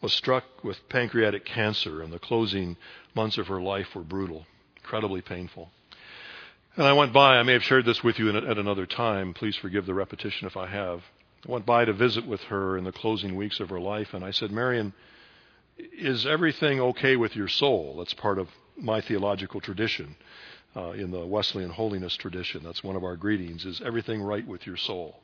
was 0.00 0.12
struck 0.12 0.44
with 0.62 0.88
pancreatic 0.88 1.44
cancer, 1.44 2.02
and 2.02 2.12
the 2.12 2.20
closing 2.20 2.76
months 3.16 3.36
of 3.36 3.48
her 3.48 3.60
life 3.60 3.96
were 3.96 4.04
brutal, 4.04 4.46
incredibly 4.76 5.22
painful. 5.22 5.70
And 6.76 6.86
I 6.86 6.92
went 6.92 7.12
by, 7.12 7.38
I 7.38 7.42
may 7.42 7.54
have 7.54 7.64
shared 7.64 7.84
this 7.84 8.04
with 8.04 8.20
you 8.20 8.30
at 8.30 8.58
another 8.58 8.86
time. 8.86 9.34
Please 9.34 9.56
forgive 9.56 9.86
the 9.86 9.94
repetition 9.94 10.46
if 10.46 10.56
I 10.56 10.68
have. 10.68 11.02
I 11.48 11.50
went 11.50 11.66
by 11.66 11.84
to 11.84 11.92
visit 11.92 12.24
with 12.24 12.42
her 12.42 12.78
in 12.78 12.84
the 12.84 12.92
closing 12.92 13.34
weeks 13.34 13.58
of 13.58 13.70
her 13.70 13.80
life, 13.80 14.14
and 14.14 14.24
I 14.24 14.30
said, 14.30 14.52
Marion, 14.52 14.94
is 15.76 16.26
everything 16.26 16.80
okay 16.80 17.16
with 17.16 17.34
your 17.34 17.48
soul? 17.48 17.96
That's 17.98 18.14
part 18.14 18.38
of 18.38 18.46
my 18.80 19.00
theological 19.00 19.60
tradition. 19.60 20.16
Uh, 20.76 20.90
in 20.90 21.10
the 21.10 21.26
Wesleyan 21.26 21.70
holiness 21.70 22.14
tradition, 22.16 22.62
that's 22.62 22.84
one 22.84 22.94
of 22.94 23.02
our 23.02 23.16
greetings, 23.16 23.64
is 23.64 23.80
everything 23.84 24.22
right 24.22 24.46
with 24.46 24.66
your 24.66 24.76
soul? 24.76 25.18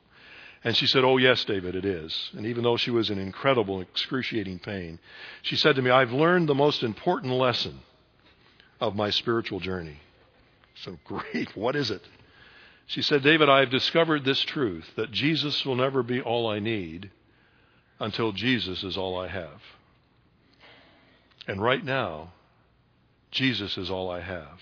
And 0.63 0.75
she 0.75 0.87
said, 0.87 1.03
Oh, 1.03 1.17
yes, 1.17 1.45
David, 1.45 1.75
it 1.75 1.85
is. 1.85 2.31
And 2.35 2.47
even 2.47 2.63
though 2.63 2.75
she 2.75 2.89
was 2.89 3.11
in 3.11 3.19
incredible, 3.19 3.81
excruciating 3.81 4.59
pain, 4.59 4.99
she 5.43 5.55
said 5.55 5.75
to 5.75 5.81
me, 5.83 5.91
I've 5.91 6.11
learned 6.11 6.49
the 6.49 6.55
most 6.55 6.81
important 6.81 7.33
lesson 7.33 7.79
of 8.81 8.95
my 8.95 9.11
spiritual 9.11 9.59
journey. 9.59 9.99
So, 10.73 10.97
great. 11.05 11.55
What 11.55 11.75
is 11.75 11.91
it? 11.91 12.01
She 12.87 13.03
said, 13.03 13.23
David, 13.23 13.47
I 13.47 13.59
have 13.61 13.69
discovered 13.69 14.25
this 14.25 14.41
truth 14.41 14.85
that 14.95 15.11
Jesus 15.11 15.63
will 15.65 15.75
never 15.75 16.03
be 16.03 16.21
all 16.21 16.49
I 16.49 16.59
need 16.59 17.11
until 17.99 18.31
Jesus 18.31 18.83
is 18.83 18.97
all 18.97 19.19
I 19.19 19.27
have. 19.27 19.61
And 21.47 21.61
right 21.61 21.83
now, 21.83 22.33
Jesus 23.35 23.77
is 23.77 23.91
all 23.91 24.09
I 24.09 24.21
have. 24.21 24.61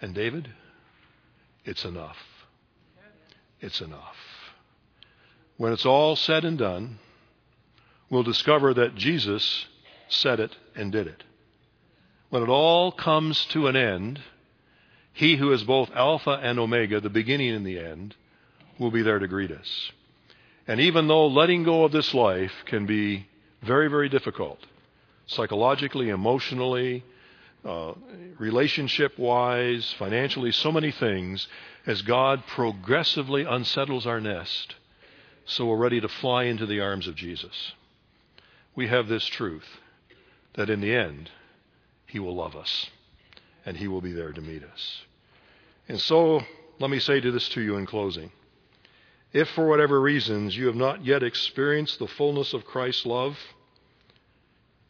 And 0.00 0.14
David, 0.14 0.48
it's 1.64 1.84
enough. 1.84 2.16
It's 3.60 3.80
enough. 3.80 4.16
When 5.56 5.72
it's 5.72 5.84
all 5.84 6.14
said 6.14 6.44
and 6.44 6.56
done, 6.56 7.00
we'll 8.08 8.22
discover 8.22 8.72
that 8.74 8.94
Jesus 8.94 9.66
said 10.08 10.38
it 10.38 10.56
and 10.76 10.92
did 10.92 11.08
it. 11.08 11.24
When 12.30 12.42
it 12.42 12.48
all 12.48 12.92
comes 12.92 13.44
to 13.46 13.66
an 13.66 13.74
end, 13.74 14.20
he 15.12 15.36
who 15.36 15.52
is 15.52 15.64
both 15.64 15.90
Alpha 15.92 16.38
and 16.40 16.60
Omega, 16.60 17.00
the 17.00 17.10
beginning 17.10 17.50
and 17.50 17.66
the 17.66 17.80
end, 17.80 18.14
will 18.78 18.92
be 18.92 19.02
there 19.02 19.18
to 19.18 19.26
greet 19.26 19.50
us. 19.50 19.90
And 20.68 20.80
even 20.80 21.08
though 21.08 21.26
letting 21.26 21.64
go 21.64 21.84
of 21.84 21.90
this 21.90 22.14
life 22.14 22.52
can 22.66 22.86
be 22.86 23.26
very, 23.62 23.88
very 23.88 24.08
difficult, 24.08 24.58
psychologically, 25.26 26.10
emotionally, 26.10 27.04
uh, 27.64 27.94
relationship 28.38 29.18
wise, 29.18 29.94
financially, 29.98 30.52
so 30.52 30.70
many 30.70 30.90
things, 30.90 31.48
as 31.86 32.02
God 32.02 32.46
progressively 32.46 33.44
unsettles 33.44 34.06
our 34.06 34.20
nest 34.20 34.74
so 35.46 35.66
we're 35.66 35.76
ready 35.76 36.00
to 36.00 36.08
fly 36.08 36.44
into 36.44 36.66
the 36.66 36.80
arms 36.80 37.06
of 37.06 37.14
Jesus. 37.14 37.72
We 38.74 38.88
have 38.88 39.08
this 39.08 39.26
truth 39.26 39.66
that 40.54 40.70
in 40.70 40.80
the 40.80 40.94
end, 40.94 41.30
He 42.06 42.18
will 42.18 42.34
love 42.34 42.56
us 42.56 42.90
and 43.66 43.76
He 43.76 43.88
will 43.88 44.00
be 44.00 44.12
there 44.12 44.32
to 44.32 44.40
meet 44.40 44.64
us. 44.64 45.02
And 45.88 46.00
so, 46.00 46.40
let 46.78 46.90
me 46.90 46.98
say 46.98 47.20
to 47.20 47.30
this 47.30 47.48
to 47.50 47.60
you 47.60 47.76
in 47.76 47.86
closing. 47.86 48.32
If 49.32 49.48
for 49.50 49.66
whatever 49.68 50.00
reasons 50.00 50.56
you 50.56 50.66
have 50.66 50.76
not 50.76 51.04
yet 51.04 51.22
experienced 51.22 51.98
the 51.98 52.06
fullness 52.06 52.54
of 52.54 52.64
Christ's 52.64 53.04
love, 53.04 53.36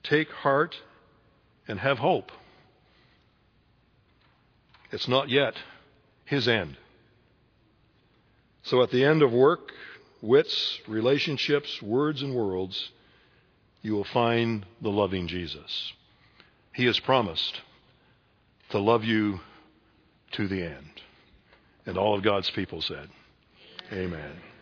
take 0.03 0.31
heart 0.31 0.77
and 1.67 1.81
have 1.81 1.99
hope. 1.99 2.31
It's 4.95 5.09
not 5.09 5.29
yet 5.29 5.55
his 6.25 6.47
end. 6.47 6.77
So 8.63 8.81
at 8.81 8.93
the 8.93 9.05
end 9.05 9.23
of 9.23 9.33
work, 9.33 9.73
wits, 10.23 10.79
relationships, 10.87 11.83
words, 11.83 12.23
and 12.23 12.33
worlds, 12.33 12.93
you 13.83 13.93
will 13.95 14.05
find 14.05 14.65
the 14.81 14.91
loving 14.91 15.27
Jesus. 15.27 15.93
He 16.73 16.87
has 16.87 17.01
promised 17.01 17.61
to 18.71 18.79
love 18.79 19.03
you 19.03 19.41
to 20.35 20.47
the 20.47 20.63
end. 20.63 21.03
And 21.87 21.99
all 21.99 22.15
of 22.15 22.23
God's 22.23 22.51
people 22.53 22.81
said, 22.81 23.11
Amen. 23.93 24.54